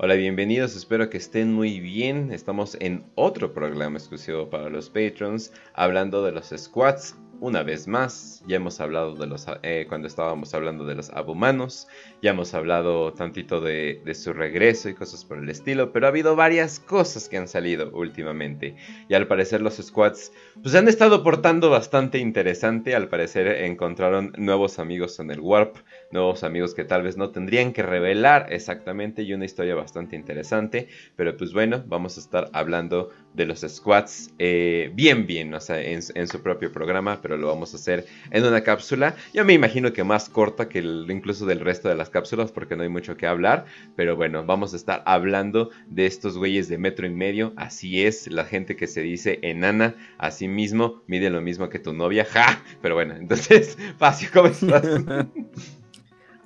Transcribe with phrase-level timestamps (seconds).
[0.00, 2.30] Hola, bienvenidos, espero que estén muy bien.
[2.30, 8.42] Estamos en otro programa exclusivo para los patrons, hablando de los squats una vez más.
[8.46, 11.88] Ya hemos hablado de los, eh, cuando estábamos hablando de los abumanos,
[12.22, 16.10] ya hemos hablado tantito de, de, su regreso y cosas por el estilo, pero ha
[16.10, 18.76] habido varias cosas que han salido últimamente.
[19.08, 22.94] Y al parecer los squats pues han estado portando bastante interesante.
[22.94, 25.76] Al parecer encontraron nuevos amigos en el Warp,
[26.10, 30.88] nuevos amigos que tal vez no tendrían que revelar exactamente y una historia bastante interesante.
[31.16, 35.80] Pero pues bueno, vamos a estar hablando de los squats eh, bien bien, o sea,
[35.80, 39.14] en, su propio programa pero lo vamos a hacer en una cápsula.
[39.32, 42.82] Yo me imagino que más corta que incluso del resto de las cápsulas porque no
[42.82, 43.66] hay mucho que hablar.
[43.96, 47.52] Pero bueno, vamos a estar hablando de estos güeyes de metro y medio.
[47.56, 51.92] Así es, la gente que se dice enana, así mismo, mide lo mismo que tu
[51.92, 52.24] novia.
[52.24, 52.62] ¡Ja!
[52.82, 54.84] Pero bueno, entonces, Facio, ¿cómo estás?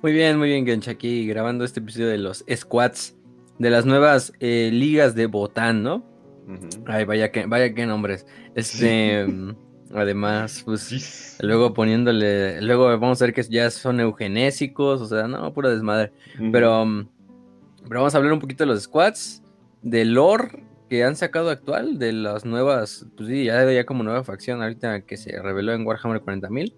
[0.03, 3.15] muy bien, muy bien, Gench, aquí grabando este episodio de los squats
[3.57, 5.95] de las nuevas eh, ligas de botán, ¿no?
[6.45, 6.83] Uh -huh.
[6.87, 8.25] Ay, vaya que, vaya que nombres.
[8.53, 9.25] Este.
[9.95, 15.53] Además, pues luego poniéndole, luego vamos a ver que ya son eugenésicos, o sea, no,
[15.53, 16.11] pura desmadre.
[16.37, 16.51] Uh -huh.
[16.51, 17.05] pero, um,
[17.87, 19.41] pero vamos a hablar un poquito de los squats,
[19.83, 24.23] del lore que han sacado actual, de las nuevas, pues sí, ya, ya como nueva
[24.23, 26.73] facción ahorita que se reveló en Warhammer 40.000,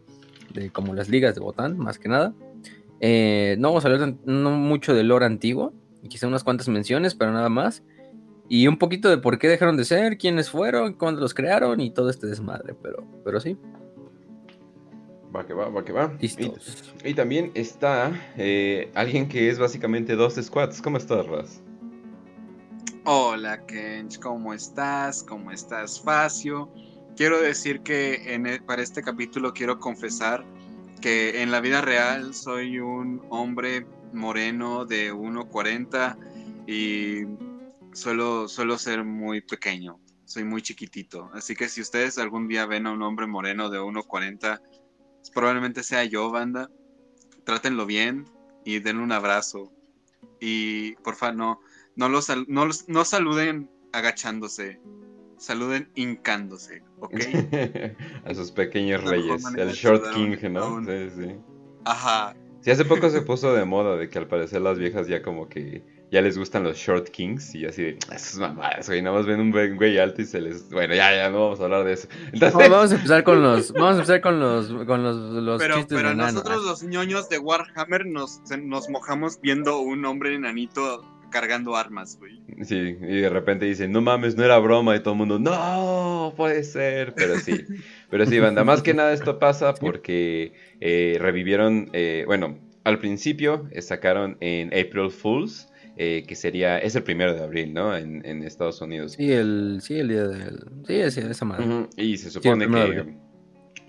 [0.53, 2.33] de como las ligas de Botán, más que nada.
[2.99, 5.73] Eh, no vamos a hablar no mucho del lore antiguo,
[6.07, 7.83] quizá unas cuantas menciones, pero nada más.
[8.47, 11.89] Y un poquito de por qué dejaron de ser, quiénes fueron, cuándo los crearon y
[11.89, 13.57] todo este desmadre, pero, pero sí.
[15.35, 16.15] Va que va, va que va.
[16.21, 16.29] Y,
[17.03, 20.81] y, también está eh, alguien que es básicamente dos squats.
[20.81, 21.61] ¿Cómo estás, Raz?
[23.03, 25.23] Hola, Kench, ¿cómo estás?
[25.23, 26.71] ¿Cómo estás, Facio?
[27.17, 30.45] Quiero decir que en el, para este capítulo quiero confesar
[31.01, 36.17] que en la vida real soy un hombre moreno de 1.40
[36.67, 37.25] y
[37.95, 41.29] suelo, suelo ser muy pequeño, soy muy chiquitito.
[41.33, 44.61] Así que si ustedes algún día ven a un hombre moreno de 1.40,
[45.33, 46.69] probablemente sea yo, banda.
[47.43, 48.25] Trátenlo bien
[48.63, 49.71] y denle un abrazo.
[50.39, 51.59] Y porfa, no,
[51.95, 54.81] no, los, no, no saluden agachándose,
[55.37, 57.13] saluden hincándose, ¿ok?
[58.25, 60.83] a sus pequeños reyes, el Short King, ¿no?
[60.85, 61.35] Sí, sí.
[61.85, 62.35] Ajá.
[62.61, 65.47] Sí, hace poco se puso de moda de que al parecer las viejas ya como
[65.47, 69.25] que ya les gustan los short kings y así de esas mamadas, güey, nada más
[69.25, 71.93] ven un güey alto y se les bueno, ya ya no vamos a hablar de
[71.93, 72.07] eso.
[72.31, 72.53] Entonces...
[72.53, 75.75] No, vamos a empezar con los vamos a empezar con los con los, los pero,
[75.75, 81.03] chistes pero de nosotros los ñoños de Warhammer nos nos mojamos viendo un hombre enanito
[81.29, 82.41] cargando armas, güey.
[82.63, 86.33] Sí, y de repente dicen, no mames, no era broma, y todo el mundo, no,
[86.37, 87.65] puede ser, pero sí,
[88.09, 93.67] pero sí, banda, más que nada esto pasa porque eh, revivieron, eh, bueno, al principio
[93.71, 97.95] eh, sacaron en April Fools, eh, que sería, es el primero de abril, ¿no?
[97.95, 99.13] En, en Estados Unidos.
[99.13, 101.65] Sí, el, sí, el día del, sí, esa, esa madre.
[101.65, 101.89] Uh -huh.
[101.97, 103.25] Y se supone sí, que...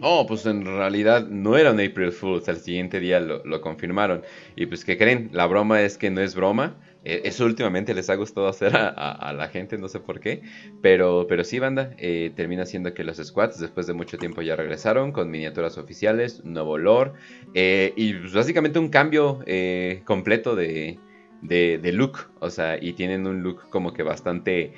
[0.01, 4.23] Oh, pues en realidad no era un April Fool's, al siguiente día lo, lo, confirmaron.
[4.55, 5.31] Y pues, ¿qué creen?
[5.33, 6.77] La broma es que no es broma.
[7.09, 10.43] Eh, eso últimamente les ha gustado hacer a, a, la gente, no sé por qué.
[10.83, 14.57] Pero, pero sí, banda, eh, termina siendo que los squats después de mucho tiempo ya
[14.57, 17.13] regresaron con miniaturas oficiales, nuevo lore.
[17.55, 19.39] Eh, y pues, básicamente un cambio
[20.05, 20.99] completo de,
[21.43, 24.73] de, look, o sea, y tienen un look como que bastante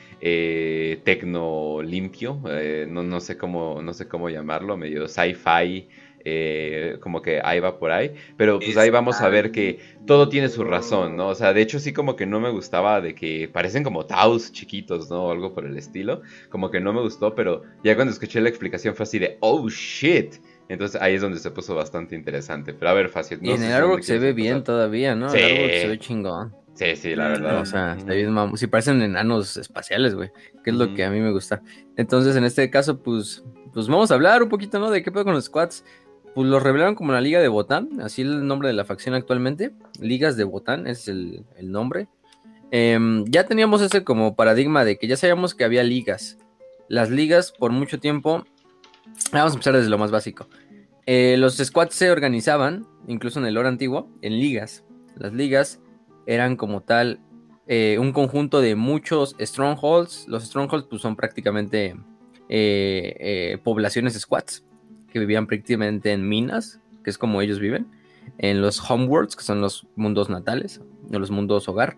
[1.04, 2.42] tecno limpio,
[2.88, 5.88] no, no, sé cómo, no sé cómo llamarlo, medio sci-fi,
[6.30, 10.28] eh, como que ahí va por ahí, pero pues ahí vamos a ver que todo
[10.28, 11.28] tiene su razón, ¿no?
[11.28, 14.52] O sea, de hecho sí como que no me gustaba de que parecen como taus
[14.52, 15.26] chiquitos, ¿no?
[15.26, 18.48] O algo por el estilo, como que no me gustó, pero ya cuando escuché la
[18.48, 20.34] explicación fue así de, oh shit,
[20.68, 22.74] entonces ahí es donde se puso bastante interesante.
[22.74, 23.38] Pero a ver, fácil.
[23.40, 25.30] No y en el árbol se ve bien todavía, ¿no?
[25.30, 25.38] Sí.
[25.38, 26.54] El árbol se ve chingón.
[26.74, 27.60] Sí, sí, la verdad.
[27.60, 30.30] O sea, está bien, mam sí parecen enanos espaciales, güey.
[30.62, 31.60] Que es lo que a mí me gusta.
[31.96, 33.42] Entonces, en este caso, pues,
[33.72, 34.90] pues vamos a hablar un poquito, ¿no?
[34.90, 35.84] De qué pedo con los squats.
[36.38, 39.72] Pues los revelaron como la Liga de Botán, así el nombre de la facción actualmente.
[40.00, 42.06] Ligas de Botán es el, nombre.
[42.70, 42.96] Eh,
[43.26, 46.38] ya teníamos ese como paradigma de que ya sabíamos que había ligas.
[46.88, 48.44] Las ligas, por mucho tiempo,
[49.32, 50.46] Vamos a empezar desde lo más básico.
[51.06, 54.84] Eh, los squads se organizaban, incluso en el lore antiguo, en ligas.
[55.16, 55.80] Las ligas
[56.28, 57.18] eran como tal
[57.66, 60.28] eh, un conjunto de muchos strongholds.
[60.28, 61.96] Los strongholds pues, son prácticamente
[62.48, 64.67] eh, poblaciones squads
[65.12, 67.86] que vivían prácticamente en minas, que es como ellos viven.
[68.38, 70.80] En los homeworlds, que son los mundos natales,
[71.12, 71.96] o los mundos hogar.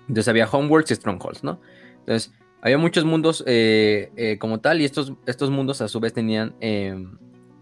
[0.00, 1.60] Entonces había homeworlds y strongholds, ¿no?
[2.00, 6.12] Entonces había muchos mundos eh, eh, como tal y estos, estos mundos a su vez
[6.12, 6.96] tenían eh,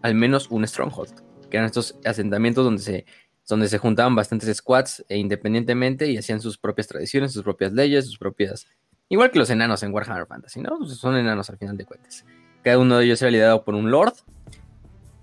[0.01, 1.13] al menos un stronghold,
[1.51, 3.05] que eran estos asentamientos donde se
[3.49, 8.07] donde se juntaban bastantes squads e independientemente y hacían sus propias tradiciones, sus propias leyes,
[8.07, 8.67] sus propias...
[9.09, 10.87] Igual que los enanos en Warhammer Fantasy, ¿no?
[10.87, 12.25] Son enanos al final de cuentas.
[12.63, 14.15] Cada uno de ellos era liderado por un lord.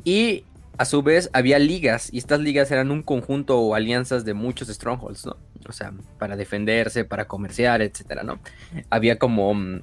[0.10, 0.44] Y
[0.80, 2.12] a su vez había ligas.
[2.12, 5.38] Y estas ligas eran un conjunto o alianzas de muchos strongholds, ¿no?
[5.68, 8.40] O sea, para defenderse, para comerciar, etcétera, ¿no?
[8.90, 9.54] Había como...
[9.54, 9.82] Mm,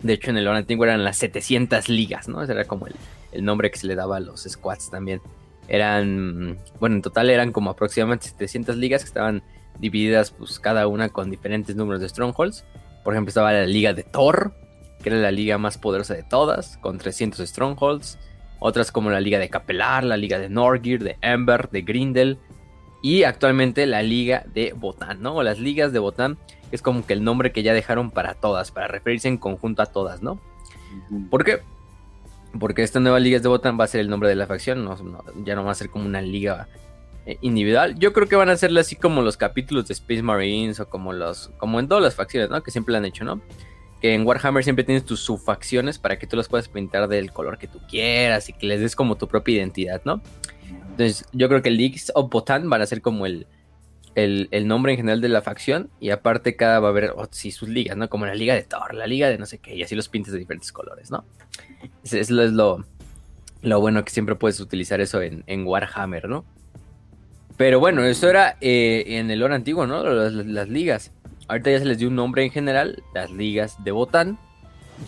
[0.00, 2.42] de hecho, en el antiguo eran las 700 ligas, ¿no?
[2.42, 2.94] Ese era como el,
[3.32, 5.20] el nombre que se le daba a los squads también.
[5.68, 9.42] Eran, bueno, en total eran como aproximadamente 700 ligas que estaban
[9.78, 12.64] divididas pues cada una con diferentes números de strongholds.
[13.04, 14.54] Por ejemplo, estaba la liga de Thor,
[15.02, 18.18] que era la liga más poderosa de todas, con 300 strongholds.
[18.60, 22.38] Otras como la liga de Capelar, la liga de Norgir, de Ember, de Grindel.
[23.02, 25.34] Y actualmente la liga de Botán, ¿no?
[25.34, 26.38] O las ligas de Botán
[26.70, 29.86] es como que el nombre que ya dejaron para todas, para referirse en conjunto a
[29.86, 30.38] todas, ¿no?
[31.30, 31.60] ¿Por qué?
[32.58, 34.88] Porque esta nueva liga de Botán va a ser el nombre de la facción,
[35.44, 36.68] ya no va a ser como una liga
[37.26, 37.98] eh, individual.
[37.98, 41.12] Yo creo que van a ser así como los capítulos de Space Marines o como
[41.12, 42.62] los como en todas las facciones, ¿no?
[42.62, 43.40] Que siempre lo han hecho, ¿no?
[44.00, 47.58] Que en Warhammer siempre tienes tus subfacciones para que tú las puedas pintar del color
[47.58, 50.22] que tú quieras y que les des como tu propia identidad, ¿no?
[50.90, 53.46] Entonces, yo creo que Leagues of Botan van a ser como el,
[54.14, 57.68] el, nombre en general de la facción y aparte cada va a haber, oh, sus
[57.68, 58.08] ligas, ¿no?
[58.08, 60.32] Como la liga de Thor, la liga de no sé qué, y así los pintes
[60.32, 61.24] de diferentes colores, ¿no?
[62.02, 62.84] Eso es lo,
[63.62, 66.44] lo bueno que siempre puedes utilizar eso en, Warhammer, ¿no?
[67.56, 70.02] Pero bueno, eso era eh, en el oro antiguo, ¿no?
[70.02, 71.12] Las, ligas.
[71.50, 74.38] Ahorita ya se les dio un nombre en general, las ligas de Botán.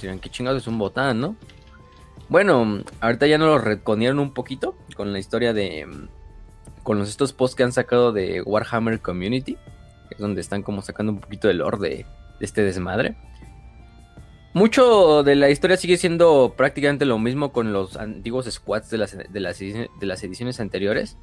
[0.01, 1.37] Dirán, ¿qué chingados es un Botán, no?
[2.29, 5.87] Bueno, ahorita ya nos lo reconieron un poquito con la historia de.
[6.83, 9.57] Con los, estos posts que han sacado de Warhammer Community,
[10.11, 12.07] es donde están como sacando un poquito del lore de
[12.41, 13.15] este desmadre.
[14.53, 19.17] Mucho de la historia sigue siendo prácticamente lo mismo con los antiguos squads de las,
[19.17, 21.17] de las, ediciones anteriores.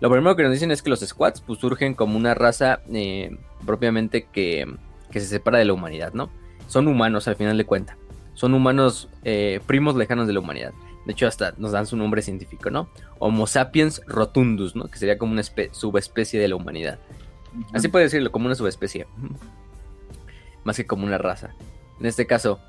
[0.00, 3.36] Lo primero que nos dicen es que los squads pues, surgen como una raza eh,
[3.66, 4.66] propiamente que,
[5.12, 6.30] se separa de la humanidad, ¿no?
[6.66, 7.96] Son humanos al final de cuentas.
[8.34, 10.72] Son humanos eh, primos lejanos de la humanidad.
[11.04, 12.88] De hecho, hasta nos dan su nombre científico, ¿no?
[13.18, 14.88] Homo sapiens rotundus, ¿no?
[14.88, 16.98] Que sería como una subespecie de la humanidad.
[17.72, 19.06] Así puede decirlo, como una subespecie.
[20.64, 21.50] Más que como una raza.
[21.98, 22.60] En este caso,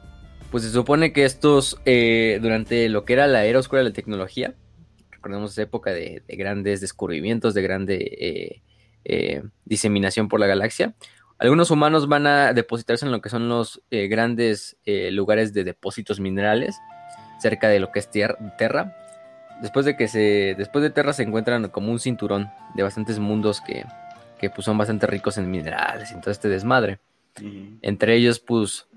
[0.50, 3.94] pues se supone que estos, eh, durante lo que era la era oscura de la
[3.94, 4.56] tecnología,
[5.22, 8.62] recordemos esa época de, grandes descubrimientos, de grande eh,
[9.06, 10.96] eh, diseminación por la galaxia,
[11.38, 16.76] algunos humanos van a depositarse en lo que son los grandes lugares de depósitos minerales
[17.40, 18.96] cerca de lo que es Terra.
[19.62, 23.62] Después de que se, después de Terra se encuentran como un cinturón de bastantes mundos
[23.62, 23.86] que,
[24.40, 27.00] que pues, son bastante ricos en minerales y todo este desmadre.
[27.82, 28.88] Entre ellos, pues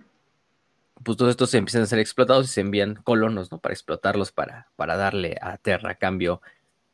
[1.05, 3.59] pues todos estos empiezan a ser explotados y se envían colonos, ¿no?
[3.59, 6.41] Para explotarlos, para, para darle a Terra a cambio,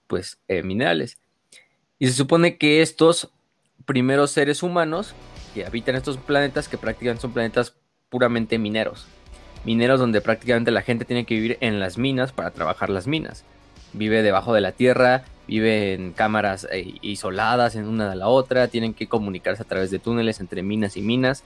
[0.06, 1.18] pues, eh, minerales.
[1.98, 3.30] Y se supone que estos
[3.84, 5.14] primeros seres humanos
[5.54, 7.74] que habitan estos planetas, que prácticamente son planetas
[8.08, 9.06] puramente mineros.
[9.64, 13.44] Mineros donde prácticamente la gente tiene que vivir en las minas para trabajar las minas.
[13.92, 18.68] Vive debajo de la tierra, vive en cámaras eh, isoladas en una de la otra,
[18.68, 21.44] tienen que comunicarse a través de túneles entre minas y minas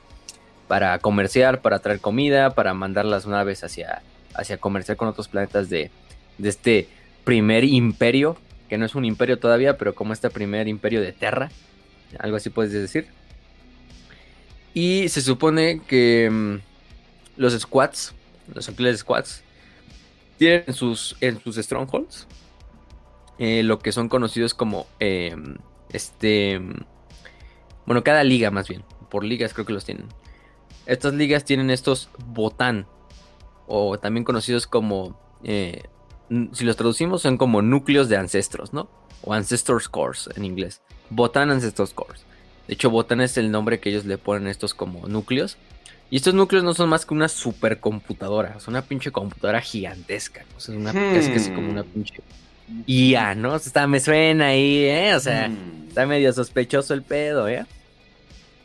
[0.68, 4.02] para comerciar, para traer comida, para mandar las naves hacia,
[4.34, 5.90] hacia comerciar con otros planetas de,
[6.38, 6.88] de este
[7.24, 8.36] primer imperio,
[8.68, 11.50] que no es un imperio todavía, pero como este primer imperio de Terra,
[12.18, 13.06] algo así puedes decir.
[14.72, 16.56] Y se supone que mm,
[17.36, 18.14] los squads,
[18.54, 19.42] los actuales squads,
[20.36, 22.26] tienen en sus, en sus strongholds
[23.38, 25.56] eh, lo que son conocidos como em,
[25.92, 26.84] este, mm,
[27.86, 30.06] bueno, cada liga más bien, por ligas creo que los tienen.
[30.86, 32.86] Estas ligas tienen estos botán,
[33.66, 35.82] o también conocidos como, eh,
[36.52, 38.88] si los traducimos, son como núcleos de ancestros, ¿no?
[39.22, 40.82] O Ancestors Cores en inglés.
[41.10, 42.24] Botán Ancestors Cores.
[42.66, 45.56] De hecho, Botán es el nombre que ellos le ponen a estos como núcleos.
[46.10, 48.54] Y estos núcleos no son más que una supercomputadora.
[48.56, 50.44] Es una pinche computadora gigantesca.
[50.56, 52.22] O sea, una, es casi como una pinche
[52.86, 53.54] IA, ¿no?
[53.54, 55.14] O sea, me suena ahí, ¿eh?
[55.14, 55.88] O sea, hmm.
[55.88, 57.66] está medio sospechoso el pedo, ¿eh?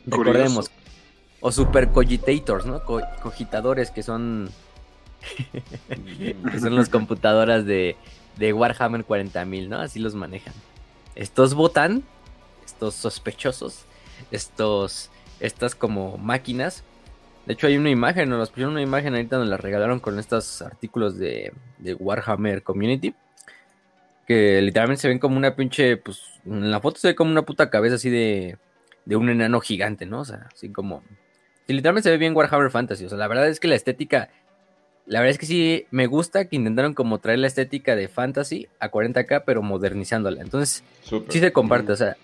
[0.06, 0.70] Recordemos,
[1.40, 2.82] o super cogitators, ¿no?
[2.84, 4.50] cogitadores que son.
[6.52, 7.96] que son las computadoras de,
[8.36, 9.78] de Warhammer 40.000, ¿no?
[9.78, 10.54] Así los manejan.
[11.14, 12.04] Estos botan,
[12.64, 13.84] estos sospechosos,
[14.30, 15.10] estos.
[15.40, 16.84] Estas como máquinas.
[17.46, 20.60] De hecho, hay una imagen, nos pusieron una imagen ahorita, nos la regalaron con estos
[20.60, 23.14] artículos de, de Warhammer Community.
[24.26, 25.96] Que literalmente se ven como una pinche.
[25.96, 28.58] Pues en la foto se ve como una puta cabeza así de.
[29.06, 30.20] De un enano gigante, ¿no?
[30.20, 31.02] O sea, así como
[31.72, 33.04] literalmente se ve bien Warhammer Fantasy.
[33.04, 34.30] O sea, la verdad es que la estética
[35.10, 38.68] la verdad es que sí me gusta que intentaron como traer la estética de fantasy
[38.78, 40.40] a 40k, pero modernizándola.
[40.40, 42.16] Entonces, sí se comparte, o sea,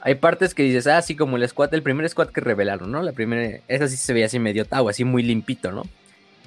[0.00, 3.02] hay partes que dices, ah, sí, como el squad, el primer squad que revelaron, ¿no?
[3.02, 5.82] La primera, esa sí se veía así medio tau, así muy limpito, ¿no?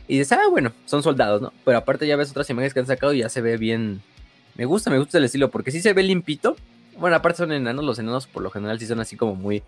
[0.08, 1.54] Y dices, ah, bueno, son soldados, ¿no?
[1.63, 4.01] Pero aparte ya ves otras imágenes que han sacado y ya se ve bien.
[4.56, 6.56] Me gusta, me gusta el estilo, porque sí se ve limpito.
[6.98, 9.62] Bueno, aparte son enanos, los enanos por lo general sí son así como muy.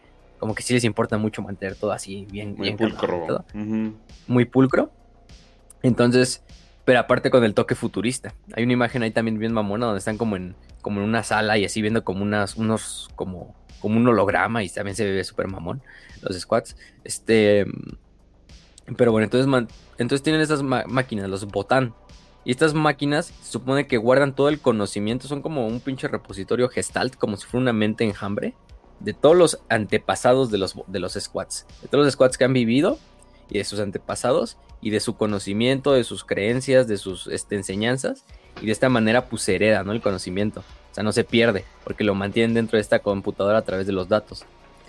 [0.44, 2.56] Como que sí les importa mucho mantener todo así bien.
[2.58, 3.46] Muy pulcro.
[4.28, 4.92] Muy pulcro.
[5.82, 6.44] Entonces,
[6.84, 8.36] pero aparte con el toque futurista.
[8.54, 11.58] Hay una imagen ahí también bien mamona donde están como en, como en una sala
[11.58, 15.48] y así viendo como unas, unos, como, como un holograma y también se ve súper
[15.48, 15.82] mamón
[16.22, 16.76] los squats.
[17.06, 17.66] Este,
[18.98, 19.50] pero bueno, entonces,
[19.98, 21.94] entonces tienen estas máquinas, los botán.
[22.44, 26.68] Y estas máquinas se supone que guardan todo el conocimiento, son como un pinche repositorio
[26.68, 28.56] gestalt, como si fuera una mente enjambre,
[29.04, 32.54] de todos los antepasados de los, de los squats, de todos los squats que han
[32.54, 32.98] vivido
[33.50, 38.24] y de sus antepasados y de su conocimiento, de sus creencias, de sus este, enseñanzas
[38.62, 39.92] y de esta manera pues hereda, ¿no?
[39.92, 40.62] El conocimiento.
[40.62, 43.94] O sea, no se pierde porque lo mantienen dentro de esta computadora a través de
[43.94, 44.46] los datos.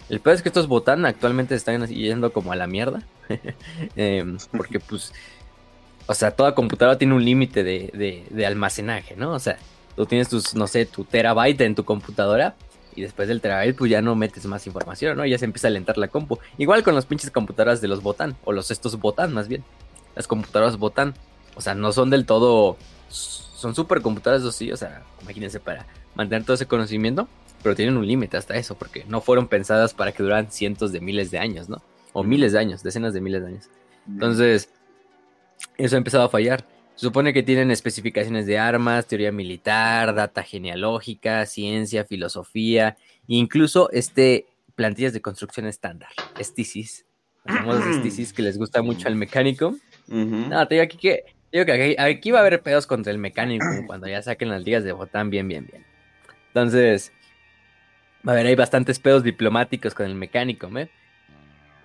[0.09, 3.03] El peor es que estos botan actualmente están yendo como a la mierda.
[3.97, 5.13] Em, porque pues,
[6.07, 9.33] o sea, toda computadora tiene un límite de, de, almacenaje, ¿no?
[9.33, 9.57] O sea,
[9.97, 12.55] tú tienes tus, no sé, tu terabyte en tu computadora
[12.97, 15.27] y después del terabyte pues ya no metes más información, ¿no?
[15.27, 16.39] Ya se empieza a alentar la compu.
[16.59, 19.65] Igual con las pinches computadoras de los botan, o los estos botan más bien
[20.15, 21.15] las computadoras botan.
[21.57, 22.77] O sea, no son del todo.
[23.09, 24.73] Son supercomputadoras, eso sí.
[24.73, 27.29] O sea, imagínense para mantener todo ese conocimiento.
[27.63, 31.01] Pero tienen un límite hasta eso, porque no fueron pensadas para que duran cientos de
[31.01, 31.83] miles de años, ¿no?
[32.13, 33.71] O miles de años, decenas de miles de años.
[34.07, 34.69] Entonces,
[35.79, 36.67] eso ha empezado a fallar.
[36.97, 42.97] Se supone que tienen especificaciones de armas, teoría militar, data genealógica, ciencia, filosofía,
[43.27, 44.47] incluso este
[44.77, 46.11] plantillas de construcción estándar,
[46.41, 47.05] STCs,
[47.45, 49.77] las famosas STCs que les gusta mucho al mecánico.
[50.07, 53.67] No, te digo aquí que, digo que aquí, va a haber pedos contra el mecánico
[53.87, 55.85] cuando ya saquen las ligas de botán bien, bien, bien.
[56.49, 57.13] Entonces,
[58.27, 60.91] va a haber ahí bastantes pedos diplomáticos con el mecánico, ¿me?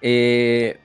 [0.02, 0.80] Eh,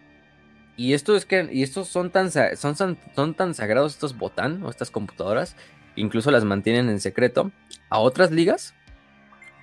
[0.77, 4.71] y esto es que, y estos son tan, son, son tan sagrados estos botán o
[4.71, 5.57] estas computadoras,
[5.97, 7.53] incluso las mantienen en secreto
[7.91, 8.75] a otras ligas.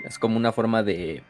[0.06, 1.24] Es como una forma de,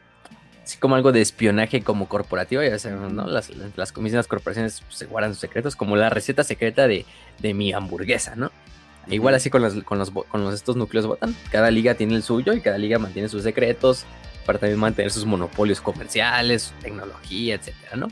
[0.64, 3.26] así como algo de espionaje como corporativo, ya saben, ¿no?
[3.26, 3.92] Las, las, las
[4.28, 7.04] corporaciones se guardan sus secretos, como la receta secreta de,
[7.54, 8.52] mi hamburguesa, ¿no?
[9.08, 11.34] Igual así con los, con los, con los estos núcleos botan.
[11.50, 14.04] Cada liga tiene el suyo y cada liga mantiene sus secretos
[14.46, 18.08] para también mantener sus monopolios comerciales, su tecnología, etcétera, ¿no?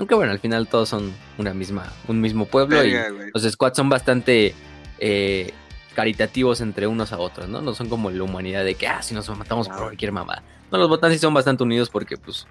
[0.00, 2.94] Aunque bueno, al final todos son una misma, un mismo pueblo y
[3.34, 4.54] los squads son bastante
[4.98, 5.52] eh,
[5.94, 7.60] caritativos entre unos a otros, ¿no?
[7.60, 10.42] No son como la humanidad de que, ah, si nos matamos por cualquier mamá.
[10.72, 12.46] No, los botan sí son bastante unidos porque, pues,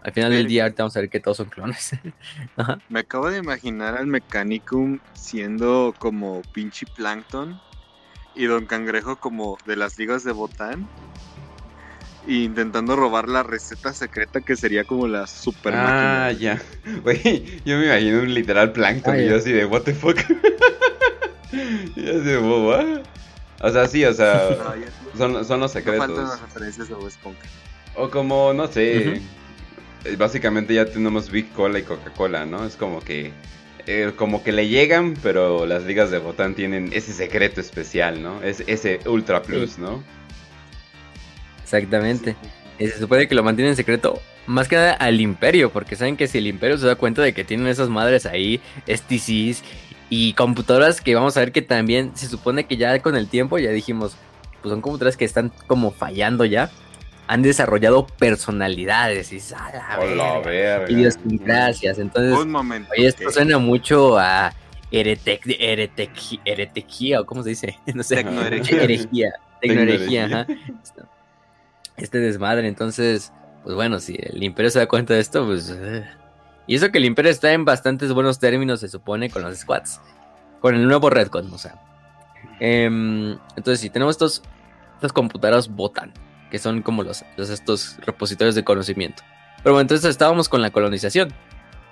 [0.00, 1.96] al final del día ahorita vamos a ver que todos son clones.
[2.88, 7.60] Me acabo de imaginar al Mechanicum siendo como pinche Plankton
[8.36, 10.88] y Don Cangrejo como de las ligas de Botán.
[12.26, 16.62] Intentando robar la receta secreta que sería como la super Ah, ya.
[17.02, 20.18] Güey, yo me imagino un literal Plankton y yo así de, what the fuck.
[21.96, 23.02] y así de, what?
[23.62, 24.56] O sea, sí, o sea,
[25.16, 26.08] son, son, los secretos.
[26.10, 26.94] No las referencias de
[27.94, 29.20] O como, no sé,
[30.04, 32.64] eh, básicamente ya tenemos Big Cola y Coca-Cola, ¿no?
[32.64, 33.32] Es como que,
[33.86, 38.42] eh, como que le llegan, pero las ligas de Botán tienen ese secreto especial, ¿no?
[38.42, 40.02] Es ese Ultra Plus, ¿no?
[41.72, 42.36] Exactamente.
[42.78, 46.26] se supone que lo mantienen en secreto más que nada al imperio, porque saben que
[46.26, 49.62] si el imperio se da cuenta de que tienen esas madres ahí, STCs
[50.10, 53.58] y computadoras que vamos a ver que también se supone que ya con el tiempo,
[53.58, 54.16] ya dijimos,
[54.60, 56.70] pues son computadoras que están como fallando ya.
[57.28, 61.98] Han desarrollado personalidades y a idiosincrasias.
[61.98, 62.36] Entonces,
[62.90, 64.52] Oye, esto suena mucho a
[64.90, 66.10] heretec, heretec,
[67.18, 70.46] o cómo se dice, no sé, tecnoherejía, tecnoherejía,
[71.96, 73.32] Este desmadre, entonces,
[73.62, 76.04] pues bueno, si el imperio se da cuenta de esto, pues eh,
[76.66, 80.00] y eso que el Imperio está en bastantes buenos términos, se supone, con los squads.
[80.60, 81.74] Con el nuevo Redcon, o sea.
[82.60, 84.42] Em, entonces, si tenemos estos,
[84.94, 86.12] estos computadoras botan,
[86.50, 89.22] que son como los, estos repositorios de conocimiento.
[89.62, 91.32] Pero bueno, entonces estábamos con la colonización.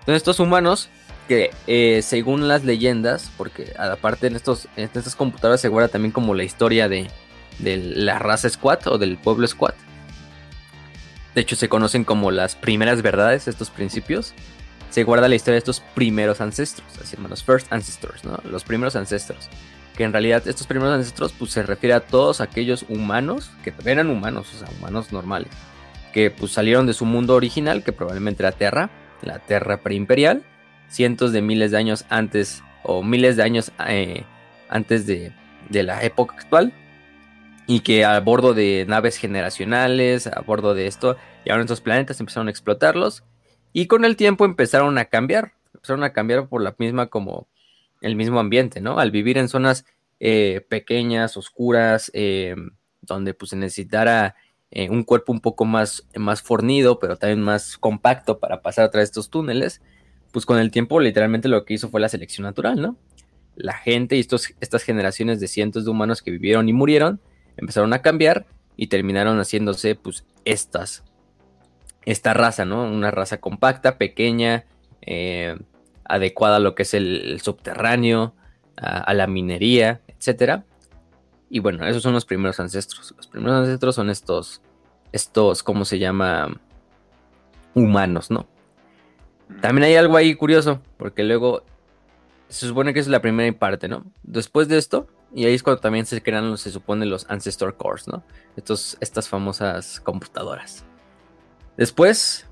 [0.00, 0.88] Entonces, estos humanos,
[1.26, 6.12] que eh, según las leyendas, porque aparte en, estos, en estas computadoras se guarda también
[6.12, 7.10] como la historia de,
[7.58, 9.74] de la raza squad o del pueblo squad.
[11.34, 14.34] De hecho, se conocen como las primeras verdades, estos principios
[14.90, 18.38] se guarda la historia de estos primeros ancestros, así hermanos, first ancestors, ¿no?
[18.50, 19.48] Los primeros ancestros.
[19.96, 24.10] Que en realidad estos primeros ancestros pues se refiere a todos aquellos humanos que eran
[24.10, 25.50] humanos, o sea, humanos normales,
[26.12, 28.90] que pues salieron de su mundo original, que probablemente era Terra,
[29.22, 30.42] la Terra preimperial,
[30.88, 34.24] cientos de miles de años antes o miles de años eh,
[34.68, 35.32] antes de,
[35.68, 36.72] de la época actual
[37.70, 42.48] y que a bordo de naves generacionales, a bordo de esto, llegaron estos planetas, empezaron
[42.48, 43.22] a explotarlos
[43.72, 47.46] y con el tiempo empezaron a cambiar, empezaron a cambiar por la misma como
[48.00, 48.98] el mismo ambiente, ¿no?
[48.98, 49.84] Al vivir en zonas
[50.18, 52.56] eh, pequeñas, oscuras, eh,
[53.02, 54.34] donde pues se necesitara
[54.72, 58.90] eh, un cuerpo un poco más, más fornido, pero también más compacto para pasar a
[58.90, 59.80] través de estos túneles,
[60.32, 62.96] pues con el tiempo literalmente lo que hizo fue la selección natural, ¿no?
[63.54, 67.20] La gente y estos, estas generaciones de cientos de humanos que vivieron y murieron
[67.60, 71.04] empezaron a cambiar y terminaron haciéndose pues estas,
[72.04, 72.84] esta raza, ¿no?
[72.84, 74.64] Una raza compacta, pequeña,
[76.04, 78.34] adecuada a lo que es el, subterráneo,
[78.76, 80.62] a, la minería, etc.
[81.50, 83.14] Y bueno, esos son los primeros ancestros.
[83.16, 84.62] Los primeros ancestros son estos,
[85.12, 86.58] estos, ¿cómo se llama?
[87.74, 88.46] Humanos, ¿no?
[89.60, 91.64] También hay algo ahí curioso, porque luego
[92.48, 94.04] se supone que es la primera parte, ¿no?
[94.22, 98.08] Después de esto, y ahí es cuando también se crean, se supone, los Ancestor Cores,
[98.08, 98.24] ¿no?
[98.56, 100.84] Estos, estas famosas computadoras.
[101.76, 102.48] Después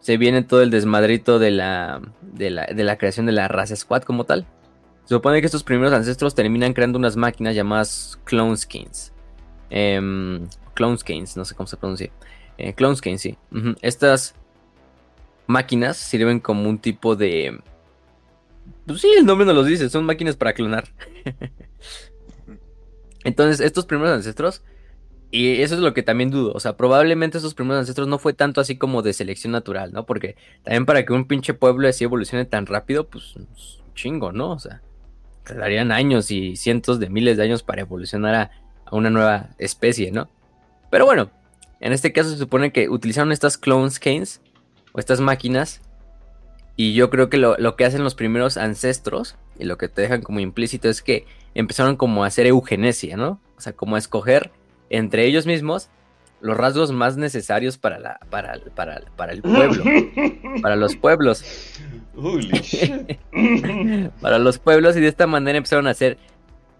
[0.00, 4.24] se viene todo el desmadrito de la, de la, creación de la raza Squad como
[4.24, 4.46] tal.
[5.04, 9.12] Se supone que estos primeros ancestros terminan creando unas máquinas llamadas Clone Skins.
[9.70, 12.10] Em, clone Skins, no sé cómo se pronuncia.
[12.56, 13.38] Eh, clone Skins, sí.
[13.82, 14.34] Estas
[15.46, 17.60] máquinas sirven como un tipo de...
[18.86, 20.88] Pues sí, el nombre nos lo dice, son máquinas para clonar.
[23.24, 24.62] Entonces, estos primeros ancestros
[25.34, 26.52] y eso es lo que también dudo.
[26.52, 30.04] O sea, probablemente esos primeros ancestros no fue tanto así como de selección natural, ¿no?
[30.04, 33.48] Porque también para que un pinche pueblo así evolucione tan rápido, pues un
[33.94, 34.50] chingo, ¿no?
[34.50, 34.82] O sea,
[35.44, 38.50] tardarían años y cientos de miles de años para evolucionar a,
[38.94, 40.28] una nueva especie, ¿no?
[40.90, 41.30] Pero bueno,
[41.80, 44.42] en este caso se supone que utilizaron estas clone skins
[44.92, 45.80] o estas máquinas.
[46.76, 50.02] Y yo creo que lo, lo que hacen los primeros ancestros y lo que te
[50.02, 53.40] dejan como implícito es que empezaron como a hacer eugenesia, ¿no?
[53.56, 54.50] O sea, como a escoger
[54.90, 55.88] entre ellos mismos
[56.40, 59.84] los rasgos más necesarios para, la, para, para, el pueblo,
[60.62, 61.44] para los pueblos.
[64.20, 66.18] para los pueblos y de esta manera empezaron a hacer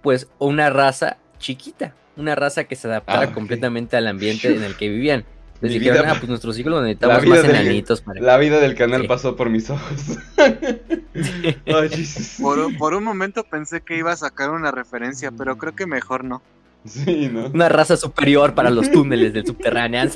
[0.02, 4.76] pues una raza chiquita, una raza que se adaptara ah, completamente al ambiente en el
[4.76, 5.24] que vivían.
[5.62, 9.36] Les dijeron, ah, pues nuestros hijos necesitamos más enanitos para La vida del canal pasó
[9.36, 10.18] por mis ojos.
[12.42, 16.24] por, por un momento pensé que iba a sacar una referencia, pero creo que mejor
[16.24, 16.42] no.
[16.84, 17.46] Sí, ¿no?
[17.46, 20.02] Una raza superior para los túneles del subterráneo.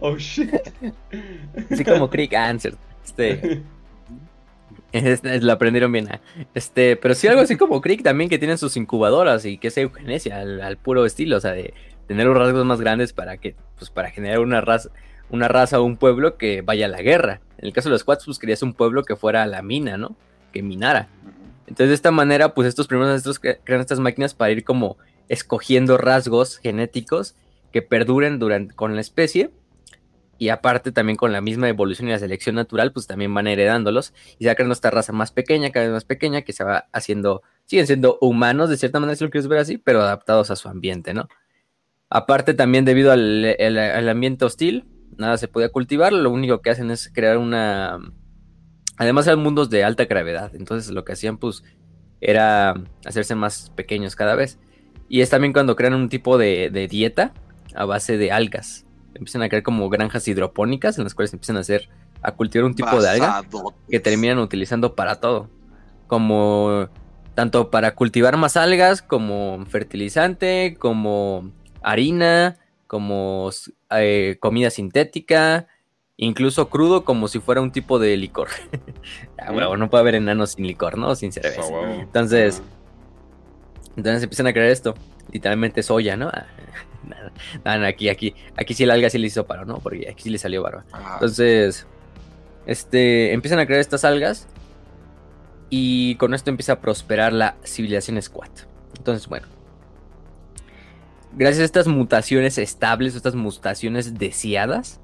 [0.00, 0.50] oh shit.
[1.70, 2.74] Así como Crick Answer.
[3.04, 3.62] Este.
[5.40, 6.08] lo aprendieron bien.
[6.10, 6.20] ¿eh?
[6.54, 9.78] Este, pero sí algo así como Crick también que tienen sus incubadoras y que es
[9.78, 11.72] eugenesia al, puro estilo, o sea, de
[12.06, 14.90] tener los rasgos más grandes para que, pues para generar una raza,
[15.30, 17.40] una raza o un pueblo que vaya a la guerra.
[17.58, 19.96] En el caso de los Squats, pues querías un pueblo que fuera a la mina,
[19.96, 20.16] ¿no?
[20.52, 21.08] Que minara.
[21.66, 25.96] Entonces de esta manera, pues estos primeros ancestros crean estas máquinas para ir como escogiendo
[25.96, 27.34] rasgos genéticos
[27.72, 29.50] que perduren durante, con la especie
[30.38, 34.12] y aparte también con la misma evolución y la selección natural, pues también van heredándolos
[34.38, 37.86] y sacan esta raza más pequeña, cada vez más pequeña, que se va haciendo, siguen
[37.86, 41.14] siendo humanos de cierta manera, si lo quieres ver así, pero adaptados a su ambiente,
[41.14, 41.28] ¿no?
[42.14, 44.84] Aparte también debido al, ambiente hostil,
[45.16, 47.98] nada se podía cultivar, lo único que hacen es crear una...
[48.96, 51.64] Además eran mundos de alta gravedad, entonces lo que hacían pues
[52.20, 54.60] era hacerse más pequeños cada vez.
[55.08, 57.34] Y es también cuando crean un tipo de, dieta
[57.74, 58.86] a base de algas.
[59.16, 61.88] Empiezan a crear como granjas hidropónicas en las cuales empiezan a hacer,
[62.22, 63.42] a cultivar un tipo de alga
[63.90, 65.50] que terminan utilizando para todo.
[66.06, 66.88] Como
[67.34, 71.50] tanto para cultivar más algas, como fertilizante, como
[71.84, 73.50] harina, como
[73.90, 75.68] eh, comida sintética,
[76.16, 78.48] incluso crudo como si fuera un tipo de licor.
[79.38, 81.14] ah, bueno, no puede haber enanos sin licor, ¿no?
[81.14, 81.72] Sin cerveza.
[82.00, 82.62] Entonces,
[83.96, 84.94] entonces empiezan a crear esto.
[85.32, 86.28] Literalmente soya, ¿no?
[86.28, 86.46] Ah,
[87.64, 89.78] nada, aquí, aquí, aquí sí el alga sí le hizo paro, ¿no?
[89.78, 90.84] Porque aquí sí le salió barba.
[91.14, 91.86] Entonces,
[92.66, 94.46] este, empiezan a crear estas algas.
[95.70, 98.50] Y con esto empieza a prosperar la civilización Squat.
[98.96, 99.53] Entonces, bueno.
[101.36, 105.00] Gracias a estas mutaciones estables, estas mutaciones deseadas,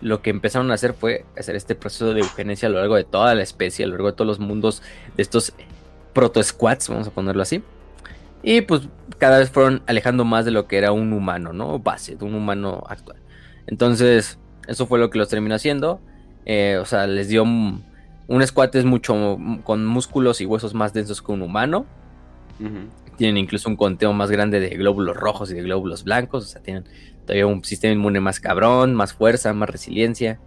[0.00, 3.04] lo que empezaron a hacer fue hacer este proceso de eugenesia a lo largo de
[3.04, 4.82] toda la especie, a lo largo de todos los mundos
[5.16, 5.52] de estos
[6.14, 7.62] proto-squats, vamos a ponerlo así.
[8.42, 11.78] Y pues cada vez fueron alejando más de lo que era un humano, ¿no?
[11.80, 13.18] Base, de un humano actual.
[13.66, 16.00] Entonces, eso fue lo que los terminó haciendo.
[16.46, 17.84] Eh, o sea, les dio un,
[18.28, 21.84] un es mucho con músculos y huesos más densos que un humano.
[23.18, 26.44] Tienen incluso un conteo más grande de glóbulos rojos y de glóbulos blancos.
[26.44, 26.84] O sea, tienen
[27.26, 30.40] todavía un sistema inmune más cabrón, más fuerza, más resiliencia.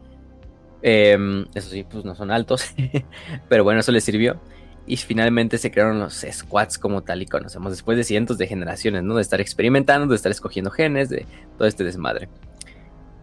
[0.81, 2.73] Em, eso sí, pues no son altos.
[3.49, 4.39] pero bueno, eso les sirvió.
[4.87, 9.03] y finalmente se crearon los squats como tal y conocemos después de cientos de generaciones,
[9.03, 9.15] ¿no?
[9.15, 12.29] De estar experimentando, de estar escogiendo genes, de todo este desmadre.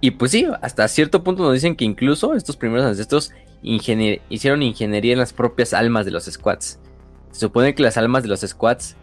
[0.00, 3.32] Y pues sí, hasta cierto punto nos dicen que incluso estos primeros ancestros
[3.62, 6.78] hicieron ingeniería en las propias almas de los squats.
[7.32, 8.96] Se supone que las almas de los squats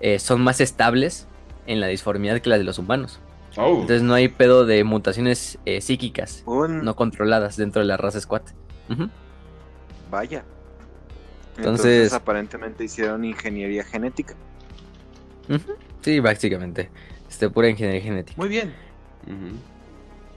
[0.00, 1.26] eh, son más estables
[1.66, 3.20] en la disformidad que las de los humanos.
[3.56, 3.80] Oh.
[3.80, 8.42] Entonces no hay pedo de mutaciones eh, psíquicas no controladas dentro de la raza squat.
[10.10, 10.44] Vaya.
[11.56, 14.34] Entonces, aparentemente hicieron ingeniería genética.
[16.02, 16.88] Sí, básicamente.
[17.28, 18.40] Este, pura ingeniería genética.
[18.40, 18.72] Muy bien.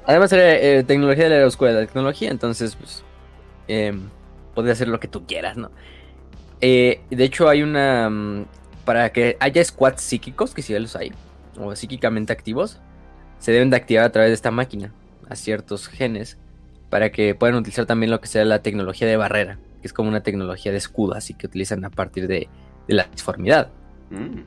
[0.06, 3.04] Además era eh, tecnología de la escuela de tecnología, entonces pues
[3.68, 3.94] eh,
[4.56, 5.72] hacer lo que tú quieras, ¿no?
[6.60, 8.46] Eh, de hecho hay una...
[8.86, 11.12] Para que haya squats psíquicos, que si ya los hay,
[11.60, 12.80] o psíquicamente activos,
[13.40, 14.94] se deben de activar a través de esta máquina,
[15.30, 16.38] a ciertos genes,
[16.90, 20.10] para que puedan utilizar también lo que sea la tecnología de barrera, que es como
[20.10, 22.50] una tecnología de escudo, así que utilizan a partir de,
[22.88, 23.70] la disformidad.
[24.10, 24.42] Mm.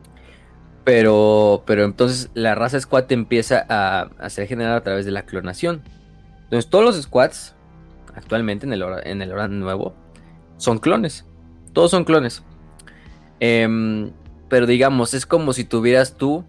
[0.85, 5.83] Pero, pero entonces la raza squat empieza a, ser generada a través de la clonación.
[6.45, 7.55] Entonces todos los squats,
[8.15, 9.95] actualmente en el, en el nuevo,
[10.59, 11.25] son clones.
[11.73, 12.43] Todos son clones.
[13.41, 14.13] Em,
[14.55, 16.45] pero digamos, es como si tuvieras tú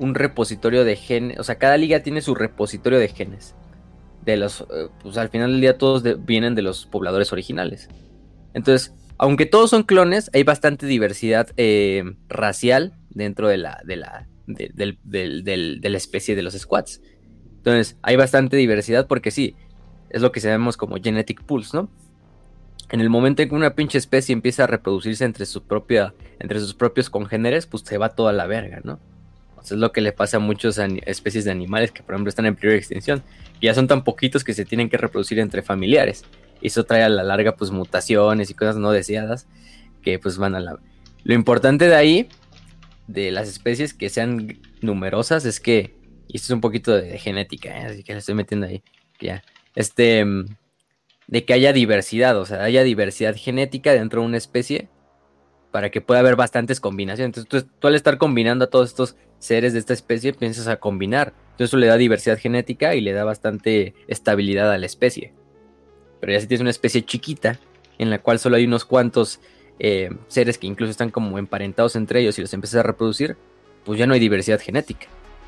[0.00, 1.38] un repositorio de genes.
[1.38, 3.54] O sea, cada liga tiene su repositorio de genes.
[4.24, 7.90] De los, eh, pues al final del día todos vienen de los pobladores originales.
[8.54, 14.26] Entonces, aunque todos son clones, hay bastante diversidad eh, racial dentro de la, de la,
[14.48, 17.00] de, la especie de los squats.
[17.58, 19.54] Entonces, hay bastante diversidad porque sí,
[20.10, 21.88] es lo que sabemos como genetic pools, ¿no?
[22.90, 26.60] En el momento en que una pinche especie empieza a reproducirse entre, su propia, entre
[26.60, 28.98] sus propios congéneres, pues se va toda la verga, ¿no?
[29.74, 32.54] es lo que le pasa a muchas especies de animales que, por ejemplo, están en
[32.54, 33.22] peligro de extinción.
[33.60, 36.24] Y ya son tan poquitos que se tienen que reproducir entre familiares.
[36.60, 39.46] Y eso trae a la larga, pues, mutaciones y cosas no deseadas
[40.02, 40.78] que, pues, van a la...
[41.24, 42.28] Lo importante de ahí,
[43.06, 45.96] de las especies que sean numerosas, es que...
[46.28, 47.86] Y esto es un poquito de, genética, ¿eh?
[47.86, 48.82] así que le estoy metiendo ahí.
[49.20, 49.42] Ya.
[49.74, 50.24] Este...
[51.28, 54.88] De que haya diversidad, o sea, haya diversidad genética dentro de una especie
[55.70, 57.36] para que pueda haber bastantes combinaciones.
[57.36, 61.34] Entonces, tú, al estar combinando a todos estos seres de esta especie, piensas a combinar.
[61.52, 65.32] Entonces, eso le da diversidad genética y le da bastante estabilidad a la especie.
[66.20, 67.60] Pero ya si tienes una especie chiquita,
[67.98, 69.40] en la cual solo hay unos cuantos
[69.78, 73.36] eh, seres que incluso están como emparentados entre ellos y los empiezas a reproducir,
[73.84, 75.06] pues ya no hay diversidad genética.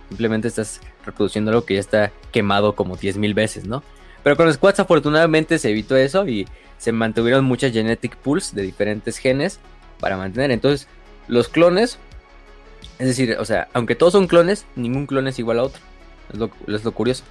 [0.08, 3.82] Simplemente estás reproduciendo algo que ya está quemado como 10.000 veces, ¿no?
[4.22, 6.46] Pero con los afortunadamente se evitó eso y
[6.78, 9.60] se mantuvieron muchas genetic pools de diferentes genes
[9.98, 10.50] para mantener.
[10.50, 10.88] Entonces,
[11.28, 11.98] los clones,
[12.98, 15.80] es decir, o sea, aunque todos son clones, ningún clon es igual a otro.
[16.32, 17.24] Es lo, es lo curioso.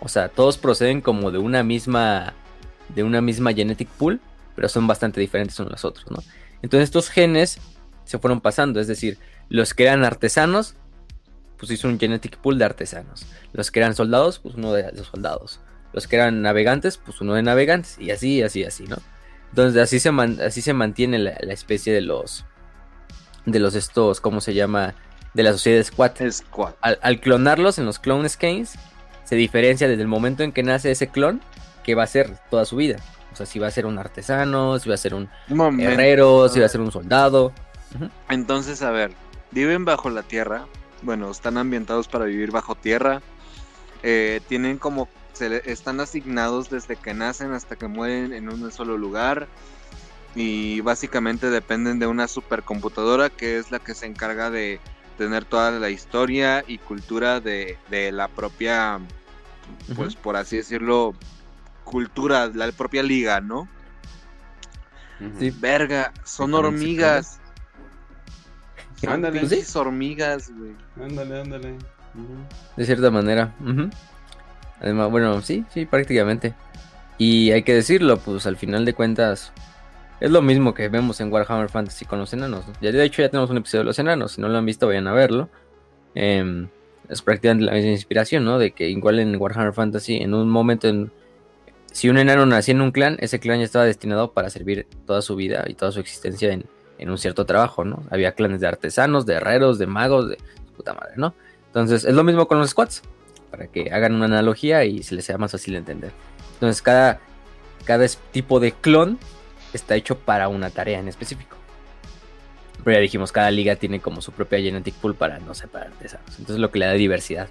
[0.00, 2.34] O sea, todos proceden como de una misma,
[2.94, 4.20] de una misma genetic pool,
[4.54, 6.22] pero son bastante diferentes unos a los otros, ¿no?
[6.62, 7.58] Entonces estos genes
[8.04, 10.74] se fueron pasando, es decir, los que eran artesanos,
[11.56, 13.26] pues hizo un genetic pool de artesanos.
[13.52, 15.60] Los que eran soldados, pues uno de los soldados.
[15.94, 17.96] Los que eran navegantes, pues uno de navegantes.
[18.00, 18.96] Y así, así, así, ¿no?
[19.50, 20.10] Entonces así se,
[20.44, 22.44] así se mantiene la, especie de los...
[23.46, 24.94] De los estos, ¿cómo se llama?
[25.34, 26.20] De la sociedad Squat.
[26.30, 26.74] Squat.
[26.80, 28.74] Al, clonarlos en los clone skeins,
[29.22, 31.40] se diferencia desde el momento en que nace ese clon,
[31.84, 32.96] que va a ser toda su vida.
[33.32, 35.28] O sea, si va a ser un artesano, si va a ser un
[35.80, 37.52] herrero, si va a ser un soldado.
[38.28, 39.12] Entonces, a ver,
[39.52, 40.66] viven bajo la tierra.
[41.02, 43.22] Bueno, están ambientados para vivir bajo tierra.
[44.02, 48.96] Eh, tienen como se están asignados desde que nacen hasta que mueren en un solo
[48.96, 49.48] lugar
[50.34, 54.80] y básicamente dependen de una supercomputadora que es la que se encarga de
[55.18, 57.78] tener toda la historia y cultura de,
[58.12, 58.98] la propia,
[59.94, 61.14] pues por así decirlo,
[61.84, 63.68] cultura, la propia liga, ¿no?
[65.38, 65.50] Sí.
[65.50, 67.40] Verga, son hormigas.
[69.06, 69.48] ándale.
[69.48, 69.78] ¿Sí?
[69.78, 70.74] hormigas, güey.
[71.00, 71.78] Ándale, ándale.
[72.76, 73.54] De cierta manera.
[74.84, 76.52] Además, bueno, sí, sí, prácticamente.
[77.16, 79.50] Y hay que decirlo, pues al final de cuentas
[80.20, 82.66] es lo mismo que vemos en Warhammer Fantasy con los enanos.
[82.82, 84.86] Ya de hecho ya tenemos un episodio de los enanos, si no lo han visto
[84.86, 85.48] vayan a verlo.
[86.14, 86.68] Em,
[87.08, 88.58] es prácticamente la misma inspiración, ¿no?
[88.58, 91.10] De que igual en Warhammer Fantasy en un momento en...
[91.90, 95.22] Si un enano nacía en un clan, ese clan ya estaba destinado para servir toda
[95.22, 96.66] su vida y toda su existencia en,
[96.98, 98.02] en un cierto trabajo, ¿no?
[98.10, 100.36] Había clanes de artesanos, de herreros, de magos, de
[100.76, 101.34] puta madre, ¿no?
[101.68, 103.02] Entonces es lo mismo con los squads
[103.54, 106.10] para que hagan una analogía y se les sea más fácil de entender.
[106.54, 107.20] Entonces cada,
[107.84, 109.16] cada tipo de clon
[109.72, 111.56] está hecho para una tarea en específico.
[112.82, 116.30] Pero ya dijimos, cada liga tiene como su propia genetic pool para no separar artesanos.
[116.30, 117.46] Entonces lo que le da diversidad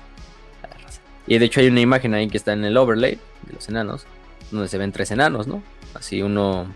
[0.61, 0.99] a la raza.
[1.25, 4.05] Y de hecho hay una imagen ahí que está en el overlay de los enanos,
[4.51, 5.63] donde se ven tres enanos, ¿no?
[5.93, 6.67] Así uno,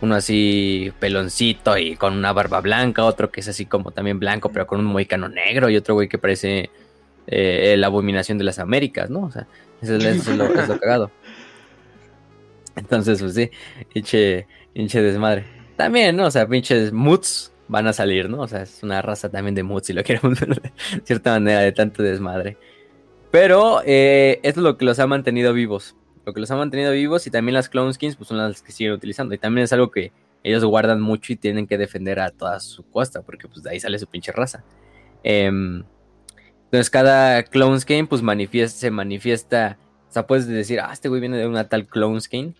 [0.00, 4.48] Uno así peloncito y con una barba blanca, otro que es así como también blanco,
[4.48, 6.70] pero con un moicano negro, y otro güey que parece
[7.30, 9.22] eh, la abominación de las Américas, ¿no?
[9.22, 9.46] O sea,
[9.80, 11.10] eso es, lo, es lo cagado.
[12.76, 13.50] Entonces, pues sí,
[13.94, 15.44] hinche desmadre.
[15.76, 16.26] También, ¿no?
[16.26, 18.40] O sea, pinches muts van a salir, ¿no?
[18.40, 20.72] O sea, es una raza también de muts, si lo queremos ver de
[21.04, 22.56] cierta manera, de tanto desmadre.
[23.30, 25.94] Pero eh, esto es lo que los ha mantenido vivos.
[26.26, 28.72] Lo que los ha mantenido vivos y también las clone skins, pues son las que
[28.72, 29.34] siguen utilizando.
[29.34, 30.12] Y también es algo que
[30.42, 33.80] ellos guardan mucho y tienen que defender a toda su costa, porque pues de ahí
[33.80, 34.64] sale su pinche raza.
[35.22, 35.84] Em,
[36.70, 39.76] entonces cada clone skin pues manifiesta, se manifiesta,
[40.08, 42.54] o sea, puedes decir, ah, este güey viene de una tal clone skin,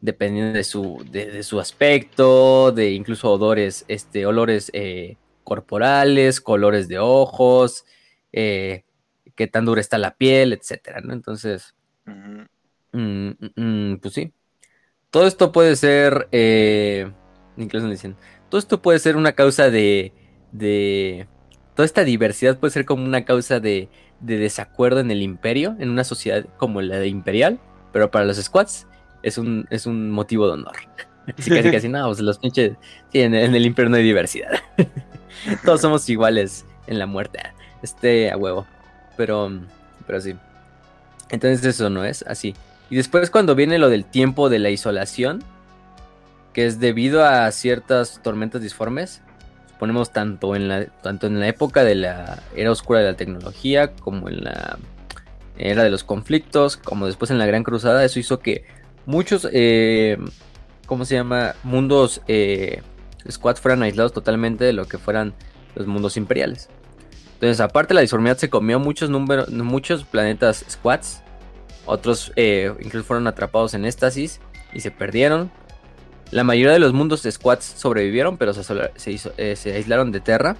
[0.00, 7.00] dependiendo de su, de, su aspecto, de incluso odores, este, olores eh, corporales, colores de
[7.00, 7.84] ojos,
[8.32, 8.84] eh,
[9.34, 11.12] qué tan dura está la piel, etcétera, ¿no?
[11.12, 11.74] Entonces,
[12.04, 12.42] mm,
[12.92, 14.32] mm, mm, pues sí.
[15.10, 17.10] Todo esto puede ser, eh,
[17.56, 18.14] incluso me dicen,
[18.48, 20.12] todo esto puede ser una causa de,
[20.52, 21.26] de,
[21.76, 23.88] toda esta diversidad puede ser como una causa de,
[24.20, 27.60] de desacuerdo en el imperio, en una sociedad como la imperial,
[27.92, 28.86] pero para los squads
[29.22, 30.76] es un, es un motivo de honor.
[31.38, 32.72] Así casi casi, no, pues los pinches,
[33.12, 34.52] sí, en, el imperio no hay diversidad.
[35.64, 37.40] Todos somos iguales en la muerte.
[37.82, 38.66] Este, a huevo.
[39.16, 39.50] Pero,
[40.06, 40.34] pero sí.
[41.28, 42.54] Entonces eso no es así.
[42.88, 45.42] Y después cuando viene lo del tiempo de la isolación,
[46.52, 49.20] que es debido a ciertas tormentas disformes,
[49.78, 53.92] ponemos tanto en la, tanto en la época de la era oscura de la tecnología,
[53.94, 54.78] como en la
[55.58, 58.64] era de los conflictos, como después en la Gran Cruzada, eso hizo que
[59.06, 60.18] muchos, eh,
[60.86, 61.54] ¿cómo se llama?
[61.62, 62.82] Mundos eh,
[63.60, 65.34] fueran aislados totalmente de lo que fueran
[65.74, 66.68] los mundos imperiales.
[67.34, 71.22] Entonces, aparte la disformidad se comió muchos números, muchos planetas squads.
[71.84, 74.40] Otros eh, incluso fueron atrapados en éxtasis
[74.72, 75.50] y se perdieron.
[76.30, 80.56] La mayoría de los mundos squads sobrevivieron, pero se, eh, se, aislaron de Terra.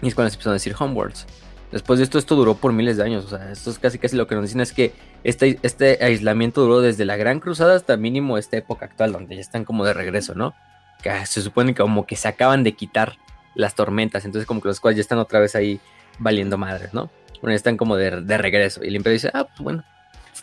[0.00, 1.26] Y es cuando se empezaron a decir homeworlds.
[1.70, 3.24] Después de esto, esto duró por miles de años.
[3.24, 4.92] O sea, esto es casi casi lo que nos dicen es que
[5.24, 9.40] este, este aislamiento duró desde la Gran Cruzada hasta mínimo esta época actual, donde ya
[9.40, 10.54] están como de regreso, ¿no?
[11.02, 13.16] Que se supone que como que se acaban de quitar
[13.54, 14.24] las tormentas.
[14.24, 15.80] Entonces, como que los cuales ya están otra vez ahí
[16.18, 17.10] valiendo madres, ¿no?
[17.40, 18.84] Bueno, están como de, regreso.
[18.84, 19.84] Y el imperio dice, ah, pues bueno,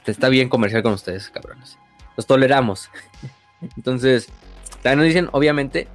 [0.06, 1.78] está bien comercial con ustedes, cabrones.
[2.18, 2.90] Los toleramos.
[3.76, 4.28] Entonces,
[4.82, 5.88] también nos dicen, obviamente,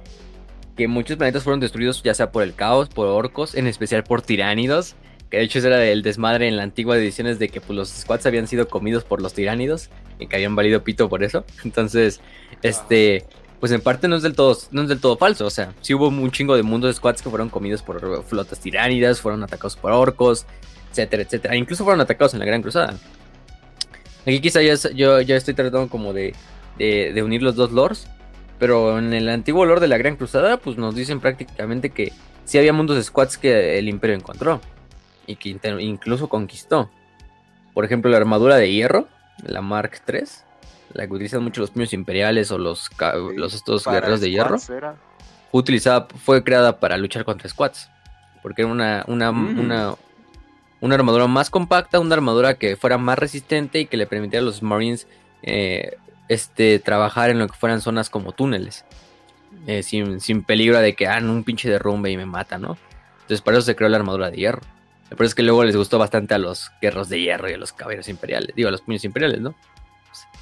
[0.75, 4.21] que muchos planetas fueron destruidos, ya sea por el caos, por orcos, en especial por
[4.21, 4.95] tiránidos.
[5.29, 8.25] Que de hecho era el desmadre en la antigua ediciones de que pues, los squads
[8.25, 11.45] habían sido comidos por los tiránidos y que habían valido pito por eso.
[11.63, 12.21] Entonces,
[12.61, 13.25] este
[13.59, 15.45] pues en parte no es del todo, no es del todo falso.
[15.45, 18.59] O sea, sí hubo un chingo de mundos de squads que fueron comidos por flotas
[18.59, 20.45] tiránidas, fueron atacados por orcos,
[20.91, 21.55] etcétera, etcétera.
[21.55, 22.95] Incluso fueron atacados en la Gran Cruzada.
[24.21, 26.35] Aquí quizá yo ya estoy tratando como de,
[26.77, 28.07] de, unir los dos lores.
[28.59, 32.13] Pero en el antiguo lore de la Gran Cruzada, pues nos dicen prácticamente que
[32.45, 34.61] sí había mundos de squads que el Imperio encontró.
[35.27, 36.89] Y que incluso conquistó.
[37.73, 39.07] Por ejemplo, la armadura de hierro,
[39.43, 40.23] la Mark III
[40.95, 42.89] la que utilizan mucho los puños imperiales o los,
[43.35, 44.79] los estos guerreros de hierro, fue
[45.51, 47.89] utilizada, fue creada para luchar contra squads.
[48.41, 49.59] Porque era una, una, mm.
[49.59, 49.95] una,
[50.79, 54.45] una, armadura más compacta, una armadura que fuera más resistente y que le permitiera a
[54.45, 55.05] los Marines
[55.43, 58.85] eh, este, trabajar en lo que fueran zonas como túneles.
[59.67, 62.77] Eh, sin, sin, peligro de que, hagan un pinche derrumbe y me mata, ¿no?
[63.21, 64.61] Entonces, para eso se creó la armadura de hierro.
[65.09, 67.57] Por eso es que luego les gustó bastante a los guerros de hierro y a
[67.57, 68.55] los caballeros imperiales.
[68.55, 69.55] Digo, a los puños imperiales, ¿no?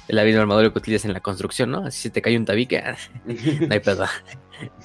[0.08, 1.86] la misma armadura que utilizas en la construcción, ¿no?
[1.86, 2.82] Así se te cae un tabique,
[3.24, 4.04] no hay pedo.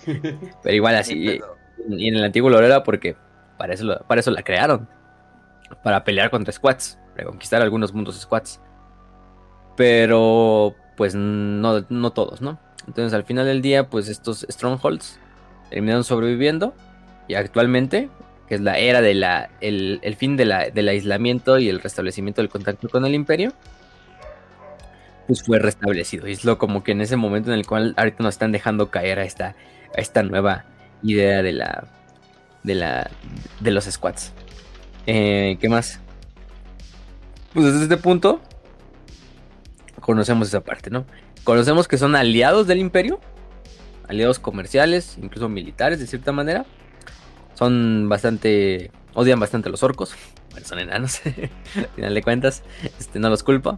[0.64, 1.42] Pero igual así.
[1.88, 3.16] Y, en el antiguo lo era porque
[3.58, 4.88] para eso, para eso la crearon.
[5.84, 6.98] Para pelear contra squads.
[7.16, 8.62] Reconquistar algunos mundos squads.
[9.76, 12.60] Pero pues no, no todos, ¿no?
[12.86, 15.18] Entonces al final del día, pues estos strongholds
[15.70, 16.74] terminaron sobreviviendo.
[17.30, 18.10] Y actualmente,
[18.50, 19.50] que es la era de la.
[19.62, 23.54] el, el fin de la, del aislamiento y el restablecimiento del contacto con el imperio
[25.26, 26.28] pues fue restablecido.
[26.28, 28.90] Y es lo como que en ese momento en el cual ahorita nos están dejando
[28.92, 29.56] caer a esta,
[29.96, 30.66] a esta nueva
[31.02, 31.86] idea de la.
[32.64, 33.10] de la.
[33.62, 34.34] de los squads.
[35.08, 36.02] Eh, ¿Qué más?
[37.54, 38.42] Pues desde este punto.
[40.10, 41.06] Conocemos esa parte, ¿no?
[41.44, 43.20] Conocemos que son aliados del imperio.
[44.08, 46.66] Aliados comerciales, incluso militares de cierta manera.
[47.54, 48.90] Son bastante.
[49.14, 50.16] odian bastante a los orcos.
[50.50, 51.22] Bueno, son enanos.
[51.76, 52.64] Al final de cuentas.
[53.00, 53.78] Este, no los culpo.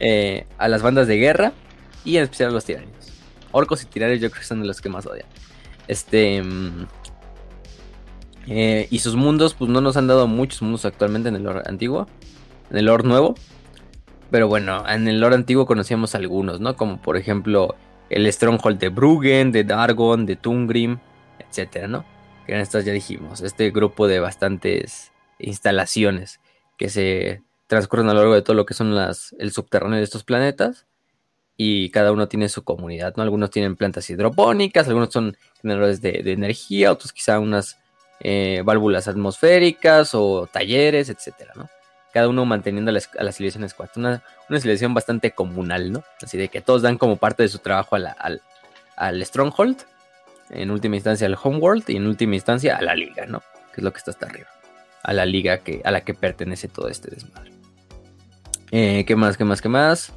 [0.00, 1.54] Eh, a las bandas de guerra
[2.04, 3.10] y en especial a los tiranios.
[3.50, 5.28] Orcos y tiranios yo creo que son de los que más odian.
[5.88, 6.42] Este...
[6.42, 6.88] Mm,
[8.48, 11.62] eh, y sus mundos, pues no nos han dado muchos mundos actualmente en el lore
[11.64, 12.06] antiguo.
[12.70, 13.34] En el lore nuevo.
[14.30, 16.76] Pero bueno, en el lore antiguo conocíamos algunos, ¿no?
[16.76, 17.74] Como por ejemplo
[18.10, 20.98] el Stronghold de Bruggen, de Dargon, de Tungrim,
[21.38, 22.04] etcétera, ¿no?
[22.46, 26.40] Que en estas ya dijimos, este grupo de bastantes instalaciones
[26.76, 30.04] que se transcurren a lo largo de todo lo que son las, el subterráneo de
[30.04, 30.86] estos planetas
[31.56, 33.22] y cada uno tiene su comunidad, ¿no?
[33.22, 37.78] Algunos tienen plantas hidropónicas, algunos son generadores de, energía, otros quizá unas
[38.20, 41.68] eh, válvulas atmosféricas o talleres, etcétera, ¿no?
[42.12, 43.90] Cada uno manteniendo a la, a civilización Squad.
[43.96, 46.04] Una, una civilización bastante comunal, ¿no?
[46.22, 48.42] Así de que todos dan como parte de su trabajo al,
[48.96, 49.78] al Stronghold,
[50.50, 53.40] en última instancia al Homeworld y en última instancia a la Liga, ¿no?
[53.72, 54.48] Que es lo que está hasta arriba.
[55.02, 57.52] A la Liga que, a la que pertenece todo este desmadre.
[58.70, 59.36] Eh, ¿Qué más?
[59.36, 59.62] ¿Qué más?
[59.62, 60.12] ¿Qué más?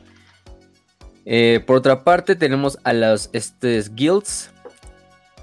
[1.25, 4.51] Eh, por otra parte, tenemos a los estos guilds.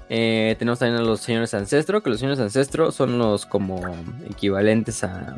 [0.09, 3.81] Eh, tenemos también a los señores ancestros, que los señores ancestros son los como
[4.29, 5.37] equivalentes a,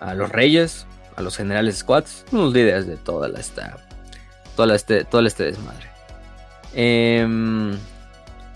[0.00, 0.86] a los reyes,
[1.16, 3.76] a los generales squads, los líderes de toda la esta,
[4.56, 5.86] toda este, todo este desmadre.
[6.74, 7.72] Em,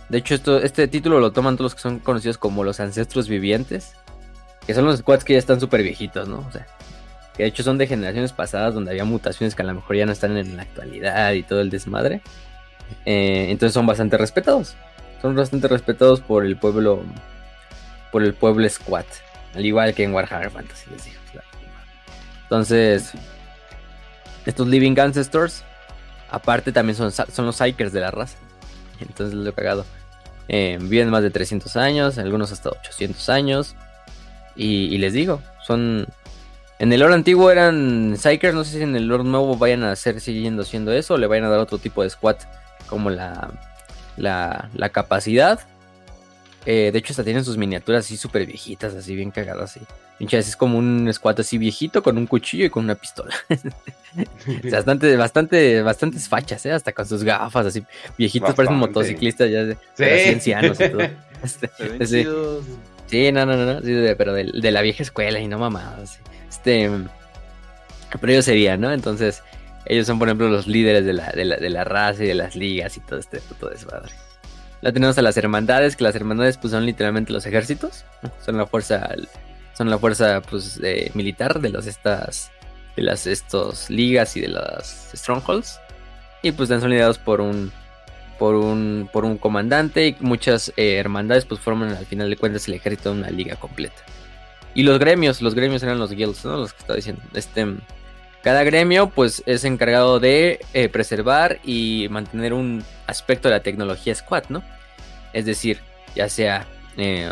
[0.08, 3.28] de hecho, esto, este título lo toman todos los que son conocidos como los ancestros
[3.28, 3.94] vivientes,
[4.66, 6.38] que son los squads que ya están súper viejitos, ¿no?
[6.38, 6.66] O sea,
[7.36, 10.06] que de hecho son de generaciones pasadas donde había mutaciones que a lo mejor ya
[10.06, 12.22] no están en la actualidad y todo el desmadre.
[13.04, 14.76] Eh, entonces son bastante respetados.
[15.20, 17.02] Son bastante respetados por el pueblo.
[18.12, 19.06] Por el pueblo squat.
[19.54, 21.23] Al igual que en Warhammer Fantasy, les digo.
[22.44, 23.12] Entonces.
[24.46, 25.64] Estos Living Ancestors.
[26.30, 28.36] Aparte también son, son los Psykers de la raza.
[29.00, 29.84] Entonces lo he cagado.
[30.48, 33.74] Eh, viven más de 300 años, algunos hasta 800 años.
[34.56, 36.06] y les digo, son
[36.78, 39.92] en el lore antiguo eran Psychers, no sé si en el lore nuevo vayan a
[39.92, 42.36] hacer siguiendo siendo eso o le vayan a dar otro tipo de squad
[42.88, 43.50] como la,
[44.16, 45.60] la, capacidad.
[46.66, 49.76] Eh, de hecho, hasta tienen sus miniaturas así súper viejitas, así bien cagadas.
[49.76, 49.80] Así.
[50.36, 53.34] es como un squad así viejito con un cuchillo y con una pistola.
[54.70, 56.72] bastante, bastante, bastantes fachas, ¿eh?
[56.72, 57.84] hasta con sus gafas así
[58.16, 60.30] viejitos, parecen motociclistas ya de, sí.
[60.32, 61.02] ancianos y todo.
[62.06, 62.26] sí.
[63.06, 63.80] sí, no, no, no,
[64.16, 66.18] pero de, la vieja escuela y no mamadas.
[66.48, 66.90] Este,
[68.20, 68.92] pero ellos serían, ¿no?
[68.92, 69.42] Entonces,
[69.84, 72.96] ellos son, por ejemplo, los líderes de la, de la, raza y de las ligas
[72.96, 74.12] y todo este puto desmadre.
[74.84, 78.04] La tenemos a las hermandades, que las hermandades pues son literalmente los ejércitos,
[78.44, 79.08] son la fuerza,
[79.72, 80.78] son la fuerza pues
[81.14, 82.50] militar de los estas,
[82.94, 85.80] de las estos ligas y de las strongholds
[86.42, 87.72] y pues están liderados por un,
[88.38, 92.68] por un, por un comandante y muchas eh, hermandades pues forman al final de cuentas
[92.68, 94.02] el ejército de una liga completa.
[94.74, 96.58] Y los gremios, los gremios eran los guilds, ¿no?
[96.58, 97.22] Los que estaba diciendo.
[97.32, 97.66] Este,
[98.42, 104.14] cada gremio, pues, es encargado de eh, preservar y mantener un aspecto de la tecnología
[104.14, 104.62] squad, ¿no?
[105.34, 105.80] Es decir,
[106.14, 106.66] ya sea.
[106.96, 107.30] Eh,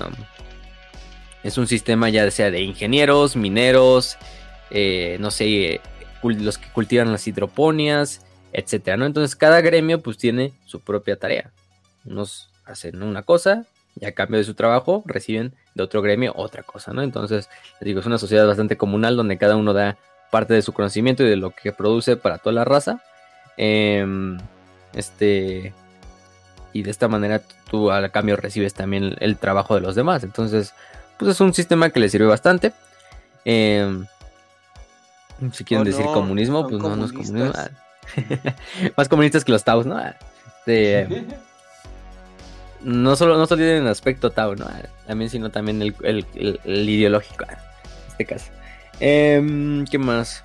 [1.43, 4.17] es un sistema ya sea de ingenieros, mineros,
[4.71, 5.81] eh, no sé,
[6.23, 9.07] los que cultivan las hidroponias, etcétera, ¿no?
[9.07, 11.51] Entonces cada gremio pues tiene su propia tarea.
[12.05, 13.67] Unos hacen una cosa,
[14.01, 17.03] y a cambio de su trabajo reciben de otro gremio otra cosa, ¿no?
[17.03, 17.49] Entonces,
[17.81, 19.99] les digo, es una sociedad bastante comunal donde cada uno da
[20.31, 23.03] parte de su conocimiento y de lo que produce para toda la raza.
[23.57, 24.39] Em,
[24.95, 25.75] este.
[26.73, 30.23] Y de esta manera tú a cambio recibes también el, trabajo de los demás.
[30.23, 30.75] Entonces,
[31.19, 32.73] pues es un sistema que le sirve bastante.
[33.47, 34.07] Em,
[35.53, 37.51] si quieren decir comunismo, pues no, no es comunismo.
[38.97, 39.99] Más comunistas que los Taos, ¿no?
[40.59, 41.27] Este,
[42.83, 44.67] no solo, no solo tienen el aspecto Tau, ¿no?
[45.07, 45.95] También, sino también el,
[46.35, 47.57] el, ideológico, en
[48.09, 48.53] este caso.
[49.01, 50.45] Em, ¿Qué más?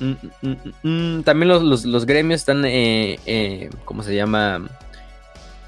[0.00, 4.66] Mm, mm, mm, también los, los, gremios están, eh, eh, ¿cómo se llama?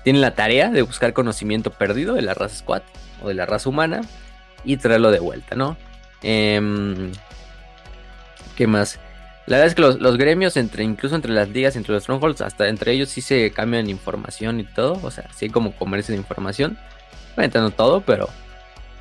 [0.05, 2.83] Tienen la tarea de buscar conocimiento perdido de la raza squad
[3.23, 4.01] o de la raza humana
[4.65, 5.77] y traerlo de vuelta, ¿no?
[6.23, 7.13] Em,
[8.57, 8.99] ¿Qué más?
[9.47, 12.69] La verdad es que los, gremios, entre, incluso entre las ligas, entre los strongholds, hasta
[12.69, 15.01] entre ellos sí se cambian información y todo.
[15.03, 16.79] O sea, sí hay como comercio de información.
[17.35, 18.29] Obviamente no todo, pero.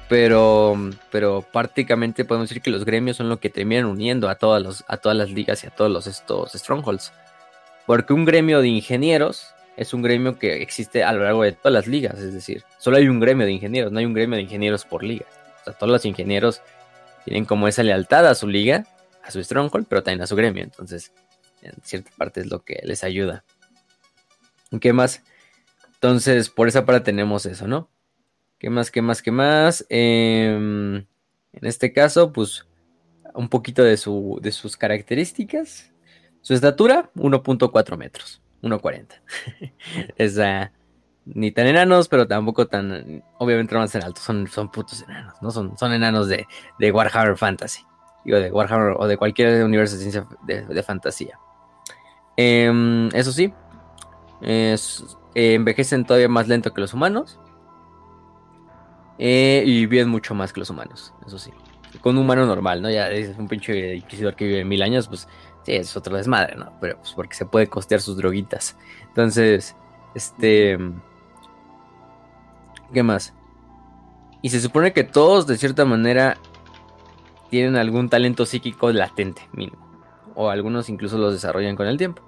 [0.10, 0.76] Pero.
[1.12, 4.84] Pero prácticamente podemos decir que los gremios son lo que terminan uniendo a todas, los,
[4.88, 7.14] a todas las ligas y a todos los estos strongholds.
[7.86, 11.74] Porque un gremio de ingenieros es un gremio que existe a lo largo de todas
[11.74, 12.20] las ligas.
[12.20, 15.04] Es decir, solo hay un gremio de ingenieros, no hay un gremio de ingenieros por
[15.04, 15.26] liga.
[15.62, 16.62] O sea, todos los ingenieros
[17.26, 18.86] tienen como esa lealtad a su liga
[19.24, 20.64] a su Stronghold, pero también a su gremio.
[20.64, 21.12] Entonces,
[21.62, 23.44] en cierta parte es lo que les ayuda.
[24.80, 25.24] ¿Qué más?
[25.96, 27.90] Entonces, por esa parte tenemos eso, ¿no?
[28.58, 28.92] ¿Qué más?
[28.92, 29.22] ¿Qué más?
[29.22, 29.86] ¿Qué más?
[29.90, 32.66] Em, en este caso, pues,
[33.34, 35.92] un poquito de, su, de sus características.
[36.42, 39.22] Su estatura, 1.4 metros, 1.40.
[40.18, 40.40] es
[41.26, 45.02] ni tan enanos, pero tampoco tan, obviamente no van a ser altos, son, son putos
[45.04, 45.52] enanos, ¿no?
[45.52, 46.48] Son, son enanos de,
[46.80, 47.86] de Warhammer Fantasy
[48.26, 51.38] digo, de Warhammer o de cualquier universo de ciencia de, fantasía.
[52.38, 53.54] Em, eso sí,
[54.42, 57.40] Es- envejecen todavía más lento que los humanos.
[59.18, 61.52] Eh, y viven mucho más que los humanos, eso sí.
[62.02, 62.90] Con un humano normal, ¿no?
[62.90, 65.28] Ya es un pinche inquisidor que vive mil años, pues
[65.64, 66.72] sí, es otro desmadre, ¿no?
[66.80, 68.78] Pero pues porque se puede costear sus droguitas.
[69.08, 69.76] Entonces,
[70.16, 70.78] este...
[72.94, 73.34] ¿Qué más?
[74.42, 76.38] Y se supone que todos, de cierta manera,
[77.50, 79.78] tienen algún talento psíquico latente, mínimo.
[80.36, 82.22] O algunos incluso los desarrollan con el tiempo.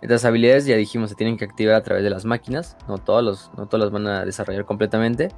[0.00, 2.76] Estas habilidades, ya dijimos, se tienen que activar a través de las máquinas.
[2.88, 5.28] No todos los, no todas las van a desarrollar completamente.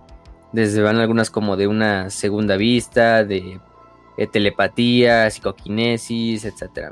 [0.52, 3.60] Desde van algunas como de una segunda vista, de,
[4.16, 6.90] eh, telepatía, psicoquinesis, etcétera.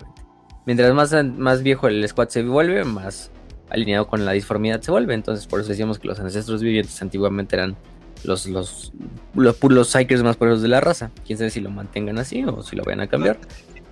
[0.66, 3.30] Mientras más, más viejo el squad se vuelve, más
[3.70, 5.14] alineado con la disformidad se vuelve.
[5.14, 7.76] Entonces, por eso decíamos que los ancestros vivientes antiguamente eran
[8.24, 8.92] los, los,
[9.34, 11.10] los, los psychers más poderosos de la raza.
[11.26, 13.38] Quién sabe si lo mantengan así o si lo vayan a cambiar.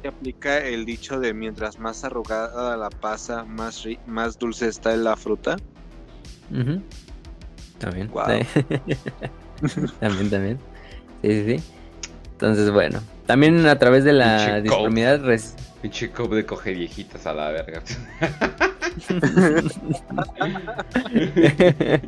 [0.02, 4.94] Se aplica el dicho de mientras más arrugada la pasa, más, ri- más dulce está
[4.96, 5.56] la fruta.
[7.78, 8.10] También.
[8.10, 8.62] Sí.
[10.00, 10.58] también, también.
[11.22, 11.64] Sí, sí, sí.
[12.32, 13.00] Entonces, bueno.
[13.26, 15.20] También a través de la disformidad.
[15.22, 17.80] res- Pinche cop de coge viejitas a la verga.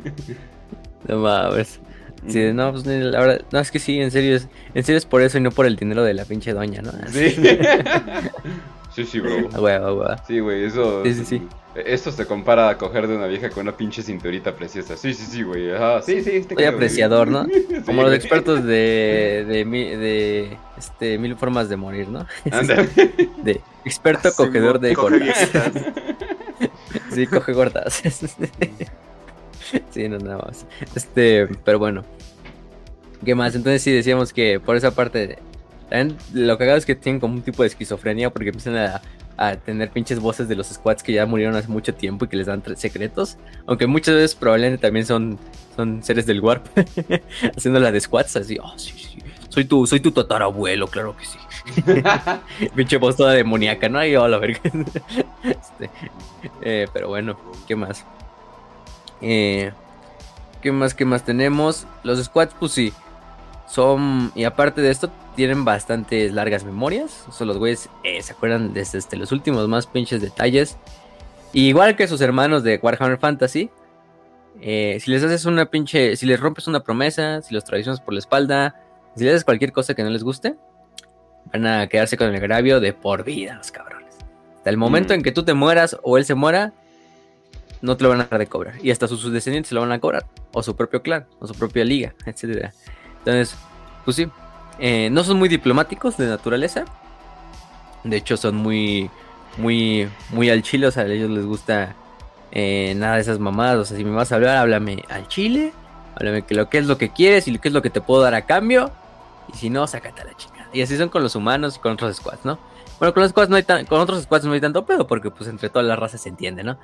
[1.07, 1.79] no mames.
[2.27, 3.41] Sí, no, pues ni la verdad.
[3.51, 5.65] No, es que sí, en serio es, en serio es por eso y no por
[5.65, 6.91] el dinero de la pinche doña, ¿no?
[7.11, 7.35] Sí.
[8.95, 9.49] sí, sí, bro.
[9.53, 10.15] A huevo, a huevo.
[10.27, 11.03] Sí, güey, eso.
[11.03, 11.47] Sí, sí, sí.
[11.75, 14.95] Esto se compara a coger de una vieja con una pinche cinturita preciosa.
[14.95, 15.71] Sí, sí, sí, güey.
[15.73, 16.41] Ajá, sí, sí.
[16.41, 17.45] te Soy apreciador, ¿no?
[17.45, 22.27] Sí, Como los expertos de, de, mi- de este, mil formas de morir, ¿no?
[23.43, 25.49] De experto Sí, cogedor de coge gordas.
[27.11, 28.01] Sí, coge gordas.
[29.89, 30.65] sí, no, nada más.
[30.95, 32.03] Este, pero bueno.
[33.25, 33.55] ¿Qué más?
[33.55, 35.39] Entonces sí decíamos que por esa parte.
[35.89, 39.01] También lo cagado es que tienen como un tipo de esquizofrenia porque empiezan a,
[39.65, 42.47] tener pinches voces de los squads que ya murieron hace mucho tiempo y que les
[42.47, 43.37] dan secretos.
[43.65, 45.37] Aunque muchas veces probablemente también son,
[45.75, 46.65] son seres del warp.
[47.57, 48.57] haciendo la de squads así.
[48.61, 49.19] Oh, sí, sí.
[49.49, 51.37] Soy tu, soy tu tatarabuelo, claro que sí.
[52.75, 53.99] Pinche voz toda demoníaca, ¿no?
[53.99, 54.59] Ay, oh, la verga.
[55.43, 55.89] Este,
[56.61, 58.05] eh, pero bueno, ¿qué más?
[59.21, 59.71] Eh,
[60.61, 60.93] ¿Qué más?
[60.93, 61.85] ¿Qué más tenemos?
[62.03, 62.93] Los squads, pues sí.
[63.73, 64.31] Son.
[64.35, 67.25] Y aparte de esto, tienen bastantes largas memorias.
[67.27, 70.77] O sea, los güeyes eh, se acuerdan desde este, los últimos más pinches detalles.
[71.53, 73.71] Y igual que sus hermanos de Warhammer Fantasy.
[74.61, 76.15] eh, si les haces una pinche.
[76.15, 78.75] Si les rompes una promesa, si los traicionas por la espalda,
[79.15, 80.55] si les haces cualquier cosa que no les guste,
[81.51, 84.15] van a quedarse con el agravio de por vida, los cabrones.
[84.57, 85.17] Hasta el momento Mm.
[85.17, 86.73] en que tú te mueras o él se muera,
[87.81, 88.75] no te lo van a dejar de cobrar.
[88.85, 90.25] Y hasta sus, sus descendientes se lo van a cobrar.
[90.53, 92.71] O su propio clan, o su propia liga, etcétera.
[93.25, 93.55] Entonces,
[94.03, 94.29] pues sí.
[94.79, 96.85] eh, no son muy diplomáticos de naturaleza.
[98.03, 99.09] De hecho, son muy,
[99.57, 100.87] muy, muy al chile.
[100.87, 101.95] O sea, a ellos les gusta
[102.51, 103.77] eh, nada de esas mamadas.
[103.77, 105.71] O sea, si me vas a hablar, háblame al chile.
[106.15, 108.21] Háblame que lo que es lo que quieres y qué es lo que te puedo
[108.21, 108.91] dar a cambio.
[109.53, 110.67] Y si no, sácate a la chingada.
[110.73, 112.59] Y así son con los humanos y con otros squads, ¿no?
[112.99, 115.31] Bueno, con los squads no hay tan, con otros squads no hay tanto pedo, porque
[115.31, 116.77] pues entre todas las razas se entiende, ¿no?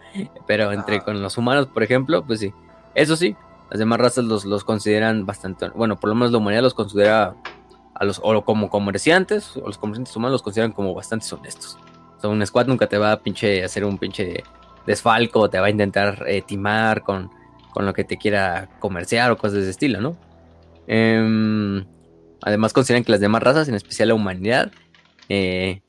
[0.48, 2.54] Pero entre con los humanos, por ejemplo, pues sí.
[2.96, 3.36] Eso sí,
[3.70, 7.36] las demás razas los, los consideran bastante, bueno, por lo menos la humanidad los considera
[7.94, 11.78] a los, o como comerciantes, o los comerciantes humanos los consideran como bastante honestos.
[12.18, 14.44] O sea, un squad nunca te va a pinche hacer un pinche
[14.86, 17.30] desfalco, te va a intentar eh, timar con,
[17.72, 20.18] con lo que te quiera comerciar o cosas de ese estilo, ¿no?
[20.88, 21.86] Em,
[22.42, 24.72] además consideran que las demás razas, en especial la humanidad,
[25.30, 25.82] eh,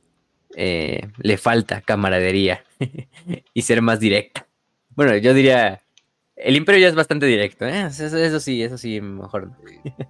[0.57, 2.65] eh, le falta camaradería
[3.55, 4.47] y ser más directa.
[4.91, 5.81] Bueno, yo diría,
[6.43, 7.87] el imperio ya es bastante directo, ¿eh?
[7.87, 9.53] Eso, sí, eso sí, mejor.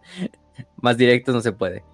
[0.77, 1.85] más directo no se puede.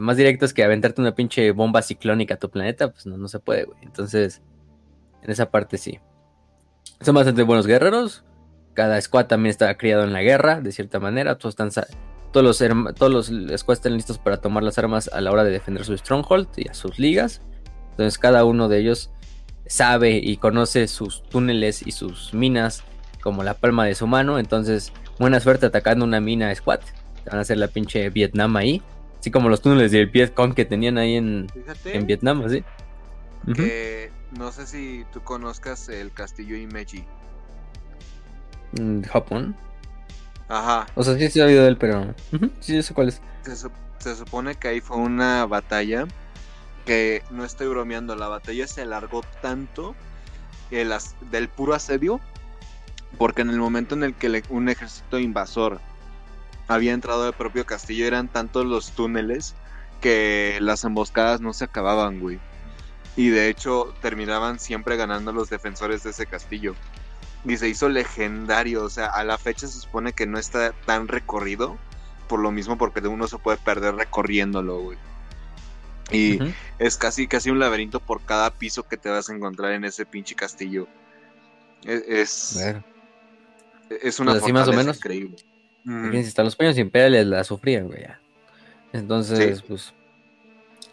[0.00, 3.28] Más directo es que aventarte una pinche bomba ciclónica a tu planeta, pues no, no
[3.28, 3.78] se puede, güey.
[3.82, 4.42] Entonces,
[5.22, 5.98] en esa parte sí.
[7.00, 8.24] Son bastante buenos guerreros.
[8.72, 11.36] Cada squad también está criado en la guerra, de cierta manera.
[11.38, 11.70] Todos están
[12.32, 15.52] todos los, todos los squads están listos para tomar las armas a la hora de
[15.52, 17.42] defender su stronghold y a sus ligas.
[17.90, 19.12] Entonces cada uno de ellos
[19.66, 22.82] sabe y conoce sus túneles y sus minas
[23.24, 24.38] como la palma de su mano.
[24.38, 26.78] Entonces, buena suerte atacando una mina squad.
[27.26, 28.80] Van a hacer la pinche Vietnam ahí.
[29.18, 32.62] Así como los túneles del Vietcong que tenían ahí en, Fíjate en Vietnam, así.
[33.54, 37.04] Que no sé si tú conozcas el castillo Imeji.
[38.78, 39.56] Mm, Japón.
[40.48, 40.86] Ajá.
[40.94, 42.14] O sea, sí, sí he oído de él, pero...
[42.60, 43.20] Sí, yo sé cuál es.
[43.42, 46.06] Se, su- se supone que ahí fue una batalla
[46.84, 49.94] que no estoy bromeando, la batalla se alargó tanto
[50.70, 52.20] el as- del puro asedio
[53.18, 55.80] porque en el momento en el que un ejército invasor
[56.68, 59.54] había entrado al propio castillo eran tantos los túneles
[60.00, 62.38] que las emboscadas no se acababan, güey.
[63.16, 66.74] Y de hecho terminaban siempre ganando los defensores de ese castillo.
[67.46, 68.84] y se hizo legendario.
[68.84, 71.78] O sea, a la fecha se supone que no está tan recorrido.
[72.28, 74.98] Por lo mismo, porque de uno se puede perder recorriéndolo, güey.
[76.10, 76.38] Y
[76.78, 80.06] es casi, casi un laberinto por cada piso que te vas a encontrar en ese
[80.06, 80.86] pinche castillo.
[81.84, 82.56] E-, Es.
[84.02, 84.96] Es, una pues más o menos.
[84.96, 85.36] increíble.
[86.18, 88.04] Hasta los peños imperiales la sufrían, güey.
[88.92, 89.92] Entonces, pues.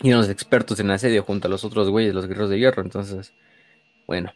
[0.02, 2.82] Y los expertos en asedio junto a los otros güeyes, los guerreros de hierro.
[2.82, 3.34] Entonces,
[4.08, 4.34] bueno.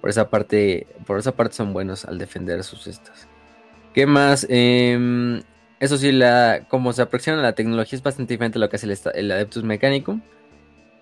[0.00, 3.28] Por esa parte, por esa parte son buenos al defender sus estas.
[3.92, 4.46] ¿Qué más?
[4.48, 5.42] Em,
[5.78, 8.86] eso sí, la, como se aproxima la tecnología es bastante diferente a lo que hace
[9.14, 10.22] el, Adeptus Mechanicum.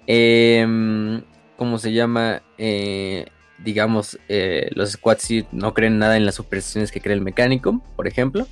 [0.07, 1.23] Em,
[1.57, 2.43] ¿Cómo se llama?
[2.57, 3.27] Eh,
[3.59, 7.81] digamos, eh, los squads sí no creen nada en las supersticiones que cree el Mechanicum,
[7.97, 8.47] por ejemplo.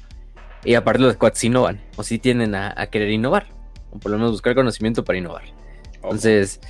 [0.64, 3.46] Y aparte los squads innovan, o sí tienden a, querer innovar.
[3.92, 5.44] O por lo menos buscar conocimiento para innovar.
[5.94, 6.60] Entonces,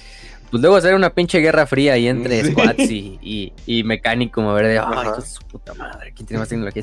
[0.51, 4.67] pues luego hacer una pinche guerra fría ahí entre squads y, y, Mechanicum, a ver
[4.67, 6.83] de, ay, su puta madre, ¿quién tiene más tecnología?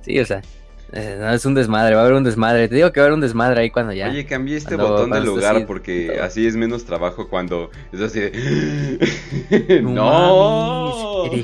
[0.00, 0.40] Sí, o sea,
[0.92, 2.68] eh, no, es un desmadre, va a haber un desmadre.
[2.68, 4.08] Te digo que va a haber un desmadre ahí cuando ya.
[4.08, 9.80] Oye, cambié este botón de lugar porque así es menos trabajo cuando es así de.
[9.82, 11.24] ¡No!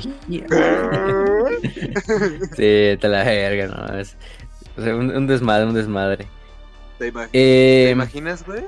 [2.55, 3.97] sí, te la verga, no.
[3.97, 4.15] Es,
[4.77, 6.27] un, desmadre, un desmadre.
[6.97, 8.63] ¿Te, eh, imaginas, güey?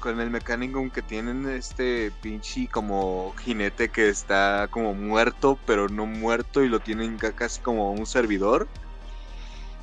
[0.00, 6.06] Con, el mecánico que tienen este pinche como jinete que está como muerto, pero no
[6.06, 8.68] muerto y lo tienen casi como un servidor.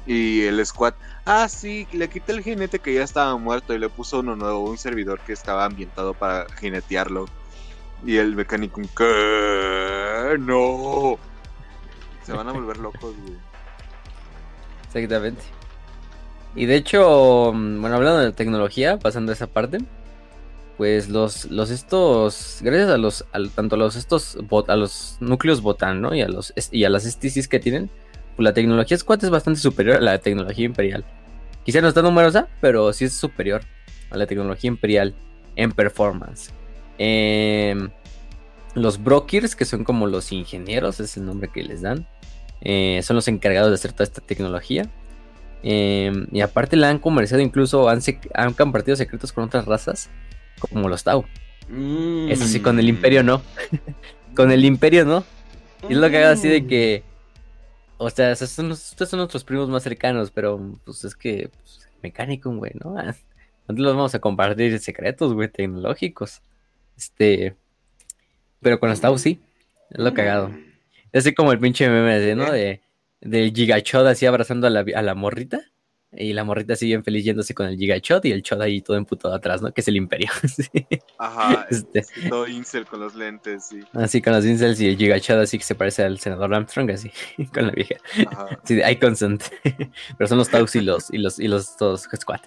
[0.05, 0.93] Y el squad,
[1.25, 4.61] ah, sí, le quité el jinete que ya estaba muerto y le puso uno nuevo,
[4.61, 7.25] un servidor que estaba ambientado para jinetearlo.
[8.05, 10.37] Y el mecánico, ¿qué?
[10.39, 11.17] No.
[12.25, 13.37] Se van a volver locos, güey.
[14.87, 15.43] Exactamente.
[16.55, 19.79] Y de hecho, mm, bueno, hablando de tecnología, pasando a esa parte,
[20.77, 24.37] pues los, los estos, gracias a los, tanto a los estos,
[24.67, 26.15] a los núcleos botan, ¿no?
[26.15, 27.91] Y a los, y a las STCs que tienen,
[28.39, 31.03] pues, la tecnología Squad es bastante superior a la tecnología imperial.
[31.65, 33.63] Quizá no está numerosa, pero sí es superior
[34.11, 35.13] a la tecnología imperial
[35.57, 36.53] en performance.
[36.97, 37.89] Em,
[38.75, 42.07] los brokers, que son como los ingenieros, es el nombre que les dan,
[42.61, 44.89] eh, son los encargados de hacer toda esta tecnología.
[45.61, 47.99] Em, y aparte la han comerciado, incluso han,
[48.33, 50.09] han, compartido secretos con otras razas,
[50.61, 51.25] como los Tau.
[52.29, 52.89] Eso sí, con el mm.
[52.89, 53.41] Imperio no.
[54.33, 55.25] con el Imperio no.
[55.89, 57.08] Y es lo que hago así de que
[57.99, 58.69] o sea, estos son,
[59.19, 62.95] nuestros primos más cercanos, pero pues es que pues, mecánico, güey, ¿no?
[63.67, 66.41] ¿Dónde los vamos a compartir secretos, güey, tecnológicos?
[66.97, 67.55] Este.
[68.61, 69.41] Pero con Tau sí.
[69.89, 70.49] Es lo cagado.
[71.11, 72.49] Es así como el pinche meme, ¿no?
[72.49, 72.81] De,
[73.19, 75.59] del Gigachod así abrazando a la, a la morrita.
[76.11, 78.97] Y la morrita sigue bien feliz yéndose con el Gigachot y el Chod ahí todo
[78.97, 79.71] emputado atrás, ¿no?
[79.71, 80.29] Que es el Imperio.
[81.19, 82.03] Ajá, este.
[82.27, 83.81] todo incel con los lentes, sí.
[83.93, 87.11] Así con los incels y el Gigachot así que se parece al senador Armstrong, así,
[87.53, 87.95] con la vieja.
[88.31, 88.59] Ajá.
[88.63, 89.43] Sí, hay consent.
[90.17, 92.41] Pero son los Taux y los, y los, y los todos squad.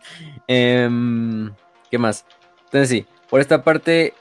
[0.49, 1.53] Em,
[1.89, 2.27] ¿Qué más?
[2.65, 4.13] Entonces sí, por esta parte,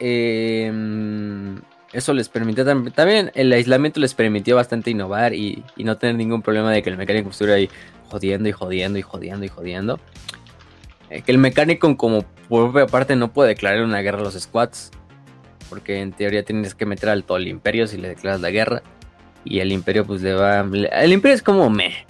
[0.00, 1.60] em,
[1.92, 6.42] eso les permitió también, el aislamiento les permitió bastante innovar y, y, no tener ningún
[6.42, 7.68] problema de que el mecánico estuviera ahí
[8.08, 10.00] jodiendo y jodiendo y jodiendo y jodiendo.
[11.10, 14.34] Eh, que el mecánico como por propia parte no puede declarar una guerra a los
[14.34, 14.90] squads.
[15.68, 18.82] Porque en teoría tienes que meter al todo el imperio si le declaras la guerra.
[19.44, 20.60] Y el imperio pues le va...
[20.60, 22.06] El imperio es como me.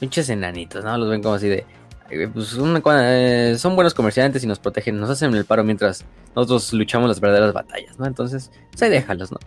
[0.00, 0.96] Pinches enanitos, ¿no?
[0.98, 1.64] Los ven como así de...
[2.08, 6.04] Pues eh, son buenos comerciantes y nos protegen, nos hacen el paro mientras
[6.36, 8.06] nosotros luchamos las verdaderas batallas, ¿no?
[8.06, 9.38] Entonces, pues ahí déjalos, ¿no?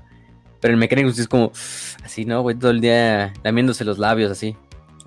[0.60, 1.52] Pero el mecánico es como
[2.04, 2.42] así, ¿no?
[2.42, 4.56] Güey, todo el día lamiéndose los labios así.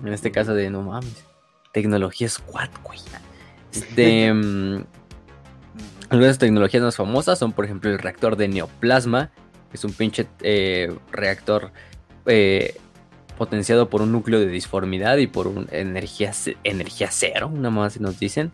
[0.01, 1.25] En este caso de no mames.
[1.73, 2.99] Tecnología squad, güey.
[3.73, 4.33] Este.
[4.33, 4.85] Mm,
[6.09, 9.31] algunas tecnologías más famosas son, por ejemplo, el reactor de neoplasma,
[9.69, 11.71] que es un pinche eh, reactor
[12.25, 12.77] eh,
[13.41, 16.31] potenciado por un núcleo de disformidad y por un energía,
[16.63, 18.51] energía cero, una más nos dicen.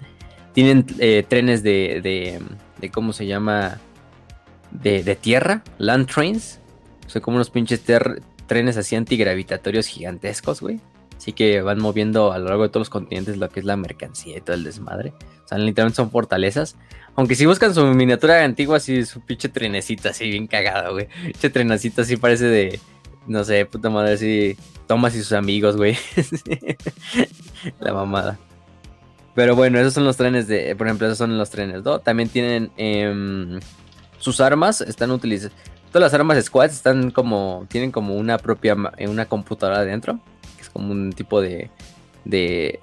[0.53, 2.39] Tienen eh, trenes de, de,
[2.79, 3.81] de, ¿cómo se llama?
[4.71, 6.61] De, de tierra, land trains.
[7.13, 7.81] O como unos pinches
[8.45, 10.79] trenes así antigravitatorios gigantescos, güey.
[11.17, 13.75] Así que van moviendo a lo largo de todos los continentes lo que es la
[13.75, 15.11] mercancía y todo el desmadre.
[15.43, 16.77] O sea, literalmente son fortalezas.
[17.17, 21.09] Aunque si buscan su miniatura antigua, así su pinche trenecita así bien cagada, güey.
[21.25, 22.79] Pinche trenecita así parece de,
[23.27, 24.57] no sé, puta madre, así.
[24.87, 25.97] Thomas y sus amigos, güey.
[27.79, 28.39] la mamada.
[29.35, 31.99] Pero bueno, esos son los trenes de, por ejemplo, esos son los trenes, ¿no?
[31.99, 33.59] También tienen em,
[34.17, 35.55] sus armas, están utilizadas.
[35.91, 40.19] Todas las armas squads están como, tienen como una propia, una computadora adentro
[40.77, 41.71] como un tipo de,
[42.23, 42.79] de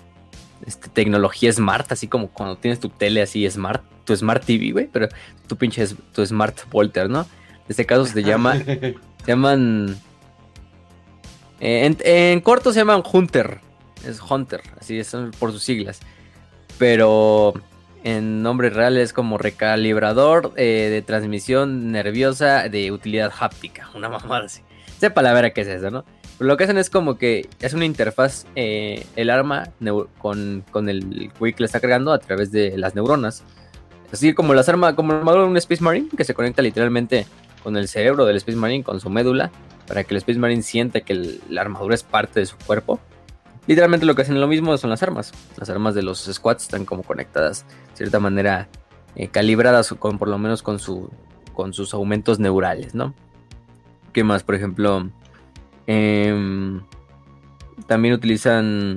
[0.66, 4.88] este, tecnología smart, así como cuando tienes tu tele así smart, tu smart TV, güey,
[4.92, 5.08] pero
[5.46, 7.20] tu pinche tu smart Volter, ¿no?
[7.20, 9.96] En este caso se llama, se llaman
[11.60, 13.60] En, en corto se llaman Hunter.
[14.06, 16.00] Es Hunter, así es por sus siglas.
[16.78, 17.54] Pero
[18.04, 23.88] en nombre real es como recalibrador eh, de transmisión nerviosa de utilidad háptica.
[23.94, 24.60] Una mamada así.
[24.98, 26.04] Sepa la vera qué es eso, ¿no?
[26.38, 29.70] Pero lo que hacen es como que es una interfaz eh, el arma
[30.18, 33.44] con, con, el que le está cargando a través de las neuronas.
[34.12, 37.26] Así como las armas, como el armadura de un Space Marine que se conecta literalmente
[37.64, 39.50] con el cerebro del Space Marine, con su médula,
[39.88, 43.00] para que el Space Marine sienta que la armadura es parte de su cuerpo.
[43.66, 45.32] Literalmente lo que hacen lo mismo son las armas.
[45.56, 48.68] Las armas de los squats están como conectadas de cierta manera
[49.16, 51.10] eh, calibradas con por lo menos con su
[51.70, 53.14] sus aumentos neurales, ¿no?
[54.12, 54.42] ¿Qué más?
[54.42, 55.08] Por ejemplo,
[55.86, 56.82] em,
[57.86, 58.96] también utilizan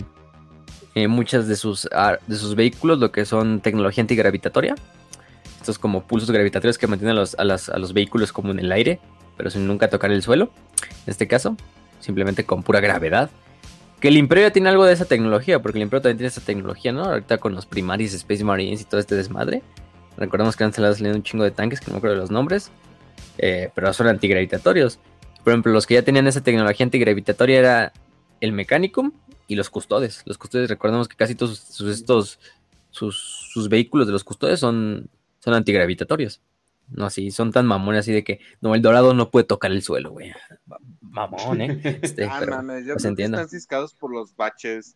[0.96, 1.88] eh, muchas de sus,
[2.28, 4.76] de sus vehículos lo que son tecnología antigravitatoria.
[5.68, 8.72] Estos como pulsos gravitatorios que mantienen a los, a, a los vehículos como en el
[8.72, 9.02] aire,
[9.36, 10.50] pero sin nunca tocar el suelo.
[10.82, 11.58] En este caso,
[12.00, 13.30] simplemente con pura gravedad.
[14.00, 16.40] Que el Imperio ya tiene algo de esa tecnología, porque el Imperio también tiene esa
[16.40, 17.04] tecnología, ¿no?
[17.04, 19.62] Ahorita con los Primaris, Space Marines y todo este desmadre.
[20.16, 22.72] Recordemos que han salido un chingo de tanques, que no me acuerdo de los nombres,
[23.40, 25.00] eh, pero son antigravitatorios.
[25.44, 27.94] Por ejemplo, los que ya tenían esa tecnología antigravitatoria era
[28.40, 29.12] el Mechanicum
[29.50, 30.22] y los Custodes.
[30.24, 32.40] Los Custodes, recordemos que casi todos sus, estos,
[32.92, 35.10] sus, vehículos de los Custodes son,
[35.40, 36.42] son antigravitatorios.
[36.90, 39.82] No así, son tan mamones así de que no, el dorado no puede tocar el
[39.82, 40.32] suelo, güey
[41.18, 41.82] mamón, ¿eh?
[42.04, 44.96] Este, ah, pero, mames, yo pues creo que están ciscados por los baches.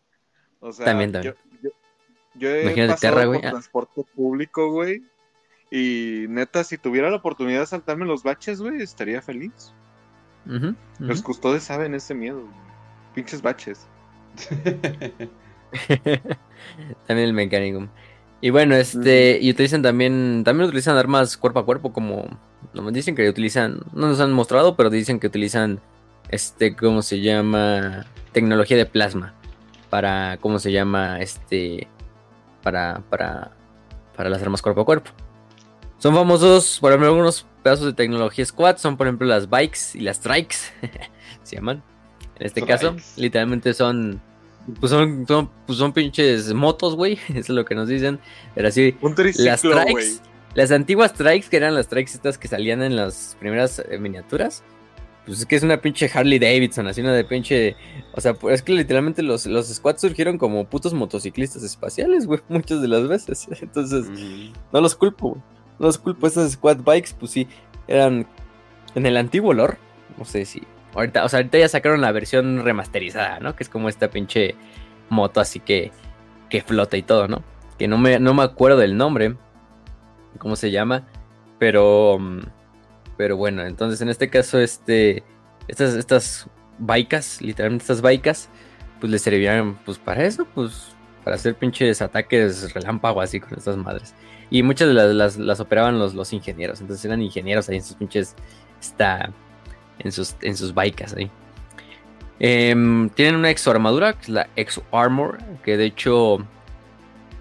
[0.60, 1.36] O sea, también, también.
[1.62, 1.72] Yo,
[2.36, 3.50] yo, he pasado por ah.
[3.50, 5.04] transporte público, güey.
[5.72, 9.74] Y neta, si tuviera la oportunidad de saltarme los baches, güey, estaría feliz.
[11.00, 12.44] Los custodios saben ese miedo.
[13.16, 13.88] Pinches baches.
[17.08, 17.90] también el mecánico.
[18.42, 22.26] Y bueno, este, y utilizan también, también utilizan armas cuerpo a cuerpo, como,
[22.74, 25.80] no dicen que utilizan, no nos han mostrado, pero dicen que utilizan
[26.30, 28.06] este, ¿cómo se llama?
[28.32, 29.34] Tecnología de plasma.
[29.90, 31.20] Para, ¿cómo se llama?
[31.20, 31.88] Este,
[32.64, 33.52] para, para,
[34.16, 35.12] para las armas cuerpo a cuerpo.
[35.98, 40.00] Son famosos, por ejemplo, algunos pedazos de tecnología squad, son por ejemplo las bikes y
[40.00, 40.56] las strikes,
[41.44, 41.84] se llaman.
[42.40, 44.20] En este caso, literalmente son,
[44.80, 45.26] pues son,
[45.66, 48.20] pues son pinches motos, güey, eso es lo que nos dicen.
[48.56, 48.96] Pero así,
[49.38, 50.22] las strikes,
[50.54, 54.64] las antiguas strikes, que eran las strikes estas que salían en las primeras eh, miniaturas,
[55.26, 57.76] pues es que es una pinche Harley Davidson, así una de pinche.
[58.14, 62.42] O sea, pues es que literalmente los, los squads surgieron como putos motociclistas espaciales, güey,
[62.50, 63.48] muchas de las veces.
[63.62, 64.08] Entonces,
[64.72, 65.42] no los culpo, güey.
[65.80, 66.28] No los culpo.
[66.28, 67.48] Esas squad bikes, pues sí,
[67.88, 68.28] eran
[68.96, 69.78] en el antiguo lore.
[70.18, 70.64] No sé si.
[70.94, 73.56] Ahorita, o sea, ahorita ya sacaron la versión remasterizada, ¿no?
[73.56, 74.56] Que es como esta pinche
[75.10, 75.92] moto así que,
[76.50, 77.44] que flota y todo, ¿no?
[77.78, 79.36] Que no me, no me acuerdo del nombre.
[80.38, 81.08] ¿Cómo se llama?
[81.60, 82.18] Pero.
[82.20, 82.42] Mm,
[83.18, 85.24] pero bueno, entonces en este caso, este,
[85.68, 88.50] estas, estas baicas, literalmente estas baicas,
[89.00, 93.78] pues les servían pues para eso, pues para hacer pinches ataques relámpago así con estas
[93.78, 94.16] madres.
[94.50, 97.96] Y muchas de las, las, operaban los, los, ingenieros, entonces eran ingenieros ahí en sus
[97.96, 98.36] pinches,
[98.82, 99.32] está,
[100.04, 101.30] en sus, en sus ahí.
[102.40, 106.40] Em, tienen una exoarmadura, que es la Exo Armor, que de hecho,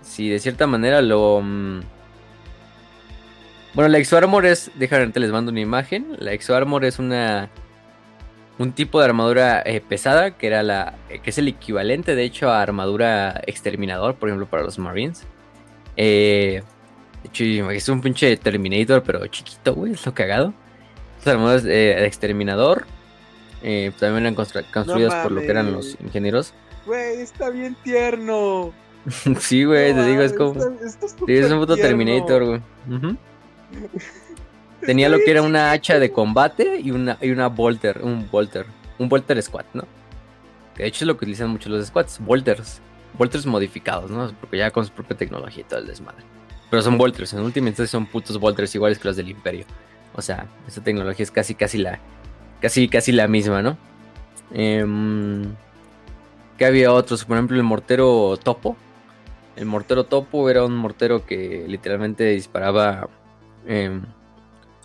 [0.03, 1.41] si de cierta manera lo...
[1.43, 1.81] Mm,
[3.73, 4.71] bueno, la Exoarmor es.
[4.75, 6.17] Déjame les mando una imagen.
[6.19, 7.51] La Exoarmor es una.
[8.59, 10.95] Un tipo de armadura eh, pesada que era la.
[11.09, 15.25] que es el equivalente, de hecho, a armadura exterminador, por ejemplo, para los Marines.
[15.97, 16.63] Eh,
[17.23, 20.53] de hecho, es un pinche Terminator, pero chiquito, güey, es lo cagado.
[21.21, 21.69] Estas armaduras eh,
[21.99, 22.87] de exterminador.
[23.99, 26.55] también eran construidas por lo que eran los ingenieros.
[26.87, 28.73] Güey, está bien tierno.
[29.39, 30.55] sí, güey, te digo, es como.
[31.27, 32.61] es un puto Terminator, güey.
[34.81, 38.65] Tenía lo que era una hacha de combate y una, y una bolter, un bolter,
[38.99, 39.83] un bolter squad, ¿no?
[40.75, 42.81] Que de hecho es lo que utilizan muchos los squads, bolters,
[43.19, 44.33] bolters modificados, ¿no?
[44.41, 46.25] Porque ya con su propia tecnología y todo el desmadre.
[46.71, 49.67] Pero son bolters, en última instancia son putos bolters iguales que los del imperio.
[50.15, 51.99] O sea, esa tecnología es casi, casi la,
[52.61, 53.79] casi, casi la misma, ¿no?
[54.53, 54.85] Eh,
[56.59, 58.77] que había otros, por ejemplo el mortero topo.
[59.57, 63.09] El mortero topo era un mortero que literalmente disparaba
[63.67, 64.03] Em,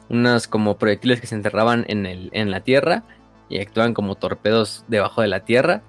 [0.10, 3.04] unas como proyectiles que se enterraban en, el, en la tierra
[3.50, 5.82] y actuaban como torpedos debajo de la tierra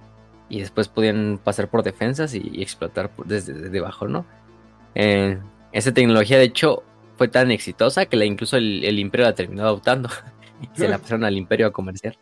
[0.49, 4.25] y después podían pasar por defensas y, explotar desde, debajo, ¿no?
[4.95, 5.39] Eh,
[5.73, 6.83] esa tecnología de hecho
[7.17, 10.09] fue tan exitosa que la, incluso el, imperio la terminó adoptando
[10.63, 12.19] y se la pasaron al imperio a comerciar.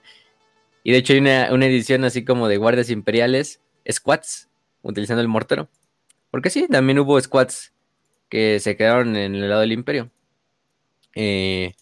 [0.82, 4.48] Y de hecho hay una, una, edición así como de guardias imperiales, squads,
[4.82, 5.68] utilizando el mortero.
[6.30, 7.72] Porque sí, también hubo squads
[8.28, 10.10] que se quedaron en el lado del imperio.
[11.14, 11.72] Eh,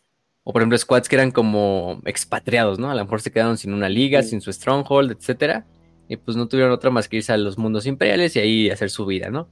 [0.44, 2.90] O por ejemplo, squads que eran como expatriados, ¿no?
[2.90, 5.66] A lo mejor se quedaron sin una liga, sin su stronghold, etcétera.
[6.08, 8.90] Y pues no tuvieron otra más que irse a los mundos imperiales y ahí hacer
[8.90, 9.48] su vida, ¿no?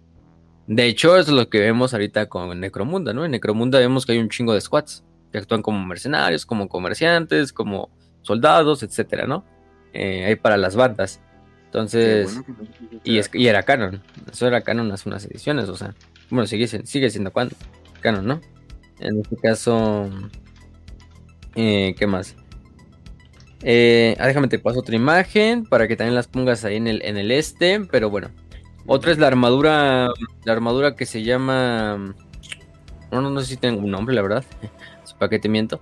[0.71, 3.25] De hecho, es lo que vemos ahorita con Necromunda, ¿no?
[3.25, 5.03] En Necromunda vemos que hay un chingo de squads
[5.33, 7.91] que actúan como mercenarios, como comerciantes, como
[8.23, 9.45] soldados, etcétera, ¿no?
[9.93, 11.21] Eh, ahí para las bandas.
[11.65, 12.41] Entonces,
[13.03, 14.01] y, es, y era canon.
[14.31, 15.93] Eso era canon hace unas ediciones, o sea,
[16.31, 17.33] bueno, sigue, sigue siendo
[18.01, 18.41] canon, ¿no?
[19.01, 20.09] En este caso,
[21.57, 22.37] eh, ¿qué más?
[23.65, 27.03] Eh, ah, déjame te paso otra imagen para que también las pongas ahí en el,
[27.03, 28.31] en el este, pero bueno.
[28.87, 30.09] Otra es la armadura,
[30.45, 32.15] la armadura que se llama...
[33.11, 34.45] No, no, no sé si tengo un nombre, la verdad.
[35.05, 35.81] Su paquete miento.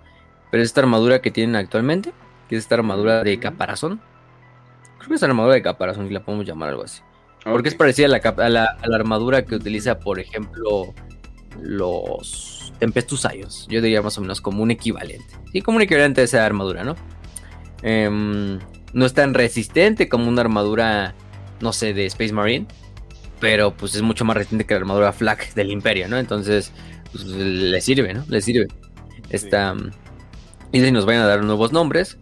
[0.51, 2.13] Pero es esta armadura que tienen actualmente,
[2.49, 4.01] que es esta armadura de caparazón.
[4.99, 7.03] Creo que es armadura de caparazón, y la podemos llamar algo así.
[7.45, 8.49] Porque es parecida a la, a,
[8.87, 10.93] la, armadura que utiliza, por ejemplo,
[11.61, 13.67] los Tempestus Ions.
[13.69, 15.35] Yo diría más o menos como un equivalente.
[15.53, 16.97] Sí, como un equivalente a esa armadura, ¿no?
[17.83, 18.59] Em,
[18.93, 21.15] no es tan resistente como una armadura,
[21.61, 22.67] no sé, de Space Marine.
[23.41, 26.19] Pero pues es mucho más resistente que la armadura Flak del Imperio, ¿no?
[26.19, 26.73] Entonces,
[27.13, 28.25] pues, le sirve, ¿no?
[28.29, 28.69] Le sirve.
[29.31, 29.77] Esta.
[30.73, 32.19] Y si nos vayan a dar nuevos nombres.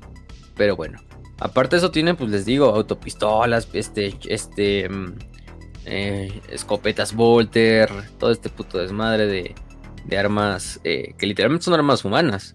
[0.57, 0.99] Pero bueno.
[1.39, 5.19] Aparte de eso tienen, pues les digo, autopistolas, este, este, mm,
[5.85, 9.55] eh, escopetas Volter, todo este puto desmadre de,
[10.07, 12.55] de armas eh, que literalmente son armas humanas.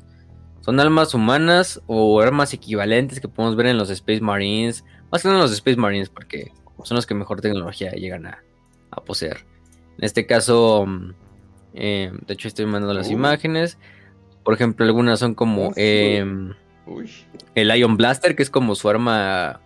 [0.62, 4.84] Son armas humanas o armas equivalentes que podemos ver en los Space Marines.
[5.12, 6.52] Más que en los Space Marines porque
[6.84, 8.44] son los que mejor tecnología llegan a,
[9.06, 9.46] poseer.
[9.98, 11.14] En este caso, mm,
[11.74, 13.78] eh, de hecho estoy mandando las imágenes.
[14.44, 15.72] Por ejemplo, algunas son como...
[17.56, 19.62] El Ion Blaster, que es como su arma.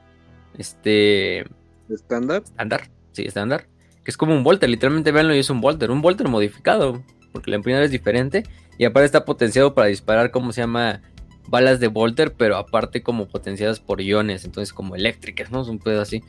[0.58, 1.46] Este.
[1.90, 2.44] ¿Estándar?
[2.44, 3.68] Estándar, sí, estándar.
[4.04, 5.92] Que es como un Volter, literalmente véanlo y es un Volter.
[5.92, 7.04] Un Volter modificado.
[7.32, 8.44] Porque la empuñadura es diferente.
[8.78, 11.02] Y aparte está potenciado para disparar, como se llama?
[11.48, 14.46] Balas de Volter, pero aparte como potenciadas por iones.
[14.46, 15.62] Entonces, como eléctricas, ¿no?
[15.62, 16.24] Es un pedo así.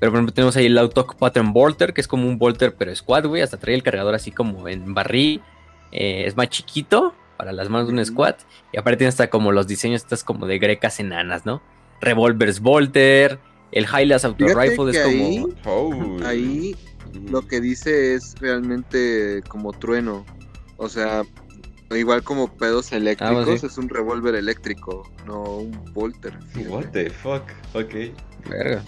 [0.00, 2.94] Pero por ejemplo, tenemos ahí el Auto Pattern Volter, que es como un Volter, pero
[2.94, 3.42] squad, güey.
[3.42, 5.40] Hasta trae el cargador así como en barril.
[5.92, 8.34] Eh, es más chiquito para las manos de un squad.
[8.72, 11.62] Y aparte tiene hasta como los diseños estas como de grecas enanas, ¿no?
[12.00, 13.38] Revolvers Volter,
[13.72, 16.18] el Hylas Auto Rifle es como...
[16.24, 16.76] Ahí,
[17.30, 20.24] lo que dice es realmente como trueno.
[20.76, 21.22] O sea,
[21.90, 26.38] igual como pedos ah, eléctricos, es un revólver eléctrico, no un Volter.
[26.68, 27.42] What the fuck,
[27.72, 27.94] ok.
[28.48, 28.82] Verga.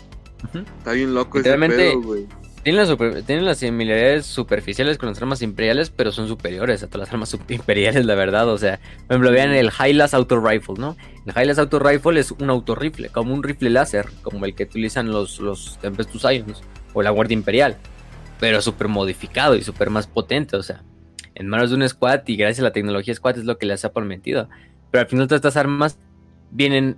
[0.78, 2.26] Está bien loco ese pedo, güey.
[2.66, 7.32] Tienen las, similaridades superficiales con las armas imperiales, pero son superiores a todas las armas
[7.48, 8.48] imperiales, la verdad.
[8.48, 10.96] O sea, por ejemplo, vean el Hylas Auto Rifle, ¿no?
[11.26, 15.12] El Hylas Auto Rifle es un autorrifle, como un rifle láser, como el que utilizan
[15.12, 16.60] los, los Tempestus Ions
[16.92, 17.76] o la Guardia Imperial,
[18.40, 20.82] pero súper modificado y súper más potente, o sea,
[21.36, 23.84] en manos de un squad y gracias a la tecnología squad es lo que les
[23.84, 24.48] ha permitido.
[24.90, 26.00] Pero al final todas estas armas
[26.50, 26.96] vienen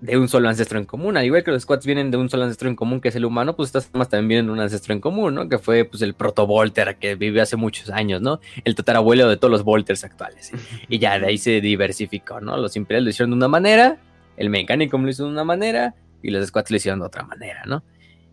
[0.00, 1.16] de un solo ancestro en común.
[1.16, 3.24] Al igual que los squads vienen de un solo ancestro en común, que es el
[3.24, 5.48] humano, pues estas armas también vienen de un ancestro en común, ¿no?
[5.48, 8.40] Que fue pues el proto-Volter que vivió hace muchos años, ¿no?
[8.64, 10.52] El tatarabuelo de todos los Volters actuales.
[10.88, 12.56] Y ya de ahí se diversificó, ¿no?
[12.56, 13.98] Los imperiales lo hicieron de una manera,
[14.36, 17.62] el mecánico lo hizo de una manera, y los squads lo hicieron de otra manera,
[17.66, 17.82] ¿no?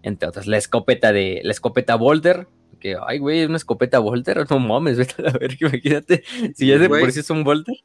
[0.03, 1.41] Entre otras, la escopeta de.
[1.43, 2.47] La escopeta Volter.
[2.79, 4.45] Que, ay, güey, una escopeta Volter.
[4.49, 6.23] No mames, vete a ver, imagínate.
[6.55, 7.75] Si ya de por sí es un Volter.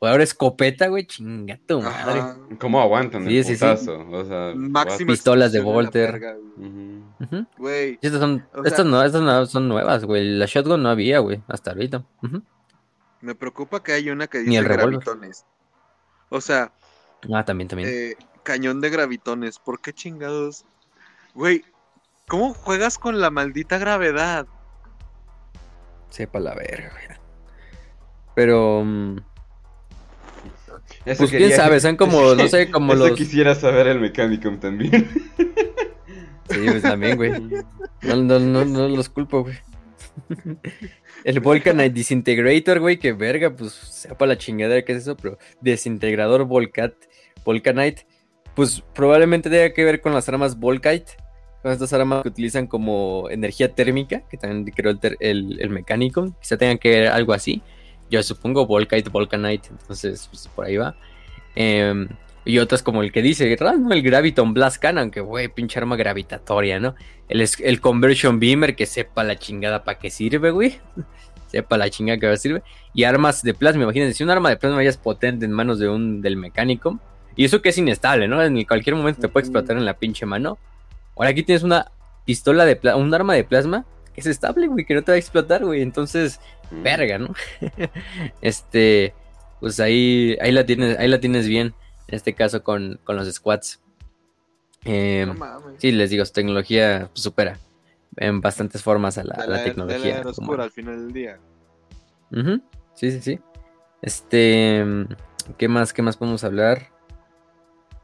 [0.00, 2.22] O ahora escopeta, güey, chinga tu madre.
[2.60, 3.98] ¿Cómo aguantan el putazo?
[4.08, 4.54] O sea,
[5.06, 6.38] pistolas de Volter.
[7.56, 7.98] Güey.
[8.00, 10.24] Estas, son, estas, no, estas no son nuevas, güey.
[10.38, 12.04] La shotgun no había, güey, hasta ahorita.
[13.20, 15.44] Me preocupa que hay una que dice gravitones.
[16.28, 16.72] O sea.
[17.32, 17.88] Ah, también, también.
[17.90, 19.58] Eh, cañón de gravitones.
[19.58, 20.64] ¿Por qué chingados?
[21.34, 21.64] Güey,
[22.28, 24.46] ¿cómo juegas con la maldita gravedad?
[26.08, 27.18] Sepa la verga, güey.
[28.36, 28.84] Pero.
[31.16, 33.18] Pues quién sabe, son como, no sé, como Eso los...
[33.18, 35.08] quisiera saber el mecánico también.
[36.50, 37.30] Sí, pues también, güey.
[38.02, 39.56] No, no, no, no los culpo, güey.
[41.24, 46.44] El Volcanite Disintegrator, güey, que verga, pues sepa la chingadera que es eso, pero desintegrador
[46.44, 46.94] Volcat,
[47.44, 48.06] Volcanite,
[48.54, 51.12] pues probablemente tenga que ver con las armas Volkite,
[51.62, 56.36] con estas armas que utilizan como energía térmica, que también creó el, el, el mecánico,
[56.40, 57.62] quizá tengan que ver algo así.
[58.10, 60.94] Yo supongo Volkite, Volcanite, entonces pues, por ahí va.
[61.54, 62.08] Em,
[62.44, 66.80] y otras como el que dice, el Graviton Blast Cannon, que güey, pinche arma gravitatoria,
[66.80, 66.94] ¿no?
[67.28, 70.78] El, el Conversion Beamer, que sepa la chingada para qué sirve, güey.
[71.48, 72.62] sepa la chingada que va a sirve.
[72.94, 75.78] Y armas de plasma, imagínense, si un arma de plasma ya es potente en manos
[75.78, 76.98] de un del mecánico.
[77.36, 78.42] Y eso que es inestable, ¿no?
[78.42, 80.58] En cualquier momento te puede explotar en la pinche mano.
[81.16, 81.90] Ahora aquí tienes una
[82.24, 83.84] pistola de plasma, un arma de plasma
[84.14, 85.82] que es estable, güey, que no te va a explotar, güey.
[85.82, 86.40] Entonces,
[86.70, 87.34] verga, ¿no?
[88.40, 89.14] este,
[89.60, 91.74] pues ahí, ahí la tienes, ahí la tienes bien,
[92.08, 93.80] en este caso con, los squats.
[94.84, 95.38] Em,
[95.78, 97.58] sí, les digo, su tecnología supera
[98.16, 100.22] en bastantes formas a la, tecnología.
[100.24, 101.38] oscura al final del día.
[102.94, 103.40] Sí, sí, sí.
[104.02, 104.84] Este,
[105.56, 106.88] ¿qué más, qué más podemos hablar?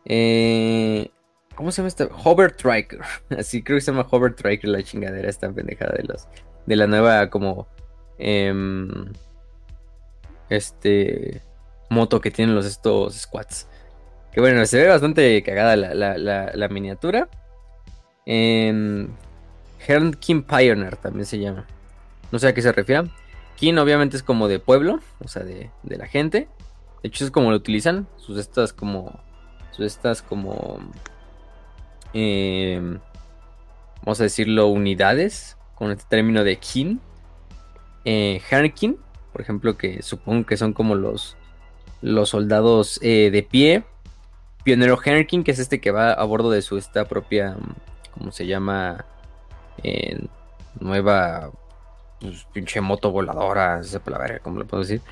[0.05, 1.11] Eh,
[1.55, 2.09] ¿Cómo se llama este?
[2.25, 3.01] Hover Triker.
[3.39, 6.27] Así creo que se llama Hover Triker la chingadera esta pendejada de los
[6.67, 7.69] de la nueva como
[8.19, 9.13] em,
[10.49, 11.43] este
[11.91, 13.69] moto que tienen los estos squats.
[14.33, 17.29] Que bueno, se ve bastante cagada la, miniatura.
[18.27, 19.15] En
[20.19, 21.67] King Pioneer también se llama.
[22.33, 23.09] No sé a qué se refiere.
[23.57, 26.49] King obviamente es como de pueblo, o sea, de, de la gente.
[27.05, 28.09] De hecho es como lo utilizan.
[28.17, 29.21] Sus estas como...
[29.71, 30.79] Sus estas como...
[32.13, 32.99] Em,
[34.03, 35.57] vamos a decirlo, unidades.
[35.75, 36.97] Con este término de King.
[38.05, 38.43] Eh,
[39.33, 41.37] por ejemplo, que supongo que son como los,
[42.03, 43.85] los soldados eh, de pie.
[44.63, 47.57] Pionero Henrikin, que es este que va a bordo de su esta propia,
[48.13, 49.05] ¿cómo se llama?
[50.81, 51.51] nueva,
[52.21, 55.03] pues, pinche moto voladora, no sé por la verga, ¿cómo le puedo decir?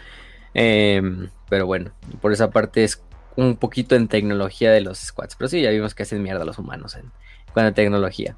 [0.54, 3.02] Em, pero bueno, por esa parte es
[3.36, 5.36] un poquito en tecnología de los squats.
[5.36, 7.10] Pero sí, ya vimos que hacen mierda los humanos en
[7.52, 8.36] cuanto a tecnología.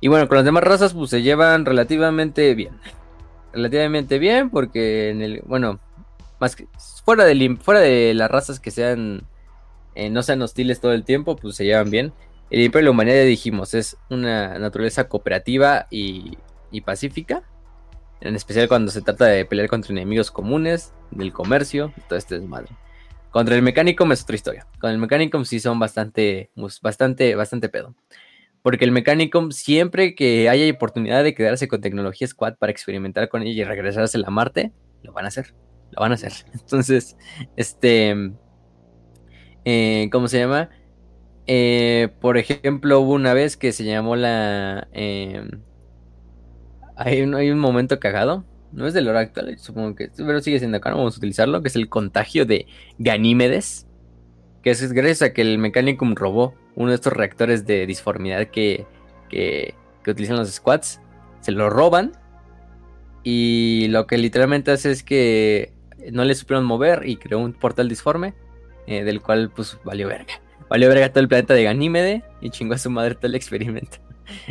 [0.00, 2.72] Y bueno, con las demás razas, pues se llevan relativamente bien
[3.52, 5.80] relativamente bien porque en el, bueno,
[6.40, 6.66] más que
[7.04, 9.22] fuera de, fuera de las razas que sean,
[9.94, 12.12] eh, no sean hostiles todo el tiempo, pues se llevan bien.
[12.50, 16.36] El Imperio de la Humanidad, dijimos, es una naturaleza cooperativa y,
[16.84, 17.44] pacífica.
[18.20, 22.68] En especial cuando se trata de pelear contra enemigos comunes, del comercio, todo este desmadre.
[23.30, 24.66] Contra el Mechanicum es otra historia.
[24.80, 26.50] Con el Mechanicum sí son bastante,
[26.82, 27.94] bastante, bastante pedo.
[28.62, 33.42] Porque el Mechanicum, siempre que haya oportunidad de quedarse con tecnología Squad para experimentar con
[33.42, 35.54] ella y regresarse a Marte, lo van a hacer.
[35.92, 36.32] Lo van a hacer.
[36.52, 37.16] Entonces,
[37.56, 38.32] este.
[39.64, 40.70] Eh, ¿Cómo se llama?
[41.46, 44.88] Eh, por ejemplo, hubo una vez que se llamó la.
[44.92, 45.62] Em,
[46.96, 48.44] hay, un, hay un momento cagado.
[48.72, 50.10] No es del hora actual, supongo que.
[50.16, 51.62] Pero sigue siendo acá, no vamos a utilizarlo.
[51.62, 52.66] Que es el contagio de
[52.98, 53.86] Ganímedes.
[54.62, 58.86] Que es gracias a que el Mechanicum robó uno de estos reactores de disformidad que,
[59.28, 59.74] que,
[60.06, 61.00] utilizan los squats,
[61.40, 62.12] se lo roban
[63.22, 65.72] y lo que literalmente hace es que
[66.10, 68.34] no le supieron mover y creó un portal disforme,
[68.86, 70.40] eh, del cual pues valió verga.
[70.68, 73.98] Valió verga todo el planeta de Ganímede y chingó a su madre todo el experimento.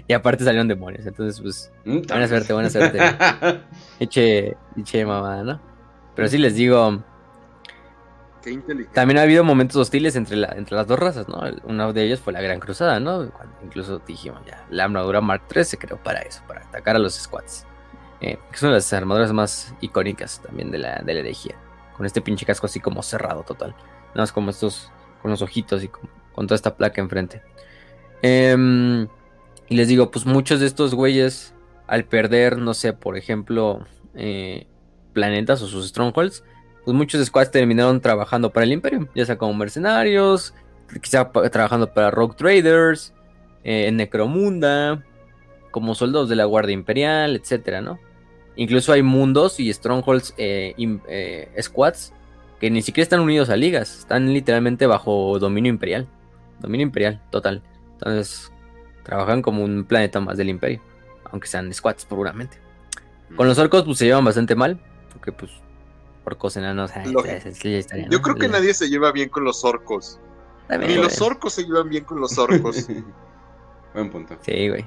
[0.10, 3.00] Y aparte salieron demonios, entonces pues mm, buena suerte, buena suerte.
[4.02, 5.62] eche, eche mamada, ¿no?
[6.18, 7.02] Pero sí les digo,
[8.94, 11.42] también ha habido momentos hostiles entre, entre las dos razas, ¿no?
[11.64, 13.32] Una de ellas fue la Gran Cruzada, ¿no?
[13.64, 17.16] Incluso dijimos ya, la armadura Mark III se creó para eso, para atacar a los
[17.16, 17.66] squats.
[18.22, 21.56] Eh, que son las armaduras más icónicas también de la, de la herejía.
[21.96, 23.72] Con este pinche casco así como cerrado total.
[24.10, 26.10] Nada más como estos, con los ojitos y con,
[26.48, 27.42] toda esta placa enfrente.
[28.22, 29.08] Em,
[29.68, 31.54] y les digo, pues muchos de estos güeyes,
[31.88, 33.86] al perder, no sé, por ejemplo,
[34.16, 34.68] eh,
[35.14, 36.44] planetas o sus strongholds,
[36.86, 40.54] pues muchos squads terminaron trabajando para el imperio, ya sea como mercenarios,
[41.02, 43.14] quizá trabajando para Rogue Traders,
[43.64, 45.04] eh, en Necromunda,
[45.72, 48.00] como soldados de la Guardia Imperial, etcétera, ¿no?
[48.56, 52.14] Incluso hay mundos y strongholds, eh, eh, squads,
[52.60, 56.08] que ni siquiera están unidos a ligas, están literalmente bajo dominio imperial.
[56.60, 57.62] Dominio imperial, total.
[57.94, 58.52] Entonces,
[59.04, 60.82] trabajan como un planeta más del imperio,
[61.32, 62.58] aunque sean squads puramente.
[63.36, 64.80] Con los orcos, pues se llevan bastante mal,
[65.14, 65.52] porque pues
[66.30, 66.92] orcos enanos.
[68.10, 70.20] Yo creo que nadie se lleva bien con los orcos.
[70.70, 72.88] Ni los orcos se llevan bien con los orcos.
[73.94, 74.38] Buen punto.
[74.42, 74.86] Sí, güey.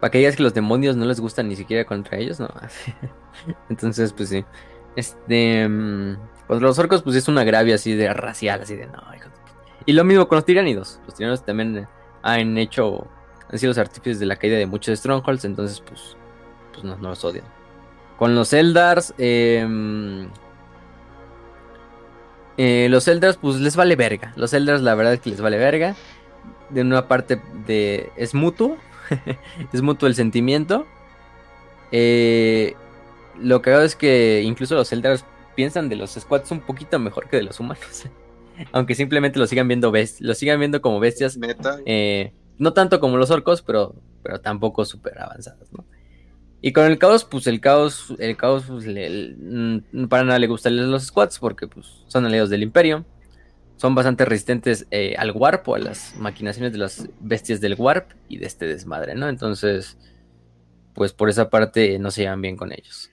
[0.00, 2.48] Para que digas que los demonios no les gustan ni siquiera contra ellos, no.
[3.70, 4.44] Entonces, pues sí.
[4.96, 5.66] Este.
[5.66, 9.02] Mm, pues los orcos, pues es un agravio así de racial, así de no,
[9.86, 11.00] Y lo mismo con los tiránidos.
[11.06, 11.88] Los tiránidos también
[12.22, 13.06] han hecho.
[13.50, 16.16] Han sido los artífices de la caída de muchos strongholds, entonces, pues.
[16.72, 17.44] Pues no, no los odian.
[18.18, 20.28] Con los Eldars, em,
[22.56, 24.32] eh, los Eldars, pues les vale verga.
[24.36, 25.96] Los Eldars, la verdad es que les vale verga.
[26.70, 28.10] De una parte de.
[28.16, 28.76] Es mutuo.
[29.72, 30.86] es mutuo el sentimiento.
[31.90, 32.74] Eh,
[33.40, 37.28] lo que hago es que incluso los Eldars piensan de los squads un poquito mejor
[37.28, 38.04] que de los humanos.
[38.72, 41.38] Aunque simplemente los sigan viendo los sigan viendo como bestias.
[41.86, 45.84] Eh, no tanto como los orcos, pero, pero tampoco súper avanzados, ¿no?
[46.66, 50.90] Y con el caos, pues el caos, el caos, pues, mm, para nada le gustan
[50.90, 53.04] los squads porque pues, son aliados del imperio.
[53.76, 58.12] Son bastante resistentes eh, al warp o a las maquinaciones de las bestias del warp
[58.30, 59.28] y de este desmadre, ¿no?
[59.28, 59.98] Entonces,
[60.94, 63.10] pues por esa parte no se llevan bien con ellos.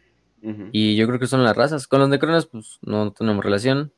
[0.71, 1.87] Y yo creo que son las razas.
[1.87, 3.91] Con los necrones, pues no tenemos relación.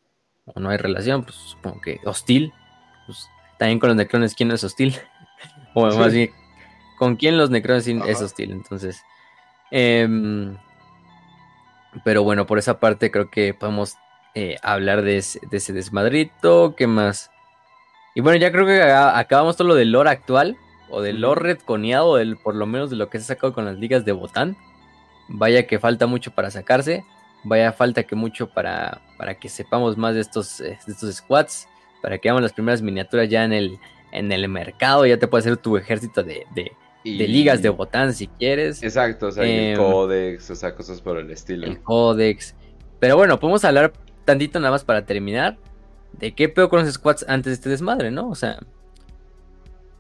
[0.46, 2.52] O no hay relación, pues supongo que hostil.
[3.06, 3.28] Pues
[3.60, 4.96] también con los necrones, ¿quién no es hostil?
[5.76, 6.32] o más bien,
[6.98, 8.52] ¿con quién los necrones es hostil?
[8.52, 9.04] Entonces.
[9.76, 10.56] Em,
[12.04, 13.96] pero bueno, por esa parte creo que podemos
[14.36, 16.76] eh, hablar de ese, desmadrito.
[16.78, 17.32] ¿Qué más?
[18.14, 20.58] Y bueno, ya creo que acabamos todo lo del lore actual.
[20.92, 23.66] O del lore retconeado, del, por lo menos de lo que se ha sacado con
[23.66, 24.56] las ligas de botán.
[25.28, 27.04] Vaya que falta mucho para sacarse.
[27.44, 31.68] Vaya falta que mucho para, para que sepamos más de estos, eh, de estos squads.
[32.00, 33.80] Para que hagamos las primeras miniaturas ya en el,
[34.12, 35.08] en el mercado.
[35.08, 38.82] Ya te puede hacer tu ejército de, de, ligas de botán si quieres.
[38.84, 41.68] Exacto, o sea, el em, códex, o sea, cosas por el estilo.
[41.68, 42.56] El códex.
[43.00, 43.94] Pero bueno, podemos hablar
[44.26, 45.58] tantito nada más para terminar.
[46.14, 48.30] De qué peor con los squads antes de este desmadre, ¿no?
[48.30, 48.60] O sea,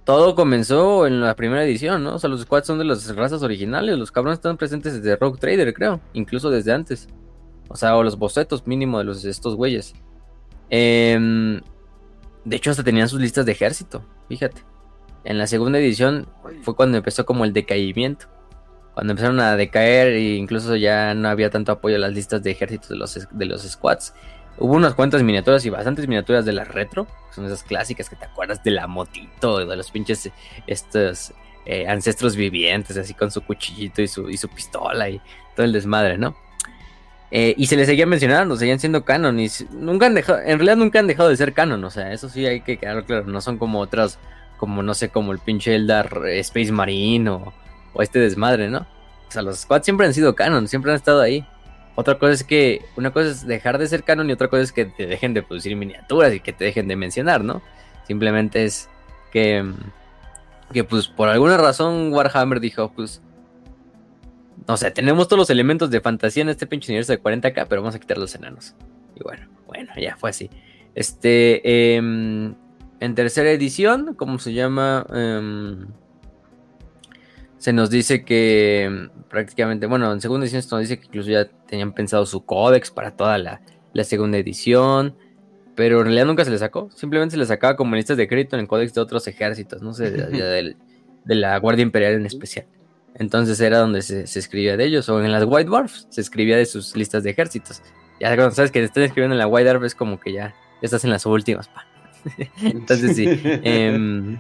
[0.05, 2.15] todo comenzó en la primera edición, ¿no?
[2.15, 3.97] O sea, los squads son de las razas originales.
[3.97, 6.01] Los cabrones están presentes desde Rogue Trader, creo.
[6.13, 7.07] Incluso desde antes.
[7.69, 9.93] O sea, o los bocetos mínimo de los, estos güeyes.
[10.69, 11.61] Em,
[12.45, 14.05] de hecho, hasta tenían sus listas de ejército.
[14.27, 14.61] Fíjate.
[15.23, 16.27] En la segunda edición
[16.61, 18.27] fue cuando empezó como el decaimiento.
[18.93, 22.51] Cuando empezaron a decaer e incluso ya no había tanto apoyo a las listas de
[22.51, 24.13] ejércitos de los, de los squads.
[24.57, 27.07] Hubo unas cuantas miniaturas y bastantes miniaturas de las retro.
[27.31, 30.29] son esas clásicas que te acuerdas de la motito, de los pinches
[30.67, 31.33] estos
[31.65, 35.21] eh, ancestros vivientes, así con su cuchillito y su, y su pistola y
[35.55, 36.35] todo el desmadre, ¿no?
[37.31, 40.75] Eh, y se les seguía mencionando, seguían siendo canon y nunca han dejado, en realidad
[40.75, 43.41] nunca han dejado de ser canon, o sea, eso sí hay que quedar claro, no
[43.41, 44.19] son como otras,
[44.63, 47.53] como no sé, como el pinche Eldar eh, Space Marine o,
[47.91, 48.87] o este desmadre, ¿no?
[49.27, 51.45] O sea, los squads siempre han sido canon, siempre han estado ahí.
[51.95, 54.71] Otra cosa es que, una cosa es dejar de ser canon y otra cosa es
[54.71, 57.61] que te dejen de producir miniaturas y que te dejen de mencionar, ¿no?
[58.07, 58.89] Simplemente es
[59.33, 59.69] que,
[60.71, 63.21] que pues por alguna razón Warhammer dijo, pues,
[64.65, 67.81] no sé, tenemos todos los elementos de fantasía en este pinche universo de 40k, pero
[67.81, 68.75] vamos a quitar los enanos.
[69.13, 70.49] Y bueno, bueno, ya fue así.
[70.95, 72.55] Este, em,
[73.03, 75.05] en tercera edición, ¿cómo se llama?
[75.13, 75.75] Eh,
[77.57, 81.29] se nos dice que mm, prácticamente, bueno, en segunda edición se nos dice que incluso
[81.29, 83.59] ya tenían pensado su códex para toda la,
[84.05, 85.17] segunda edición,
[85.75, 88.55] pero en realidad nunca se le sacó, simplemente se le sacaba como listas de crédito
[88.55, 90.75] en el códex de otros ejércitos, no sé, de,
[91.25, 92.67] la Guardia Imperial en especial.
[93.15, 96.65] Entonces era donde se, escribía de ellos, o en las White Dwarfs se escribía de
[96.65, 97.81] sus listas de ejércitos.
[98.21, 100.55] Ya cuando sabes que te están escribiendo en la White Dwarf es como que ya,
[100.81, 101.92] estás en las últimas, pa.
[102.61, 103.27] Entonces sí.
[103.43, 104.39] Em,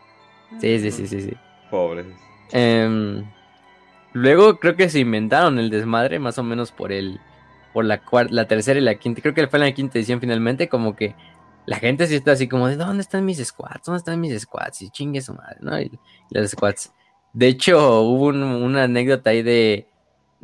[0.60, 1.32] sí, sí, sí, sí, sí.
[1.70, 2.06] Pobres.
[2.52, 3.24] Em,
[4.12, 7.20] luego creo que se inventaron el desmadre, más o menos por el.
[7.72, 9.20] Por la, la tercera y la quinta.
[9.20, 10.68] Creo que fue en la quinta edición finalmente.
[10.68, 11.16] Como que
[11.66, 13.84] la gente sí está así como de ¿dónde están mis squads?
[13.84, 14.82] ¿Dónde están mis squads?
[14.82, 15.80] Y chingue su madre, ¿no?
[15.80, 15.90] Y,
[16.30, 16.92] los squads.
[17.32, 19.88] De hecho, hubo una anécdota ahí de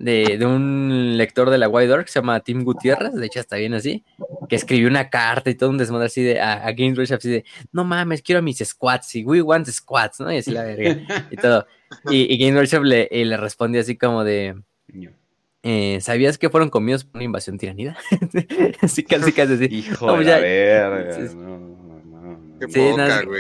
[0.00, 3.74] de, un lector de la White que se llama Tim Gutiérrez, de hecho está bien
[3.74, 4.02] así,
[4.48, 7.30] que escribió una carta y todo un desmadre así de a, a Games Workshop así
[7.30, 10.32] de no mames, quiero mis squats y we want squats, ¿no?
[10.32, 11.66] Y así la verga y todo.
[12.08, 14.56] Y, y Games Workshop le, le responde así como de
[15.62, 17.98] eh, ¿sabías que fueron comidos por una invasión tiranida?
[18.80, 19.68] así casi casi así.
[19.70, 22.80] Hijo de la verga, no, no, sí,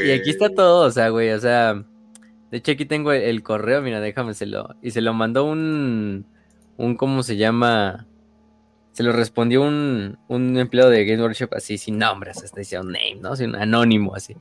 [0.06, 1.82] y aquí está todo, o sea, güey, o sea,
[2.50, 5.44] de hecho aquí tengo el, el correo, mira, déjame se lo, y se lo mandó
[5.44, 6.26] un
[6.80, 8.06] un, ¿cómo se llama?
[8.92, 12.92] Se lo respondió un, un empleado de Game Workshop así, sin nombres, hasta decía un
[12.92, 13.32] name, ¿no?
[13.32, 14.36] un anónimo así.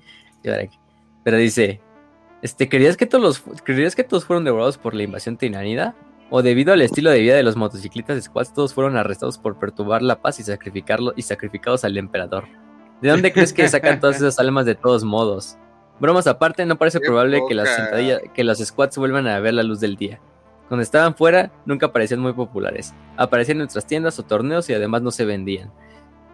[1.23, 1.81] Pero dice,
[2.41, 5.95] este, ¿creías que todos los, ¿creías que todos fueron devorados por la invasión tiranida?
[6.31, 10.01] ¿O debido al estilo de vida de los motociclistas squads, todos fueron arrestados por perturbar
[10.01, 12.45] la paz y sacrificarlo y sacrificados al emperador?
[13.01, 15.57] ¿De dónde crees que sacan todas esas almas de todos modos?
[15.99, 17.69] Bromas aparte, no parece probable que las,
[18.33, 20.19] que los squads vuelvan a ver la luz del día.
[20.69, 22.93] Cuando estaban fuera, nunca parecían muy populares.
[23.17, 25.71] Aparecían en nuestras tiendas o torneos y además no se vendían.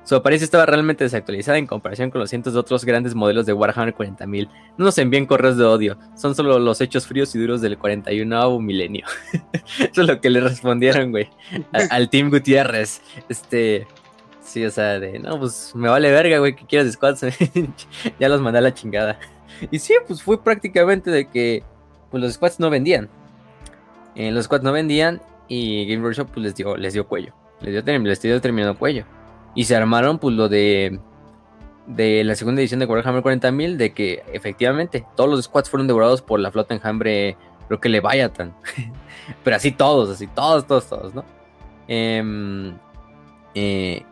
[0.04, 3.54] Su apariencia estaba realmente desactualizada en comparación con los cientos de otros grandes modelos de
[3.54, 4.50] Warhammer 40.000.
[4.78, 8.60] No nos envíen correos de odio, son solo los hechos fríos y duros del 41
[8.60, 9.08] milenio.
[9.80, 11.30] Eso es lo que le respondieron, güey,
[11.90, 13.02] al Team Gutiérrez.
[13.30, 13.88] Este,
[14.44, 17.26] sí, o sea, de, no, pues me vale verga, güey, que quieras squads.
[18.20, 19.18] ya los mandé a la chingada.
[19.72, 21.64] Y sí, pues fue prácticamente de que
[22.12, 23.10] pues, los squads no vendían.
[24.16, 27.34] Eh, los squads no vendían y Game Workshop pues, les, dio, les dio cuello.
[27.62, 29.06] Les dio, les dio terminado cuello.
[29.54, 31.00] Y se armaron pues lo de
[31.88, 36.22] de la segunda edición de Warhammer 40.000 de que efectivamente todos los squads fueron devorados
[36.22, 37.38] por la flota enjambre,
[37.68, 38.56] creo que Leviathan.
[39.44, 41.24] Pero así todos, así todos, todos, todos, ¿no?
[41.88, 42.76] Em,
[43.54, 44.04] eh,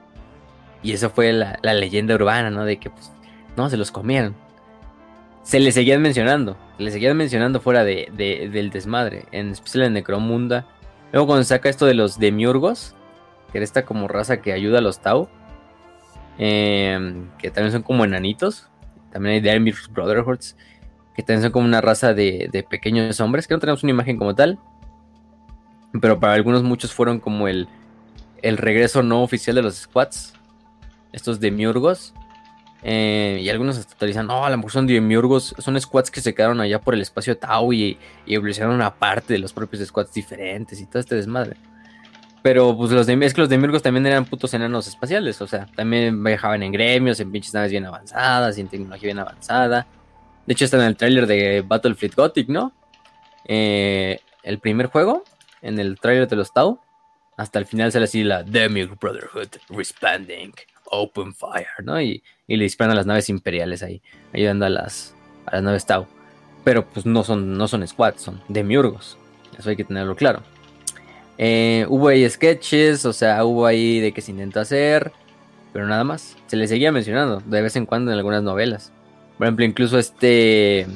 [0.84, 2.66] y eso fue la, la, leyenda urbana, ¿no?
[2.66, 3.12] De que pues
[3.56, 4.36] no, se los comieron
[5.44, 8.10] se le seguían mencionando, se le seguían mencionando fuera de,
[8.52, 10.66] del desmadre, en especial en Necromunda.
[11.12, 12.96] Luego cuando saca esto de los demiurgos,
[13.52, 15.30] que era esta como raza que ayuda a los Tau,
[16.38, 18.70] em, que también son como enanitos.
[19.12, 20.56] También hay Demir's Brotherhoods,
[21.16, 24.18] que también son como una raza de, de, pequeños hombres, que no tenemos una imagen
[24.18, 24.58] como tal.
[26.02, 27.68] Pero para algunos muchos fueron como el,
[28.42, 30.34] el regreso no oficial de los squats.
[31.12, 32.16] Estos demiurgos.
[32.86, 36.36] Eh, y algunos hasta teorizan, no, a lo mejor son demiurgos, son squads que se
[36.36, 40.82] quedaron allá por el espacio Tau y, y evolucionaron aparte de los propios squads diferentes
[40.82, 41.56] y todo este desmadre.
[42.42, 46.22] Pero pues los es que los demiurgos también eran putos enanos espaciales, o sea, también
[46.22, 49.88] viajaban en gremios, en pinches naves bien avanzadas, en tecnología bien avanzada.
[50.46, 52.74] De hecho, está en el tráiler de Battlefleet Gothic, ¿no?
[53.46, 55.24] Eh, el primer juego,
[55.62, 56.82] en el tráiler de los Tau,
[57.38, 60.52] hasta el final sale así la Demiurg Brotherhood Respanding
[60.94, 62.02] Open Fire, ¿no?
[62.02, 64.02] Y, y, le disparan a las naves imperiales ahí,
[64.34, 65.16] ayudando a las,
[65.46, 66.08] a las naves Tau.
[66.64, 69.18] Pero pues no son, no son squads, son demiurgos.
[69.58, 70.42] Eso hay que tenerlo claro.
[71.38, 75.12] Eh, hubo ahí sketches, o sea, hubo ahí de que se intentó hacer,
[75.72, 76.38] pero nada más.
[76.48, 78.92] Se le seguía mencionando de vez en cuando en algunas novelas.
[79.38, 80.88] Por ejemplo, incluso este.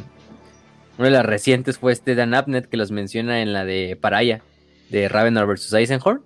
[0.97, 4.41] Una de las recientes fue este Dan Abnett que los menciona en la de Paraya,
[4.89, 5.73] de Ravenor vs.
[5.73, 6.19] Eisenhower.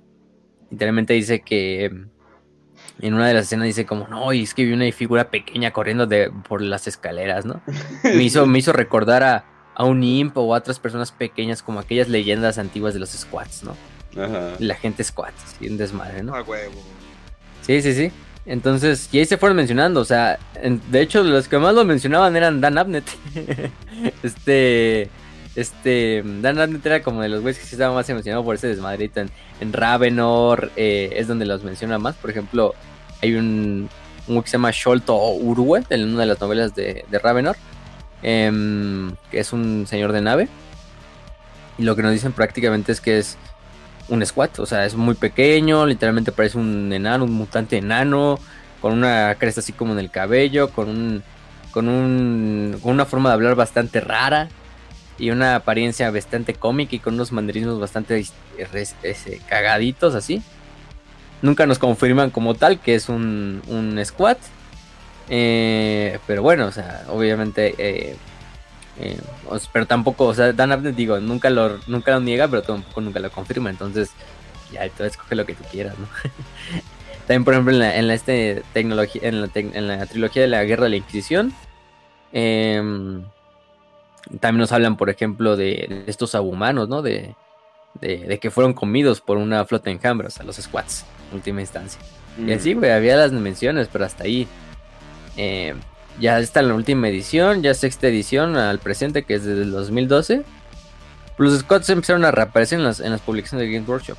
[0.69, 2.05] Literalmente dice que.
[3.01, 5.71] En una de las escenas dice como, no, y es que vi una figura pequeña
[5.71, 7.61] corriendo de, por las escaleras, ¿no?
[8.03, 9.45] Me hizo, me hizo recordar a,
[9.75, 13.63] a un imp o a otras personas pequeñas como aquellas leyendas antiguas de los squats,
[13.63, 13.75] ¿no?
[14.21, 14.51] Ajá.
[14.59, 16.35] La gente squat, y un desmadre, ¿no?
[16.35, 16.73] A huevo.
[17.61, 18.11] Sí, sí, sí.
[18.45, 21.85] Entonces, y ahí se fueron mencionando, o sea, en- de hecho los que más lo
[21.85, 23.05] mencionaban eran Dan Abnett.
[24.23, 25.09] este,
[25.55, 28.67] este, Dan Abnett era como de los güeyes que sí estaba más emocionado por ese
[28.67, 29.21] desmadrito.
[29.21, 29.29] En,
[29.59, 32.15] en Ravenor eh, es donde los menciona más.
[32.15, 32.73] Por ejemplo,
[33.21, 33.89] hay un,
[34.27, 37.55] un que se llama Sholto Urwe en una de las novelas de, Ravenor,
[38.23, 40.47] em, que es un señor de nave.
[41.77, 43.37] Y lo que nos dicen prácticamente es que es
[44.09, 48.39] un squat, o sea, es muy pequeño, literalmente parece un enano, un mutante enano,
[48.81, 51.23] con una cresta así como en el cabello, con un
[51.71, 54.49] con un con una forma de hablar bastante rara
[55.17, 58.25] y una apariencia bastante cómica y con unos manderismos bastante
[59.47, 60.41] cagaditos así.
[61.41, 64.37] Nunca nos confirman como tal que es un, un squat.
[65.29, 68.17] Eh, pero bueno, o sea, obviamente eh,
[68.99, 69.17] eh,
[69.71, 73.19] pero tampoco, o sea, Dan Abnett, digo, nunca lo, nunca lo niega, pero tampoco nunca
[73.19, 73.69] lo confirma.
[73.69, 74.11] Entonces,
[74.71, 76.07] ya, tú escoge lo que tú quieras, ¿no?
[77.27, 80.63] También, por ejemplo, en la, en la, este, en, la en la trilogía de la
[80.65, 81.53] Guerra de la Inquisición,
[82.31, 83.25] también
[84.57, 87.01] nos hablan, por ejemplo, de, de estos abumanos, ¿no?
[87.01, 87.35] De,
[87.99, 91.61] de, de que fueron comidos por una flota de enjambres, a los squats, en última
[91.61, 91.99] instancia.
[92.37, 94.47] Y así, güey, había las menciones, pero hasta ahí.
[95.37, 95.75] Eh,
[96.19, 99.71] ya está en la última edición, ya sexta edición al presente, que es desde el
[99.71, 100.43] 2012.
[101.37, 104.17] Los squats empezaron a reaparecer en las, en las publicaciones de Games Workshop.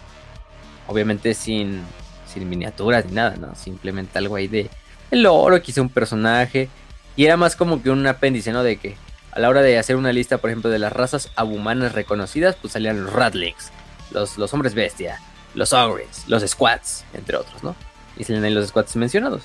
[0.89, 1.83] Obviamente sin,
[2.27, 3.55] sin miniaturas ni nada, ¿no?
[3.55, 4.69] Simplemente algo ahí de
[5.11, 6.69] el oro, quizá un personaje.
[7.15, 8.63] Y era más como que un apéndice, ¿no?
[8.63, 8.97] De que
[9.33, 12.75] a la hora de hacer una lista, por ejemplo, de las razas abumanas reconocidas, pues
[12.75, 13.73] salían los Ratlings,
[14.13, 15.21] los, los hombres bestia,
[15.55, 17.75] los ogres, los squats, entre otros, ¿no?
[18.19, 19.43] Y salen ahí los squats mencionados.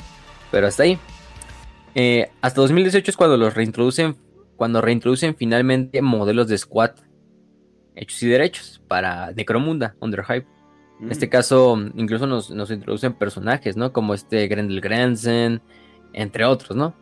[0.52, 1.00] Pero hasta ahí.
[1.96, 4.18] Eh, hasta 2018 es cuando los reintroducen,
[4.58, 7.00] cuando reintroducen finalmente modelos de squat
[7.96, 10.48] hechos y derechos para Necromunda, Underhype.
[11.00, 13.94] En este caso, incluso nos, nos introducen personajes, ¿no?
[13.94, 15.62] Como este Grendel Gransen,
[16.12, 16.94] entre otros, ¿no?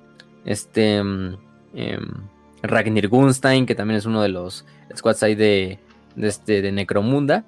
[0.46, 1.02] Este.
[1.02, 1.38] mm,
[1.74, 2.35] em,
[2.68, 4.66] Ragnir Gunstein, que también es uno de los
[4.96, 5.80] squads ahí de,
[6.16, 7.44] de, este, de Necromunda.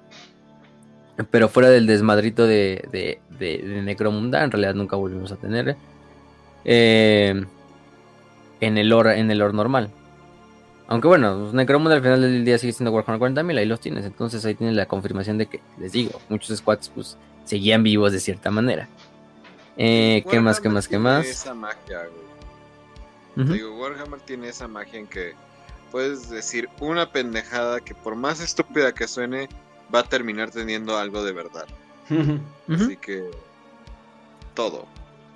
[1.30, 5.76] Pero fuera del desmadrito de, de, Necromunda, en realidad nunca volvimos a tener.
[6.64, 7.44] eh,
[8.60, 9.90] en el lore, en el lore normal.
[10.88, 14.04] Aunque bueno, pues, Necromunda al final del día sigue siendo Warhammer 40.000, ahí los tienes.
[14.04, 18.20] Entonces ahí tienes la confirmación de que, les digo, muchos squads pues seguían vivos de
[18.20, 18.88] cierta manera.
[19.76, 21.26] Eh, ¿Qué más, qué más, qué más?
[21.26, 22.27] Esa magia, güey.
[23.44, 25.34] Digo, Warhammer tiene esa magia en que
[25.92, 29.48] puedes decir una pendejada que por más estúpida que suene,
[29.94, 31.66] va a terminar teniendo algo de verdad.
[32.68, 33.30] Así que
[34.54, 34.86] todo.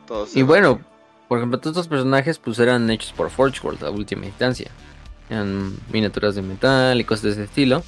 [0.06, 0.80] todo se Y bueno,
[1.28, 4.70] por ejemplo, todos estos personajes pues eran hechos por Forge World a última instancia.
[5.30, 7.82] Eran miniaturas de metal y cosas de ese estilo.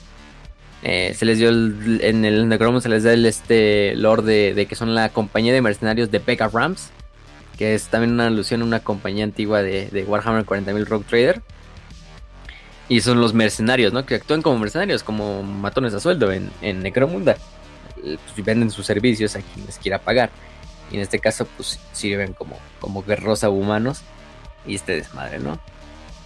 [0.83, 4.55] Eh, se les dio el- en el Necromunda se les da el este lore de,
[4.55, 6.91] de que son la compañía de mercenarios de Pekka Rams.
[7.57, 11.43] Que es también una alusión a una compañía antigua de, de Warhammer 40.000 Rogue Trader.
[12.89, 14.05] Y son los mercenarios, ¿no?
[14.05, 17.37] Que actúan como mercenarios, como matones a sueldo en, en Necromunda.
[18.05, 20.31] Eh, pues, venden sus servicios a quien les quiera pagar.
[20.91, 24.03] Y en este caso, pues sirven como, como guerreros humanos.
[24.67, 25.59] Y este desmadre, ¿no?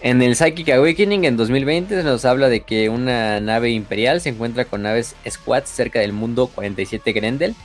[0.00, 4.64] En el Psychic Awakening en 2020 nos habla de que una nave imperial se encuentra
[4.64, 7.56] con naves squads cerca del mundo 47 Grendel.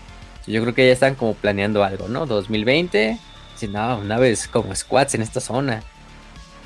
[0.48, 2.26] Yo creo que ya están como planeando algo, ¿no?
[2.26, 3.20] 2020,
[3.56, 5.84] si no, naves como squads en esta zona.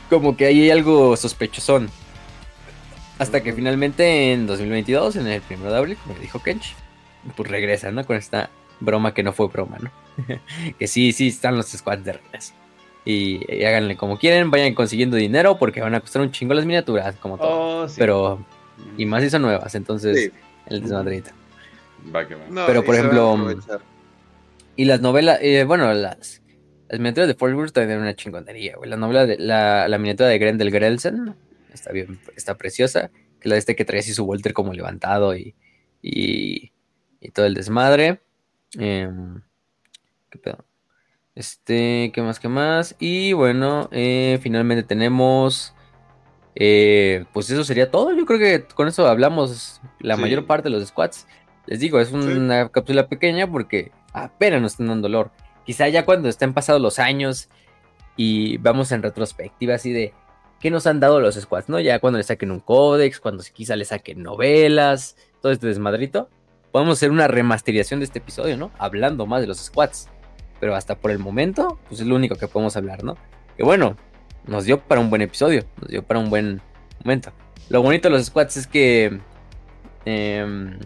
[0.10, 1.90] Como que ahí hay algo sospechosón.
[3.20, 6.76] Hasta que finalmente en 2022, en el 1 de abril, como dijo Kench,
[7.36, 8.06] pues regresa, ¿no?
[8.06, 8.50] Con esta
[8.80, 9.92] broma que no fue broma, ¿no?
[10.80, 12.54] que sí, sí, están los squads de regreso.
[13.06, 17.16] Y, háganle como quieren, vayan consiguiendo dinero porque van a costar un chingo las miniaturas,
[17.16, 17.86] como todo.
[17.86, 18.46] Oh, Pero,
[18.98, 20.32] y más si son nuevas, entonces,
[20.68, 21.32] el desmadrito.
[22.14, 22.66] Va que va.
[22.68, 23.56] Pero, por ejemplo,
[24.76, 26.42] y las novelas, eh, bueno, las,
[26.90, 28.90] las miniaturas de Fort Worth también una chingonería, güey.
[28.90, 31.36] La novela de, la, la miniatura de Grendel Grelsen
[31.74, 33.12] está bien, está preciosa.
[33.40, 35.56] Que la de este que trae así su Walter como levantado y,
[36.02, 36.72] y,
[37.22, 38.22] y todo el desmadre.
[38.80, 39.10] Eh,
[40.30, 40.66] ¿Qué pedo?
[41.36, 42.96] Este, ¿qué más, qué más?
[43.00, 45.74] Y bueno, eh, finalmente tenemos...
[46.60, 48.12] Eh, pues eso sería todo.
[48.16, 51.28] Yo creo que con eso hablamos la mayor parte de los squats.
[51.68, 55.32] Les digo, es una cápsula pequeña porque apenas nos están dando dolor.
[55.68, 57.50] Quizá ya cuando estén pasados los años
[58.16, 60.14] y vamos en retrospectiva así de
[60.62, 61.78] qué nos han dado los squats, ¿no?
[61.82, 66.30] Ya cuando le saquen un códex, cuando quizá le saquen novelas, todo este desmadrito,
[66.72, 68.72] podemos hacer una remasterización de este episodio, ¿no?
[68.80, 70.08] Hablando más de los squats.
[70.62, 73.18] Pero hasta por el momento, pues es lo único que podemos hablar, ¿no?
[73.58, 73.98] Que bueno,
[74.46, 76.62] nos dio para un buen episodio, nos dio para un buen
[77.04, 77.34] momento.
[77.68, 79.20] Lo bonito de los squats es que,
[80.06, 80.80] eh,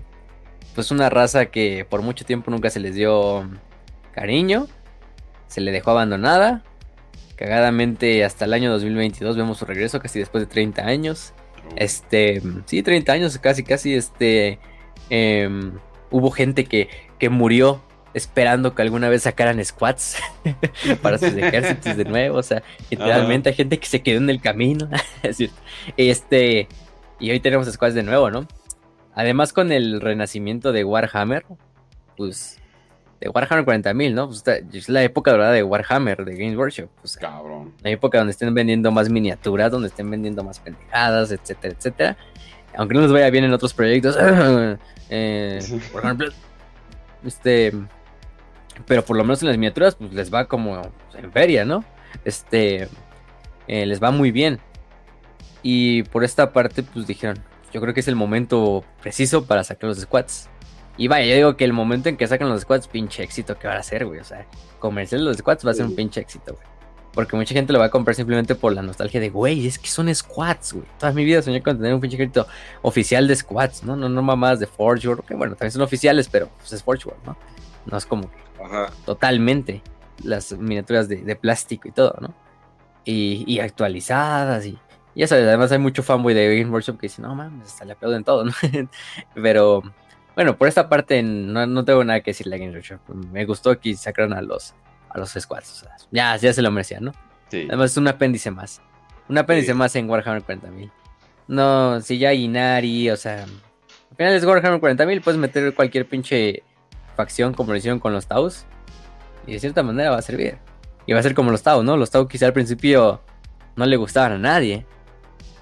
[0.74, 3.48] pues una raza que por mucho tiempo nunca se les dio
[4.12, 4.68] cariño,
[5.48, 6.64] se le dejó abandonada.
[7.36, 11.34] Cagadamente hasta el año 2022 vemos su regreso casi después de 30 años.
[11.76, 14.60] Este, sí, 30 años, casi, casi, este,
[15.10, 15.80] em,
[16.10, 17.82] hubo gente que, que murió
[18.14, 20.18] esperando que alguna vez sacaran squats
[21.02, 22.38] para sus ejércitos de nuevo.
[22.38, 24.90] O sea, literalmente hay gente que se quedó en el camino.
[25.98, 26.68] este,
[27.20, 28.48] y hoy tenemos squats de nuevo, ¿no?
[29.14, 31.46] Además, con el renacimiento de Warhammer,
[32.16, 32.61] pues,
[33.22, 34.28] de Warhammer 40.000, ¿no?
[34.28, 34.44] Pues,
[34.74, 36.90] es la época dorada de Warhammer, de Games Workshop.
[37.00, 37.74] Pues, Cabrón.
[37.82, 42.18] La época donde estén vendiendo más miniaturas, donde estén vendiendo más pendejadas, etcétera, etcétera.
[42.76, 44.18] Aunque no les vaya bien en otros proyectos.
[45.10, 45.60] eh,
[45.92, 46.30] por ejemplo,
[47.26, 47.72] este
[48.86, 50.82] pero por lo menos en las miniaturas, pues les va como
[51.14, 51.84] en feria, ¿no?
[52.26, 52.88] Este,
[53.68, 54.60] eh, les va muy bien.
[55.64, 57.40] Y por esta parte, pues dijeron,
[57.72, 60.50] yo creo que es el momento preciso para sacar los squads.
[60.98, 63.68] Y vaya, yo digo que el momento en que sacan los squads, pinche éxito que
[63.68, 64.20] va a ser, güey.
[64.20, 64.46] O sea,
[64.80, 66.66] comercial los squads va a ser un pinche éxito, güey.
[67.14, 69.90] Porque mucha gente lo va a comprar simplemente por la nostalgia de, güey, es que
[69.90, 70.86] son squads, güey.
[70.98, 72.48] Toda mi vida soñé con tener un pinche crédito
[72.82, 73.96] oficial de squads, ¿no?
[73.96, 77.10] No, no mamás de Forge World, que bueno, también son oficiales, pero pues, es Forge
[77.10, 77.38] World, ¿no?
[77.86, 78.30] No es como
[79.06, 79.82] totalmente
[80.24, 82.34] las miniaturas de, plástico y todo, ¿no?
[83.04, 84.78] Y, actualizadas y
[85.16, 87.94] ya sabes, además hay mucho fanboy de Game Workshop que dice, no mames, hasta le
[87.94, 88.54] aplauden todo, ¿no?
[89.34, 89.84] Pero
[90.36, 93.00] bueno, por esta parte no, tengo nada que decirle a Game Workshop.
[93.32, 94.74] Me gustó que sacaron a los,
[95.10, 97.12] a los squads, o sea, ya, ya se lo merecían, ¿no?
[97.48, 98.82] Además es un apéndice más.
[99.28, 100.92] Un apéndice más en Warhammer 40.000.
[101.48, 106.64] No, si ya Inari, o sea, al final es Warhammer 40.000, puedes meter cualquier pinche
[107.16, 108.66] facción como lo hicieron con los Taus.
[109.46, 110.58] Y de cierta manera va a servir.
[111.06, 111.98] Y va a ser como los Tau, ¿no?
[111.98, 113.22] Los Tau quizá al principio
[113.76, 114.86] no le gustaban a nadie.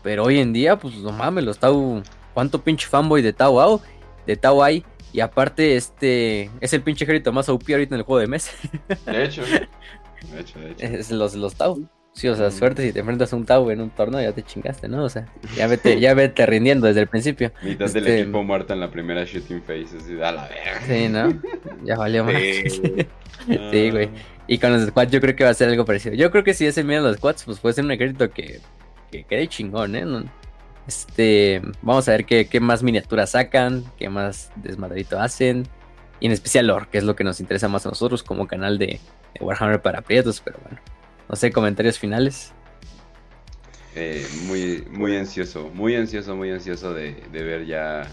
[0.04, 2.04] Pero hoy en día, pues no mames, los Tau.
[2.34, 3.82] ¿Cuánto pinche fanboy de Tau,
[4.36, 4.84] de hay?
[5.12, 8.52] Y aparte, este es el pinche ejército más OP ahorita en el juego de mesa.
[9.06, 10.86] De hecho, de hecho, de hecho.
[10.86, 11.88] Es los, los Tau.
[12.14, 14.44] Sí, o sea, suerte si te enfrentas a un Tau en un torneo, ya te
[14.44, 15.04] chingaste, ¿no?
[15.04, 15.26] O sea,
[15.56, 17.52] ya vete, ya vete rindiendo desde el principio.
[17.64, 20.82] Mitad del este, equipo muerto en la primera shooting phase, así, da la verga.
[20.86, 21.42] Sí, ¿no?
[21.84, 22.36] Ya valió más.
[23.72, 23.90] Sí.
[23.90, 24.10] güey.
[24.48, 26.14] Y con los squads yo creo que va a ser algo parecido.
[26.14, 28.60] Yo creo que si ese miedo los squads, pues puede ser un ejército que,
[29.12, 30.06] que quede chingón, ¿eh?
[30.90, 35.68] Este, vamos a ver qué, qué más miniaturas sacan, qué más desmadrito hacen.
[36.20, 38.80] Y en especial lore, que es lo que nos interesa más a nosotros como canal
[38.80, 39.00] de,
[39.36, 40.82] de Warhammer para prietos, pero bueno.
[41.30, 42.54] No sé, comentarios finales.
[43.96, 48.08] Eh, muy, muy ansioso, muy ansioso, muy ansioso de, ver ya,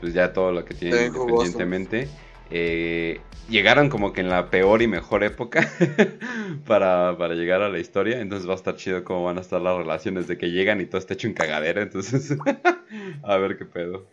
[0.00, 2.08] pues ya todo lo que tienen independientemente.
[2.50, 5.70] Eh, llegaron como que en la peor y mejor época
[6.66, 8.20] para, llegar a la historia.
[8.20, 10.86] Entonces va a estar chido cómo van a estar las relaciones de que llegan y
[10.86, 11.82] todo está hecho en cagadera.
[11.82, 12.36] Entonces,
[13.22, 14.06] a ver qué pedo.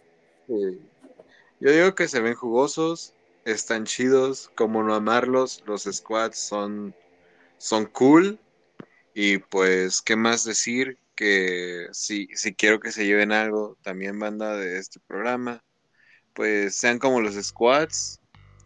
[0.47, 3.13] Yo digo que se ven jugosos,
[3.45, 5.63] están chidos, como no amarlos.
[5.65, 6.93] Los squads son,
[7.57, 8.39] son cool.
[9.13, 10.97] Y pues, ¿qué más decir?
[11.15, 15.63] Que si, si quiero que se lleven algo, también banda de este programa,
[16.33, 18.19] pues sean como los squads,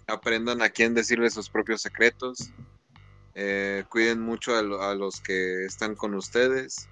[0.08, 2.52] aprendan a quién decirle sus propios secretos,
[3.36, 6.90] eh, cuiden mucho a, los que están con ustedes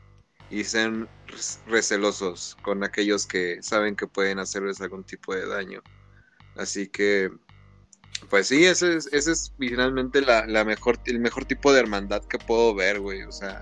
[0.52, 1.10] y sean
[1.66, 5.82] recelosos con aquellos que saben que pueden hacerles algún tipo de daño.
[6.56, 7.32] Así que,
[8.30, 12.24] pues sí, ese es, ese es finalmente la, la, mejor, el mejor tipo de hermandad
[12.26, 13.24] que puedo ver, güey.
[13.24, 13.62] O sea,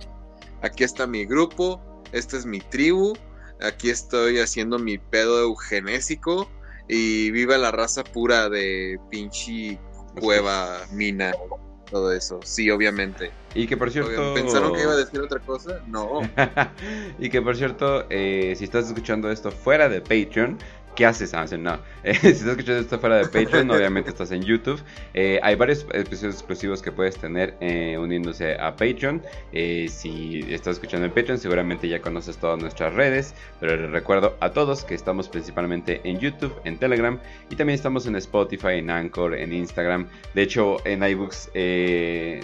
[0.61, 1.81] aquí está mi grupo,
[2.11, 3.13] esta es mi tribu,
[3.61, 6.49] aquí estoy haciendo mi pedo eugenésico
[6.87, 9.79] y viva la raza pura de pinche
[10.19, 11.31] cueva, mina,
[11.89, 12.39] todo eso.
[12.43, 13.31] Sí, obviamente.
[13.55, 14.33] Y que por cierto...
[14.33, 15.81] ¿Pensaron que iba a decir otra cosa?
[15.87, 16.21] No.
[17.19, 20.57] y que por cierto, eh, si estás escuchando esto fuera de Patreon,
[20.95, 21.79] ¿Qué haces, ah, No.
[22.03, 24.81] Eh, si estás escuchando esto fuera de Patreon, obviamente estás en YouTube.
[25.13, 29.21] Eh, hay varios episodios exclusivos que puedes tener eh, uniéndose a Patreon.
[29.53, 33.33] si estás escuchando en Patreon, seguramente ya conoces todas nuestras redes.
[33.61, 37.17] Pero les recuerdo a todos que estamos principalmente en YouTube, en Telegram
[37.49, 40.07] y también estamos en Spotify, en Anchor, en Instagram.
[40.33, 41.51] De hecho, en iBooks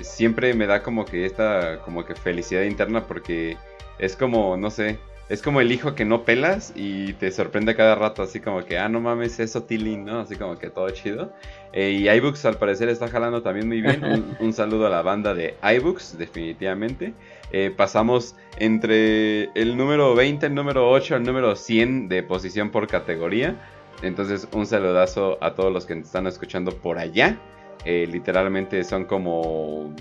[0.02, 3.58] siempre me da como que esta como que felicidad interna porque
[4.00, 4.98] es como, no sé,
[5.30, 8.80] es como el hijo que no pelas y te sorprende cada rato, así como que,
[8.80, 10.22] ah, no mames, eso Tilling, ¿no?
[10.22, 11.32] Así como que todo chido.
[11.72, 14.36] Eh, y iBooks al parecer está jalando también muy bien.
[14.40, 17.14] Un, saludo a la banda de iBooks, definitivamente.
[17.52, 22.88] Eh, pasamos entre el número 20, el número 8, el número 100 de posición por
[22.88, 23.56] categoría.
[24.02, 27.38] Entonces, un saludazo a todos los que están escuchando por allá.
[27.86, 29.94] Eh, literalmente son como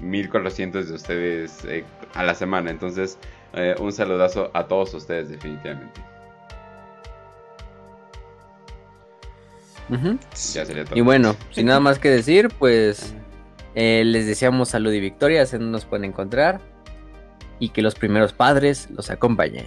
[0.00, 1.66] 1400 de ustedes
[2.14, 2.70] a la semana.
[2.70, 3.18] Entonces,
[3.54, 6.00] eh, un saludazo a todos ustedes, definitivamente.
[10.94, 13.14] y bueno, sin nada más que decir, pues
[13.74, 16.60] eh, les deseamos salud y victoria, se nos pueden encontrar
[17.58, 19.66] y que los primeros padres los acompañen.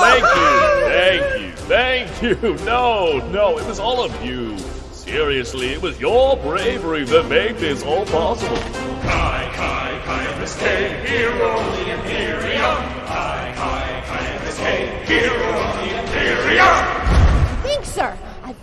[0.00, 0.52] Thank you,
[0.88, 2.64] thank you, thank you.
[2.64, 4.56] No, no, it was all of you.
[5.08, 8.56] Seriously, it was your bravery that made this all possible.
[8.56, 12.76] Kai, Kai, Kai, MSK, hero of the Imperium.
[13.06, 17.07] Kai, Kai, Kai, MSK, hero of the Imperium.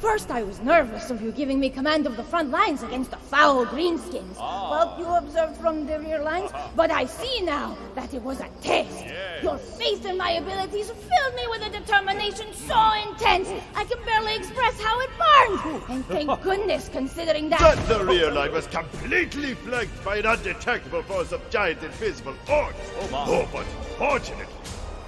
[0.06, 0.26] Thanks, sir.
[0.26, 3.11] At first, I was nervous of you giving me command of the front lines against
[3.11, 4.36] the foul greenskins.
[4.38, 4.69] Oh.
[4.72, 6.69] Well, you observed from the rear lines, uh-huh.
[6.76, 9.03] but I see now that it was a test.
[9.06, 9.44] Yes.
[9.44, 14.36] Your faith in my abilities filled me with a determination so intense I can barely
[14.36, 15.84] express how it burned.
[15.90, 17.60] And thank goodness, considering that.
[17.60, 22.76] But the rear line was completely flanked by an undetectable force of giant invisible orcs.
[23.11, 23.65] Oh, oh but
[23.98, 24.45] fortunately,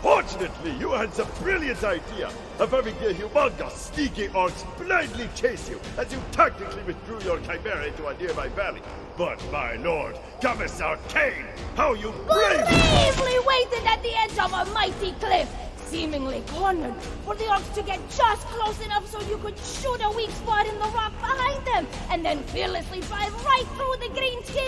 [0.02, 2.30] Fortunately, you had some brilliant idea
[2.60, 7.88] of having the humongous, sneaky orcs blindly chase you as you tactically withdrew your chimera
[7.88, 8.82] into a nearby valley.
[9.18, 11.46] But, my lord, Commissar Kane,
[11.76, 15.50] how you bravely waited at the edge of a mighty cliff,
[15.88, 16.94] seemingly cornered,
[17.26, 20.68] for the orcs to get just close enough so you could shoot a weak spot
[20.68, 24.66] in the rock behind them, and then fearlessly drive right through the green skin